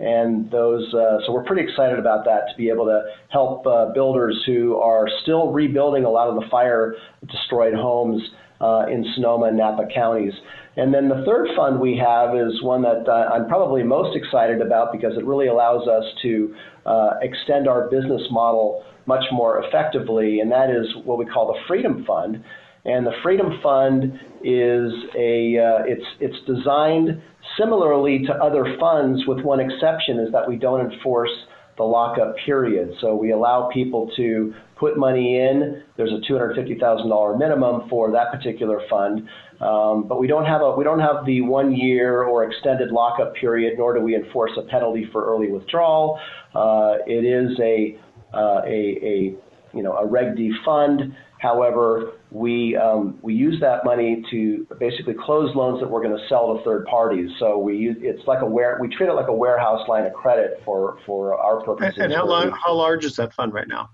and 0.00 0.50
those. 0.50 0.92
Uh, 0.94 1.18
so 1.26 1.32
we're 1.32 1.44
pretty 1.44 1.62
excited 1.62 1.98
about 1.98 2.24
that 2.24 2.48
to 2.50 2.56
be 2.56 2.68
able 2.68 2.86
to 2.86 3.02
help 3.28 3.66
uh, 3.66 3.92
builders 3.92 4.42
who 4.46 4.76
are 4.76 5.06
still 5.22 5.52
rebuilding 5.52 6.04
a 6.04 6.10
lot 6.10 6.28
of 6.28 6.36
the 6.36 6.48
fire 6.50 6.94
destroyed 7.30 7.74
homes 7.74 8.22
uh, 8.60 8.86
in 8.90 9.04
Sonoma 9.14 9.46
and 9.46 9.56
Napa 9.56 9.84
counties. 9.92 10.32
And 10.76 10.94
then 10.94 11.08
the 11.08 11.24
third 11.26 11.48
fund 11.56 11.80
we 11.80 11.96
have 11.98 12.36
is 12.36 12.62
one 12.62 12.82
that 12.82 13.08
uh, 13.08 13.34
I'm 13.34 13.48
probably 13.48 13.82
most 13.82 14.16
excited 14.16 14.62
about 14.62 14.92
because 14.92 15.16
it 15.16 15.24
really 15.24 15.48
allows 15.48 15.88
us 15.88 16.04
to 16.22 16.54
uh, 16.86 17.10
extend 17.22 17.68
our 17.68 17.90
business 17.90 18.22
model 18.30 18.84
much 19.06 19.24
more 19.32 19.64
effectively, 19.64 20.40
and 20.40 20.50
that 20.52 20.70
is 20.70 20.86
what 21.04 21.18
we 21.18 21.26
call 21.26 21.48
the 21.48 21.58
Freedom 21.66 22.04
Fund. 22.06 22.44
And 22.84 23.06
the 23.06 23.12
Freedom 23.22 23.58
Fund 23.62 24.04
is 24.42 24.92
a 25.16 25.58
uh, 25.58 25.84
it's 25.86 26.06
it's 26.18 26.36
designed 26.46 27.20
similarly 27.58 28.24
to 28.26 28.32
other 28.34 28.76
funds, 28.78 29.26
with 29.26 29.40
one 29.40 29.60
exception, 29.60 30.18
is 30.18 30.32
that 30.32 30.48
we 30.48 30.56
don't 30.56 30.90
enforce 30.90 31.30
the 31.76 31.84
lockup 31.84 32.34
period. 32.44 32.92
So 33.00 33.14
we 33.14 33.32
allow 33.32 33.70
people 33.72 34.10
to 34.16 34.54
put 34.78 34.98
money 34.98 35.38
in. 35.38 35.82
There's 35.96 36.10
a 36.10 36.30
$250,000 36.30 37.38
minimum 37.38 37.88
for 37.88 38.10
that 38.10 38.32
particular 38.32 38.80
fund, 38.88 39.28
um, 39.60 40.06
but 40.08 40.18
we 40.18 40.26
don't 40.26 40.46
have 40.46 40.62
a 40.62 40.74
we 40.74 40.84
don't 40.84 41.00
have 41.00 41.26
the 41.26 41.42
one 41.42 41.74
year 41.74 42.22
or 42.22 42.44
extended 42.44 42.90
lockup 42.90 43.34
period, 43.34 43.74
nor 43.78 43.94
do 43.94 44.00
we 44.00 44.16
enforce 44.16 44.52
a 44.56 44.62
penalty 44.62 45.08
for 45.12 45.24
early 45.24 45.50
withdrawal. 45.50 46.18
Uh, 46.54 46.96
it 47.06 47.24
is 47.24 47.58
a, 47.60 47.98
uh, 48.34 48.62
a 48.66 48.98
a 49.02 49.76
you 49.76 49.82
know 49.82 49.92
a 49.96 50.06
Reg 50.06 50.36
D 50.36 50.52
fund. 50.64 51.14
However, 51.40 52.12
we 52.30 52.76
um, 52.76 53.18
we 53.22 53.32
use 53.34 53.58
that 53.60 53.84
money 53.84 54.22
to 54.30 54.66
basically 54.78 55.14
close 55.14 55.54
loans 55.56 55.80
that 55.80 55.88
we're 55.88 56.02
going 56.02 56.16
to 56.16 56.28
sell 56.28 56.54
to 56.54 56.62
third 56.62 56.84
parties. 56.84 57.30
So 57.38 57.56
we 57.58 57.78
use, 57.78 57.96
it's 58.00 58.26
like 58.26 58.42
a 58.42 58.46
where 58.46 58.78
we 58.78 58.94
treat 58.94 59.08
it 59.08 59.14
like 59.14 59.28
a 59.28 59.34
warehouse 59.34 59.88
line 59.88 60.04
of 60.04 60.12
credit 60.12 60.60
for 60.66 60.98
for 61.06 61.34
our 61.34 61.62
purposes. 61.62 61.98
And 61.98 62.12
how 62.12 62.26
long, 62.26 62.50
how 62.50 62.74
large 62.74 63.06
is 63.06 63.16
that 63.16 63.32
fund 63.32 63.54
right 63.54 63.66
now? 63.66 63.88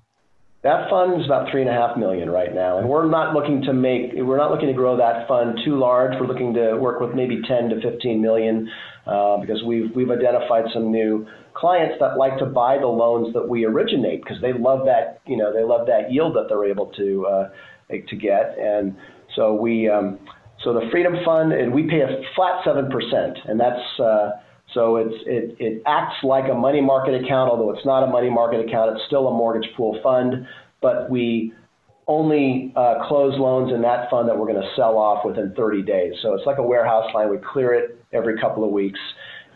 That 0.66 0.90
fund 0.90 1.20
is 1.20 1.26
about 1.26 1.48
three 1.52 1.61
and 1.61 1.70
a 1.70 1.72
half 1.72 1.96
million 1.96 2.29
right 2.29 2.52
now, 2.52 2.79
and 2.79 2.88
we're 2.88 3.09
not 3.09 3.35
looking 3.35 3.62
to 3.62 3.72
make 3.72 4.11
we're 4.16 4.37
not 4.37 4.50
looking 4.50 4.66
to 4.66 4.72
grow 4.74 4.96
that 4.96 5.29
fund 5.29 5.61
too 5.64 5.79
large. 5.79 6.18
We're 6.18 6.26
looking 6.26 6.55
to 6.55 6.74
work 6.74 6.98
with 6.98 7.14
maybe 7.14 7.40
10 7.46 7.68
to 7.68 7.81
15 7.81 8.20
million 8.20 8.68
uh, 9.07 9.37
because 9.37 9.62
we've 9.62 9.94
we've 9.94 10.11
identified 10.11 10.64
some 10.74 10.90
new 10.90 11.24
clients 11.55 11.94
that 12.00 12.18
like 12.18 12.37
to 12.38 12.46
buy 12.46 12.79
the 12.79 12.87
loans 12.88 13.33
that 13.35 13.48
we 13.48 13.64
originate 13.64 14.24
because 14.24 14.42
they 14.42 14.52
love 14.52 14.87
that 14.87 15.20
you 15.24 15.37
know 15.37 15.52
they 15.52 15.62
love 15.62 15.87
that 15.87 16.11
yield 16.11 16.35
that 16.35 16.46
they're 16.48 16.64
able 16.64 16.87
to 16.96 17.24
uh, 17.26 17.48
to 17.88 18.16
get 18.16 18.59
and 18.59 18.96
so 19.37 19.55
we 19.55 19.88
um, 19.88 20.18
so 20.64 20.74
the 20.74 20.88
freedom 20.90 21.14
fund 21.24 21.52
and 21.52 21.72
we 21.72 21.85
pay 21.85 22.00
a 22.00 22.09
flat 22.35 22.64
seven 22.64 22.90
percent 22.90 23.38
and 23.46 23.61
that's 23.61 24.00
uh, 24.00 24.31
so 24.74 24.96
it's 24.96 25.14
it, 25.26 25.57
it 25.59 25.83
acts 25.87 26.16
like 26.22 26.50
a 26.50 26.55
money 26.55 26.81
market 26.81 27.14
account 27.14 27.50
although 27.50 27.70
it's 27.70 27.87
not 27.87 28.02
a 28.02 28.07
money 28.07 28.31
market 28.31 28.66
account. 28.66 28.96
It's 28.96 29.07
still 29.07 29.29
a 29.29 29.33
mortgage 29.33 29.68
pool 29.76 29.98
fund 30.02 30.46
but 30.81 31.10
we 31.10 31.52
only 32.08 32.73
uh, 32.77 33.06
close 33.08 33.35
loans 33.37 33.73
in 33.73 33.83
that 33.83 34.08
fund 34.10 34.29
that 34.29 34.38
we're 34.38 34.46
going 34.46 34.62
to 34.62 34.71
sell 34.77 34.96
off 34.96 35.25
within 35.25 35.52
30 35.56 35.83
days. 35.83 36.12
So 36.23 36.35
it's 36.35 36.46
like 36.46 36.58
a 36.58 36.62
warehouse 36.62 37.12
line. 37.12 37.31
We 37.31 37.38
clear 37.38 37.75
it 37.75 38.00
every 38.12 38.38
couple 38.40 38.64
of 38.64 38.71
weeks 38.71 39.00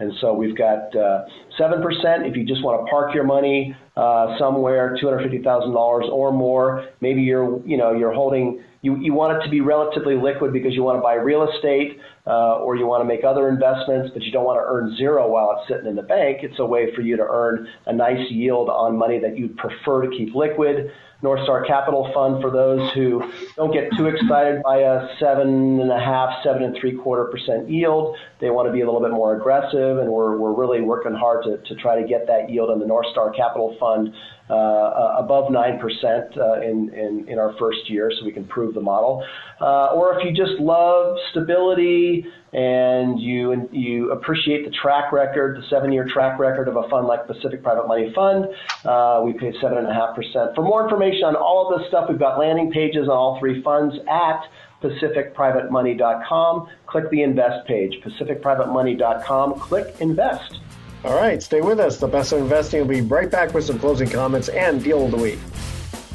And 0.00 0.12
so 0.20 0.32
we've 0.32 0.56
got 0.56 0.96
uh, 0.96 1.26
7% 1.58 2.28
if 2.28 2.34
you 2.34 2.44
just 2.46 2.64
want 2.64 2.84
to 2.84 2.90
park 2.90 3.14
your 3.14 3.24
money 3.24 3.76
uh, 3.96 4.38
somewhere, 4.38 4.96
$250,000 5.00 5.74
or 6.10 6.32
more. 6.32 6.86
Maybe 7.02 7.20
you're, 7.20 7.64
you 7.66 7.76
know, 7.76 7.92
you're 7.92 8.12
holding, 8.12 8.62
you, 8.80 8.96
you 8.96 9.12
want 9.12 9.36
it 9.36 9.44
to 9.44 9.50
be 9.50 9.60
relatively 9.60 10.16
liquid 10.16 10.54
because 10.54 10.72
you 10.72 10.82
want 10.82 10.96
to 10.96 11.02
buy 11.02 11.14
real 11.14 11.46
estate 11.48 11.98
uh, 12.26 12.56
or 12.60 12.76
you 12.76 12.86
want 12.86 13.02
to 13.02 13.04
make 13.04 13.24
other 13.24 13.50
investments, 13.50 14.10
but 14.14 14.22
you 14.22 14.32
don't 14.32 14.46
want 14.46 14.56
to 14.56 14.64
earn 14.64 14.96
zero 14.96 15.30
while 15.30 15.58
it's 15.58 15.68
sitting 15.68 15.86
in 15.86 15.96
the 15.96 16.02
bank. 16.02 16.38
It's 16.42 16.58
a 16.58 16.66
way 16.66 16.94
for 16.94 17.02
you 17.02 17.18
to 17.18 17.26
earn 17.28 17.68
a 17.84 17.92
nice 17.92 18.30
yield 18.30 18.70
on 18.70 18.96
money 18.96 19.18
that 19.18 19.36
you'd 19.36 19.56
prefer 19.58 20.02
to 20.02 20.16
keep 20.16 20.34
liquid. 20.34 20.90
North 21.22 21.42
Star 21.44 21.64
Capital 21.64 22.10
Fund 22.14 22.40
for 22.40 22.50
those 22.50 22.90
who 22.92 23.22
don't 23.56 23.72
get 23.72 23.90
too 23.96 24.06
excited 24.06 24.62
by 24.62 24.78
a 24.78 25.08
seven 25.18 25.80
and 25.80 25.90
a 25.90 26.00
half, 26.00 26.42
seven 26.42 26.62
and 26.62 26.76
three 26.80 26.96
quarter 26.96 27.24
percent 27.24 27.68
yield. 27.68 28.16
They 28.40 28.50
want 28.50 28.68
to 28.68 28.72
be 28.72 28.80
a 28.80 28.86
little 28.86 29.00
bit 29.00 29.10
more 29.10 29.36
aggressive, 29.36 29.98
and 29.98 30.10
we're, 30.10 30.38
we're 30.38 30.54
really 30.54 30.80
working 30.80 31.12
hard 31.12 31.44
to, 31.44 31.58
to 31.58 31.80
try 31.80 32.00
to 32.00 32.06
get 32.06 32.26
that 32.26 32.50
yield 32.50 32.70
on 32.70 32.78
the 32.78 32.86
North 32.86 33.06
Star 33.12 33.30
Capital 33.30 33.76
Fund 33.78 34.14
uh, 34.50 35.14
above 35.18 35.50
9% 35.50 36.36
uh, 36.36 36.60
in, 36.60 36.92
in, 36.92 37.28
in 37.28 37.38
our 37.38 37.54
first 37.58 37.88
year 37.88 38.10
so 38.18 38.24
we 38.24 38.32
can 38.32 38.44
prove 38.44 38.74
the 38.74 38.80
model. 38.80 39.24
Uh, 39.60 39.86
or 39.94 40.18
if 40.18 40.24
you 40.24 40.32
just 40.32 40.58
love 40.60 41.16
stability 41.30 42.26
and 42.52 43.20
you, 43.20 43.68
you 43.72 44.10
appreciate 44.10 44.64
the 44.64 44.70
track 44.70 45.12
record, 45.12 45.56
the 45.56 45.66
seven 45.68 45.92
year 45.92 46.04
track 46.04 46.38
record 46.38 46.68
of 46.68 46.76
a 46.76 46.88
fund 46.88 47.06
like 47.06 47.26
Pacific 47.26 47.62
Private 47.62 47.86
Money 47.86 48.12
Fund, 48.12 48.46
uh, 48.84 49.22
we 49.24 49.32
pay 49.32 49.52
7.5%. 49.52 50.54
For 50.54 50.62
more 50.62 50.82
information 50.82 51.24
on 51.24 51.36
all 51.36 51.72
of 51.72 51.78
this 51.78 51.88
stuff, 51.88 52.08
we've 52.08 52.18
got 52.18 52.38
landing 52.38 52.72
pages 52.72 53.08
on 53.08 53.16
all 53.16 53.38
three 53.38 53.62
funds 53.62 53.94
at 54.10 54.42
pacificprivatemoney.com. 54.82 56.68
Click 56.86 57.10
the 57.10 57.22
invest 57.22 57.66
page, 57.66 58.00
pacificprivatemoney.com, 58.02 59.60
click 59.60 59.94
invest. 60.00 60.58
All 61.04 61.14
right, 61.14 61.42
stay 61.42 61.60
with 61.60 61.80
us. 61.80 61.98
The 61.98 62.08
best 62.08 62.32
of 62.32 62.40
investing 62.40 62.80
will 62.80 62.88
be 62.88 63.00
right 63.00 63.30
back 63.30 63.54
with 63.54 63.64
some 63.64 63.78
closing 63.78 64.08
comments 64.08 64.48
and 64.48 64.82
deal 64.82 65.04
of 65.04 65.12
the 65.12 65.16
week. 65.16 65.38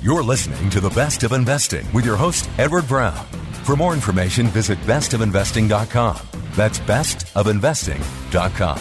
You're 0.01 0.23
listening 0.23 0.69
to 0.69 0.79
The 0.79 0.91
Best 0.91 1.23
of 1.23 1.31
Investing 1.31 1.91
with 1.91 2.05
your 2.05 2.15
host, 2.15 2.47
Edward 2.59 2.87
Brown. 2.87 3.25
For 3.65 3.75
more 3.75 3.93
information, 3.95 4.45
visit 4.49 4.77
bestofinvesting.com. 4.81 6.17
That's 6.51 6.77
bestofinvesting.com. 6.81 8.79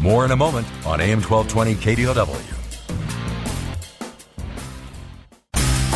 More 0.00 0.24
in 0.24 0.30
a 0.30 0.36
moment 0.36 0.68
on 0.86 1.00
AM 1.00 1.20
1220 1.20 1.74
KDOW. 2.04 2.52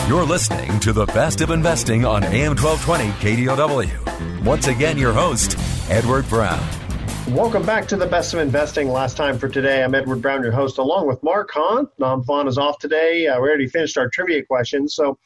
You're 0.09 0.25
listening 0.25 0.81
to 0.81 0.93
The 0.93 1.07
Best 1.07 1.41
of 1.41 1.51
Investing 1.51 2.05
on 2.05 2.25
AM 2.25 2.57
1220 2.57 3.47
KDOW. 3.47 4.45
Once 4.45 4.67
again, 4.67 4.99
your 4.99 5.13
host, 5.13 5.57
Edward 5.89 6.29
Brown. 6.29 6.69
Welcome 7.29 7.65
back 7.65 7.87
to 7.89 7.97
the 7.97 8.07
best 8.07 8.35
of 8.35 8.41
investing. 8.41 8.89
Last 8.89 9.17
time 9.17 9.39
for 9.39 9.49
today, 9.49 9.85
I'm 9.85 9.95
Edward 9.95 10.21
Brown, 10.21 10.43
your 10.43 10.51
host, 10.51 10.79
along 10.79 11.07
with 11.07 11.23
Mark 11.23 11.53
Hahn. 11.53 11.87
Nam 11.99 12.25
Phan 12.25 12.49
is 12.49 12.59
off 12.59 12.81
today. 12.81 13.29
Uh, 13.29 13.41
we 13.41 13.49
already 13.49 13.69
finished 13.69 13.97
our 13.97 14.09
trivia 14.09 14.45
questions. 14.45 14.97
So, 14.97 15.17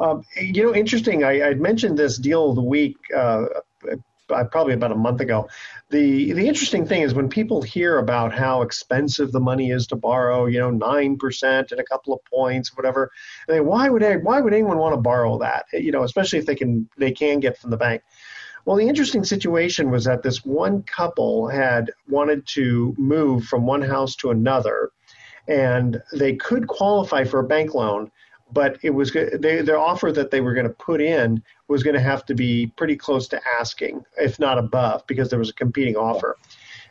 um, 0.00 0.24
you 0.36 0.64
know, 0.64 0.74
interesting. 0.74 1.24
I, 1.24 1.50
I 1.50 1.54
mentioned 1.54 1.98
this 1.98 2.18
deal 2.18 2.50
of 2.50 2.56
the 2.56 2.62
week 2.62 2.96
uh, 3.14 3.44
uh, 4.30 4.44
probably 4.44 4.74
about 4.74 4.92
a 4.92 4.96
month 4.96 5.20
ago. 5.20 5.48
The 5.90 6.32
the 6.32 6.46
interesting 6.46 6.86
thing 6.86 7.02
is 7.02 7.14
when 7.14 7.28
people 7.28 7.62
hear 7.62 7.98
about 7.98 8.32
how 8.32 8.62
expensive 8.62 9.32
the 9.32 9.40
money 9.40 9.70
is 9.70 9.88
to 9.88 9.96
borrow, 9.96 10.46
you 10.46 10.58
know, 10.58 10.70
nine 10.70 11.16
percent 11.16 11.72
and 11.72 11.80
a 11.80 11.84
couple 11.84 12.14
of 12.14 12.20
points, 12.24 12.76
whatever. 12.76 13.10
They, 13.48 13.60
why 13.60 13.88
would 13.88 14.02
why 14.22 14.40
would 14.40 14.54
anyone 14.54 14.78
want 14.78 14.94
to 14.94 15.00
borrow 15.00 15.38
that? 15.38 15.66
You 15.72 15.92
know, 15.92 16.04
especially 16.04 16.38
if 16.38 16.46
they 16.46 16.54
can 16.54 16.88
they 16.96 17.12
can 17.12 17.40
get 17.40 17.58
from 17.58 17.70
the 17.70 17.76
bank. 17.76 18.02
Well, 18.64 18.76
the 18.76 18.88
interesting 18.88 19.24
situation 19.24 19.90
was 19.90 20.04
that 20.04 20.22
this 20.22 20.44
one 20.44 20.82
couple 20.82 21.48
had 21.48 21.90
wanted 22.08 22.46
to 22.48 22.94
move 22.98 23.44
from 23.44 23.66
one 23.66 23.82
house 23.82 24.14
to 24.16 24.30
another, 24.30 24.90
and 25.48 26.00
they 26.12 26.36
could 26.36 26.68
qualify 26.68 27.24
for 27.24 27.40
a 27.40 27.46
bank 27.48 27.74
loan, 27.74 28.10
but 28.52 28.78
it 28.82 28.90
was 28.90 29.12
they, 29.12 29.62
their 29.62 29.78
offer 29.78 30.12
that 30.12 30.30
they 30.30 30.40
were 30.40 30.54
going 30.54 30.66
to 30.66 30.72
put 30.72 31.00
in 31.00 31.42
was 31.68 31.82
going 31.82 31.94
to 31.94 32.00
have 32.00 32.24
to 32.26 32.34
be 32.34 32.72
pretty 32.76 32.96
close 32.96 33.28
to 33.28 33.40
asking, 33.58 34.04
if 34.18 34.38
not 34.38 34.58
above, 34.58 35.06
because 35.06 35.30
there 35.30 35.38
was 35.38 35.50
a 35.50 35.54
competing 35.54 35.96
offer. 35.96 36.36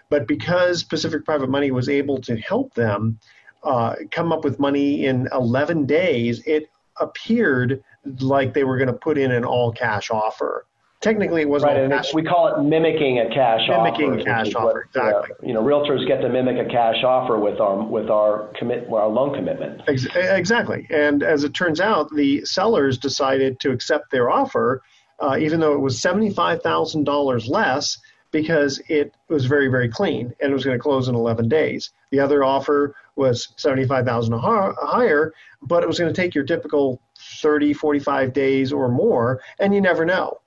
But 0.10 0.28
because 0.28 0.84
Pacific 0.84 1.26
Private 1.26 1.50
Money 1.50 1.72
was 1.72 1.90
able 1.90 2.20
to 2.22 2.38
help 2.38 2.74
them 2.74 3.20
uh, 3.64 3.96
come 4.12 4.32
up 4.32 4.44
with 4.44 4.60
money 4.60 5.06
in 5.06 5.28
11 5.34 5.86
days, 5.86 6.42
it 6.48 6.70
appeared 7.00 7.84
like 8.20 8.54
they 8.54 8.64
were 8.64 8.78
going 8.78 8.88
to 8.88 8.94
put 8.94 9.18
in 9.18 9.32
an 9.32 9.46
all 9.46 9.72
cash 9.72 10.10
offer 10.10 10.66
technically 11.02 11.42
it 11.42 11.50
wasn't 11.50 11.72
right, 11.72 11.90
cash. 11.90 12.14
we 12.14 12.24
call 12.24 12.48
it 12.48 12.64
mimicking 12.64 13.20
a 13.20 13.30
cash 13.34 13.62
mimicking 13.68 13.72
offer. 13.72 14.10
Mimicking 14.12 14.26
cash 14.26 14.56
offer, 14.56 14.66
what, 14.66 15.04
exactly. 15.04 15.32
Uh, 15.32 15.48
you 15.48 15.54
know, 15.54 15.64
realtors 15.64 16.06
get 16.08 16.22
to 16.22 16.30
mimic 16.30 16.58
a 16.58 16.70
cash 16.70 17.04
offer 17.04 17.38
with 17.40 17.60
our 17.60 17.84
with 17.84 18.10
our 18.10 18.52
commit 18.58 18.88
our 18.92 19.08
loan 19.08 19.34
commitment. 19.34 19.82
Exactly, 19.88 20.88
and 20.90 21.24
as 21.24 21.44
it 21.44 21.54
turns 21.54 21.80
out, 21.80 22.14
the 22.14 22.44
sellers 22.46 22.98
decided 22.98 23.60
to 23.62 23.72
accept 23.72 24.12
their 24.12 24.30
offer, 24.30 24.82
uh, 25.20 25.38
even 25.40 25.60
though 25.60 25.74
it 25.74 25.80
was 25.80 26.02
seventy 26.02 26.30
five 26.30 26.62
thousand 26.62 27.06
dollars 27.06 27.48
less. 27.48 27.98
Because 28.32 28.80
it 28.90 29.16
was 29.28 29.48
very, 29.48 29.70
very 29.70 29.90
clean 29.90 30.32
and 30.40 30.52
it 30.52 30.54
was 30.54 30.64
going 30.64 30.78
to 30.78 30.80
close 30.80 31.08
in 31.08 31.16
11 31.16 31.50
days. 31.50 31.90
The 32.12 32.20
other 32.20 32.44
offer 32.44 32.94
was 33.16 33.56
75,000 33.58 34.38
higher, 34.40 35.34
but 35.64 35.82
it 35.82 35.88
was 35.88 35.98
going 35.98 36.14
to 36.14 36.22
take 36.22 36.36
your 36.36 36.44
typical 36.44 37.02
30, 37.42 37.74
45 37.74 38.32
days 38.32 38.72
or 38.72 38.88
more, 38.88 39.42
and 39.60 39.74
you 39.74 39.82
never 39.82 40.06
know. 40.06 40.38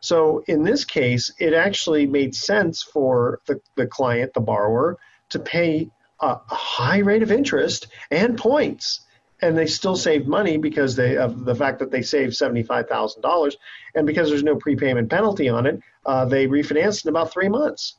So 0.00 0.42
in 0.46 0.62
this 0.62 0.84
case, 0.84 1.32
it 1.38 1.54
actually 1.54 2.06
made 2.06 2.34
sense 2.34 2.82
for 2.82 3.40
the, 3.46 3.60
the 3.76 3.86
client, 3.86 4.34
the 4.34 4.40
borrower, 4.40 4.98
to 5.30 5.38
pay 5.38 5.90
a, 6.20 6.38
high 6.46 6.98
rate 6.98 7.22
of 7.22 7.32
interest 7.32 7.88
and 8.10 8.38
points. 8.38 9.00
And 9.42 9.56
they 9.56 9.66
still 9.66 9.96
saved 9.96 10.26
money 10.26 10.56
because 10.56 10.96
they 10.96 11.18
of 11.18 11.44
the 11.44 11.54
fact 11.54 11.78
that 11.80 11.90
they 11.90 12.00
saved 12.00 12.34
seventy 12.34 12.62
five 12.62 12.88
thousand 12.88 13.20
dollars, 13.20 13.54
and 13.94 14.06
because 14.06 14.30
there's 14.30 14.42
no 14.42 14.56
prepayment 14.56 15.10
penalty 15.10 15.50
on 15.50 15.66
it, 15.66 15.78
uh, 16.06 16.24
they 16.24 16.46
refinanced 16.46 17.04
in 17.04 17.10
about 17.10 17.32
three 17.32 17.50
months. 17.50 17.96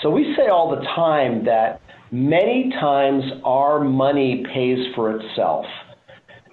So 0.00 0.10
we 0.10 0.36
say 0.36 0.46
all 0.46 0.70
the 0.70 0.82
time 0.94 1.44
that 1.46 1.80
many 2.12 2.70
times 2.70 3.24
our 3.44 3.80
money 3.80 4.44
pays 4.54 4.78
for 4.94 5.16
itself, 5.18 5.66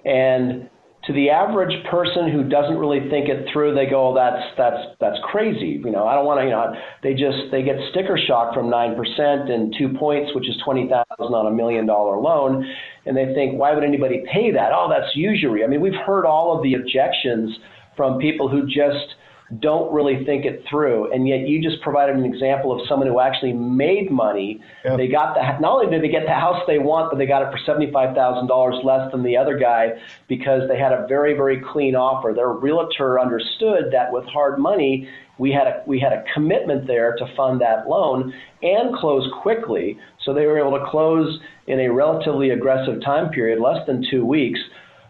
and 0.04 0.68
to 1.06 1.12
the 1.12 1.30
average 1.30 1.72
person 1.88 2.30
who 2.30 2.48
doesn't 2.48 2.78
really 2.78 3.08
think 3.08 3.28
it 3.28 3.46
through, 3.52 3.74
they 3.74 3.86
go, 3.86 4.08
oh, 4.08 4.14
"That's 4.14 4.42
that's 4.58 4.96
that's 5.00 5.18
crazy." 5.22 5.80
You 5.82 5.92
know, 5.92 6.06
I 6.06 6.14
don't 6.14 6.26
want 6.26 6.40
to. 6.40 6.44
You 6.44 6.50
know, 6.50 6.74
they 7.02 7.14
just 7.14 7.50
they 7.52 7.62
get 7.62 7.76
sticker 7.90 8.18
shock 8.18 8.54
from 8.54 8.68
nine 8.68 8.96
percent 8.96 9.48
and 9.48 9.74
two 9.78 9.96
points, 9.98 10.34
which 10.34 10.48
is 10.48 10.56
twenty 10.64 10.88
thousand 10.88 11.32
on 11.34 11.46
a 11.46 11.50
million 11.54 11.86
dollar 11.86 12.18
loan, 12.18 12.66
and 13.06 13.16
they 13.16 13.32
think, 13.34 13.58
"Why 13.58 13.72
would 13.72 13.84
anybody 13.84 14.24
pay 14.32 14.50
that?" 14.50 14.72
Oh, 14.72 14.88
that's 14.90 15.14
usury. 15.14 15.62
I 15.62 15.68
mean, 15.68 15.80
we've 15.80 16.00
heard 16.06 16.26
all 16.26 16.56
of 16.56 16.62
the 16.64 16.74
objections 16.74 17.56
from 17.96 18.18
people 18.18 18.48
who 18.48 18.66
just 18.66 19.14
don't 19.60 19.92
really 19.92 20.24
think 20.24 20.44
it 20.44 20.64
through. 20.68 21.12
And 21.12 21.28
yet 21.28 21.40
you 21.40 21.62
just 21.62 21.80
provided 21.82 22.16
an 22.16 22.24
example 22.24 22.72
of 22.72 22.86
someone 22.88 23.06
who 23.06 23.20
actually 23.20 23.52
made 23.52 24.10
money. 24.10 24.60
Yep. 24.84 24.96
They 24.96 25.08
got 25.08 25.34
the 25.34 25.40
not 25.60 25.72
only 25.72 25.90
did 25.90 26.02
they 26.02 26.08
get 26.08 26.24
the 26.24 26.34
house 26.34 26.60
they 26.66 26.78
want, 26.78 27.10
but 27.10 27.18
they 27.18 27.26
got 27.26 27.42
it 27.42 27.52
for 27.52 27.58
seventy 27.64 27.90
five 27.92 28.14
thousand 28.14 28.48
dollars 28.48 28.76
less 28.82 29.10
than 29.12 29.22
the 29.22 29.36
other 29.36 29.56
guy 29.56 29.90
because 30.28 30.62
they 30.68 30.78
had 30.78 30.92
a 30.92 31.06
very 31.08 31.34
very 31.34 31.62
clean 31.72 31.94
offer. 31.94 32.32
Their 32.34 32.50
realtor 32.50 33.20
understood 33.20 33.92
that 33.92 34.12
with 34.12 34.24
hard 34.24 34.58
money. 34.58 35.08
We 35.38 35.52
had 35.52 35.66
a 35.66 35.82
we 35.86 36.00
had 36.00 36.12
a 36.12 36.24
commitment 36.34 36.88
there 36.88 37.14
to 37.14 37.36
fund 37.36 37.60
that 37.60 37.88
loan 37.88 38.34
and 38.62 38.96
close 38.96 39.30
quickly, 39.42 39.98
so 40.24 40.34
they 40.34 40.46
were 40.46 40.58
able 40.58 40.76
to 40.76 40.84
close 40.90 41.38
in 41.68 41.78
a 41.78 41.92
relatively 41.92 42.50
aggressive 42.50 43.00
time 43.02 43.30
period, 43.30 43.60
less 43.60 43.86
than 43.86 44.04
two 44.10 44.24
weeks 44.24 44.58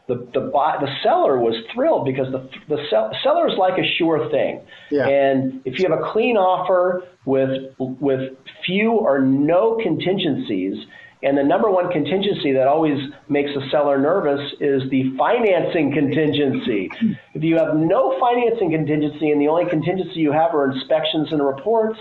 the 0.09 0.29
the 0.35 0.51
buy, 0.53 0.77
the 0.81 0.89
seller 1.03 1.39
was 1.39 1.55
thrilled 1.75 2.05
because 2.05 2.31
the 2.31 2.49
the 2.69 2.79
sell, 2.91 3.11
seller 3.23 3.49
is 3.49 3.59
like 3.59 3.79
a 3.79 3.87
sure 3.99 4.31
thing. 4.31 4.63
Yeah. 4.91 5.09
And 5.09 5.63
if 5.65 5.79
you 5.79 5.89
have 5.89 5.99
a 5.99 6.13
clean 6.13 6.37
offer 6.37 7.03
with 7.25 7.75
with 7.79 8.37
few 8.65 8.93
or 8.93 9.21
no 9.21 9.79
contingencies, 9.83 10.87
and 11.23 11.37
the 11.37 11.43
number 11.43 11.71
one 11.71 11.91
contingency 11.91 12.53
that 12.53 12.69
always 12.69 12.99
makes 13.29 13.51
a 13.51 13.69
seller 13.71 13.99
nervous 13.99 14.53
is 14.61 14.83
the 14.91 15.15
financing 15.17 15.93
contingency. 15.93 16.91
If 17.35 17.43
you 17.43 17.59
have 17.59 17.77
no 17.77 18.19
financing 18.19 18.71
contingency 18.71 19.31
and 19.31 19.39
the 19.39 19.49
only 19.49 19.69
contingency 19.69 20.21
you 20.21 20.33
have 20.33 20.55
are 20.55 20.71
inspections 20.73 21.29
and 21.33 21.45
reports, 21.45 21.99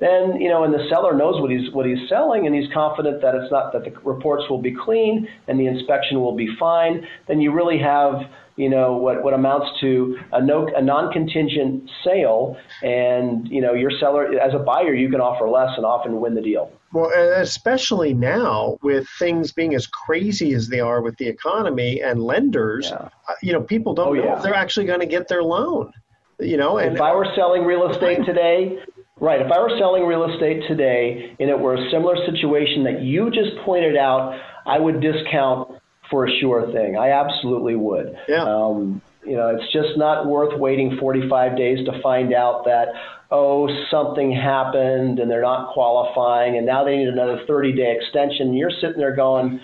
then 0.00 0.40
you 0.40 0.48
know, 0.48 0.64
and 0.64 0.72
the 0.72 0.86
seller 0.88 1.14
knows 1.14 1.40
what 1.40 1.50
he's 1.50 1.70
what 1.72 1.86
he's 1.86 2.08
selling, 2.08 2.46
and 2.46 2.54
he's 2.54 2.72
confident 2.72 3.20
that 3.22 3.34
it's 3.34 3.52
not 3.52 3.72
that 3.74 3.84
the 3.84 3.92
reports 4.00 4.44
will 4.48 4.60
be 4.60 4.74
clean 4.74 5.28
and 5.46 5.60
the 5.60 5.66
inspection 5.66 6.20
will 6.20 6.34
be 6.34 6.48
fine. 6.58 7.06
Then 7.28 7.40
you 7.40 7.52
really 7.52 7.78
have 7.78 8.22
you 8.56 8.68
know 8.68 8.96
what 8.96 9.22
what 9.22 9.34
amounts 9.34 9.68
to 9.80 10.18
a 10.32 10.42
no 10.42 10.68
a 10.74 10.82
non-contingent 10.82 11.90
sale, 12.02 12.56
and 12.82 13.46
you 13.48 13.60
know 13.60 13.74
your 13.74 13.90
seller 14.00 14.38
as 14.40 14.54
a 14.54 14.58
buyer 14.58 14.94
you 14.94 15.10
can 15.10 15.20
offer 15.20 15.48
less 15.48 15.70
and 15.76 15.84
often 15.84 16.20
win 16.20 16.34
the 16.34 16.42
deal. 16.42 16.72
Well, 16.92 17.12
especially 17.36 18.14
now 18.14 18.78
with 18.82 19.06
things 19.18 19.52
being 19.52 19.74
as 19.74 19.86
crazy 19.86 20.54
as 20.54 20.68
they 20.68 20.80
are 20.80 21.00
with 21.02 21.18
the 21.18 21.28
economy 21.28 22.02
and 22.02 22.20
lenders, 22.20 22.88
yeah. 22.90 23.10
uh, 23.28 23.34
you 23.42 23.52
know, 23.52 23.60
people 23.60 23.94
don't 23.94 24.08
oh, 24.08 24.12
know 24.14 24.24
yeah. 24.24 24.36
if 24.36 24.42
they're 24.42 24.54
actually 24.54 24.86
going 24.86 24.98
to 24.98 25.06
get 25.06 25.28
their 25.28 25.42
loan. 25.42 25.92
You 26.40 26.56
know, 26.56 26.78
and 26.78 26.96
if 26.96 27.00
I 27.02 27.14
were 27.14 27.28
selling 27.36 27.64
real 27.64 27.88
estate 27.90 28.24
today, 28.24 28.78
Right. 29.20 29.42
If 29.42 29.52
I 29.52 29.60
were 29.60 29.70
selling 29.78 30.06
real 30.06 30.24
estate 30.24 30.62
today 30.66 31.36
and 31.38 31.50
it 31.50 31.58
were 31.58 31.74
a 31.74 31.90
similar 31.90 32.16
situation 32.24 32.84
that 32.84 33.02
you 33.02 33.30
just 33.30 33.54
pointed 33.66 33.96
out, 33.96 34.40
I 34.66 34.78
would 34.78 35.00
discount 35.02 35.80
for 36.10 36.26
a 36.26 36.40
sure 36.40 36.72
thing. 36.72 36.96
I 36.96 37.10
absolutely 37.10 37.76
would. 37.76 38.16
Yeah. 38.28 38.44
Um, 38.44 39.02
you 39.24 39.36
know, 39.36 39.48
it's 39.54 39.70
just 39.72 39.98
not 39.98 40.26
worth 40.26 40.58
waiting 40.58 40.96
45 40.98 41.56
days 41.56 41.84
to 41.86 42.00
find 42.02 42.32
out 42.32 42.64
that, 42.64 42.88
oh, 43.30 43.68
something 43.90 44.32
happened 44.32 45.18
and 45.18 45.30
they're 45.30 45.42
not 45.42 45.74
qualifying 45.74 46.56
and 46.56 46.64
now 46.64 46.84
they 46.84 46.96
need 46.96 47.08
another 47.08 47.42
30 47.46 47.74
day 47.74 47.96
extension. 48.00 48.54
You're 48.54 48.72
sitting 48.80 48.96
there 48.96 49.14
going, 49.14 49.60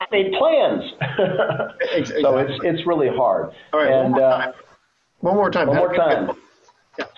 I 0.00 0.06
made 0.10 0.32
plans. 0.32 0.84
Exactly. 1.94 2.22
so 2.22 2.38
it's, 2.38 2.52
it's 2.62 2.86
really 2.86 3.08
hard. 3.08 3.50
All 3.72 3.80
right, 3.80 3.92
and, 3.92 4.12
one 4.12 4.20
more 4.20 4.28
uh, 4.30 4.38
time. 4.38 4.54
One 5.20 5.34
more 5.34 5.50
time. 5.50 5.66
one 5.66 5.76
more 5.76 5.94
time. 5.94 6.30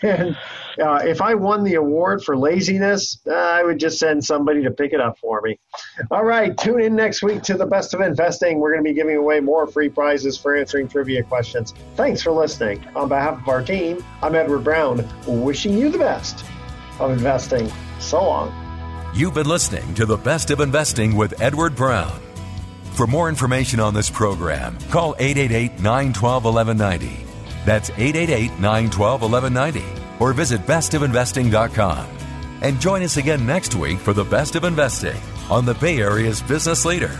and 0.03 0.37
uh, 0.81 0.99
if 1.05 1.21
I 1.21 1.35
won 1.35 1.63
the 1.63 1.75
award 1.75 2.21
for 2.23 2.35
laziness, 2.37 3.21
uh, 3.27 3.33
I 3.33 3.63
would 3.63 3.79
just 3.79 3.97
send 3.97 4.25
somebody 4.25 4.61
to 4.63 4.71
pick 4.71 4.91
it 4.91 4.99
up 4.99 5.17
for 5.19 5.39
me. 5.41 5.57
All 6.11 6.25
right, 6.25 6.57
tune 6.57 6.81
in 6.81 6.93
next 6.95 7.23
week 7.23 7.43
to 7.43 7.53
the 7.53 7.65
best 7.65 7.93
of 7.93 8.01
investing. 8.01 8.59
We're 8.59 8.73
going 8.73 8.83
to 8.83 8.89
be 8.89 8.95
giving 8.95 9.15
away 9.15 9.39
more 9.39 9.67
free 9.67 9.87
prizes 9.87 10.37
for 10.37 10.53
answering 10.55 10.89
trivia 10.89 11.23
questions. 11.23 11.73
Thanks 11.95 12.21
for 12.21 12.31
listening. 12.31 12.83
On 12.95 13.07
behalf 13.07 13.41
of 13.41 13.47
our 13.47 13.63
team, 13.63 14.03
I'm 14.21 14.33
Edward 14.33 14.63
Brown, 14.63 15.07
wishing 15.27 15.77
you 15.77 15.91
the 15.91 15.99
best 15.99 16.43
of 16.99 17.11
investing. 17.11 17.71
So 17.99 18.23
long. 18.23 19.11
You've 19.13 19.35
been 19.35 19.47
listening 19.47 19.93
to 19.95 20.05
The 20.05 20.17
Best 20.17 20.49
of 20.49 20.59
Investing 20.59 21.15
with 21.15 21.39
Edward 21.39 21.75
Brown. 21.75 22.19
For 22.93 23.05
more 23.05 23.29
information 23.29 23.79
on 23.79 23.93
this 23.93 24.09
program, 24.09 24.77
call 24.89 25.15
888 25.19 25.79
912 25.81 26.45
1190. 26.45 27.25
That's 27.63 27.91
888 27.91 28.59
912 28.59 29.21
1190. 29.21 30.03
Or 30.19 30.33
visit 30.33 30.61
bestofinvesting.com. 30.61 32.07
And 32.61 32.81
join 32.81 33.03
us 33.03 33.17
again 33.17 33.45
next 33.45 33.75
week 33.75 33.99
for 33.99 34.13
The 34.13 34.23
Best 34.23 34.55
of 34.55 34.63
Investing 34.63 35.21
on 35.51 35.65
the 35.65 35.75
Bay 35.75 35.99
Area's 35.99 36.41
business 36.41 36.85
leader, 36.85 37.19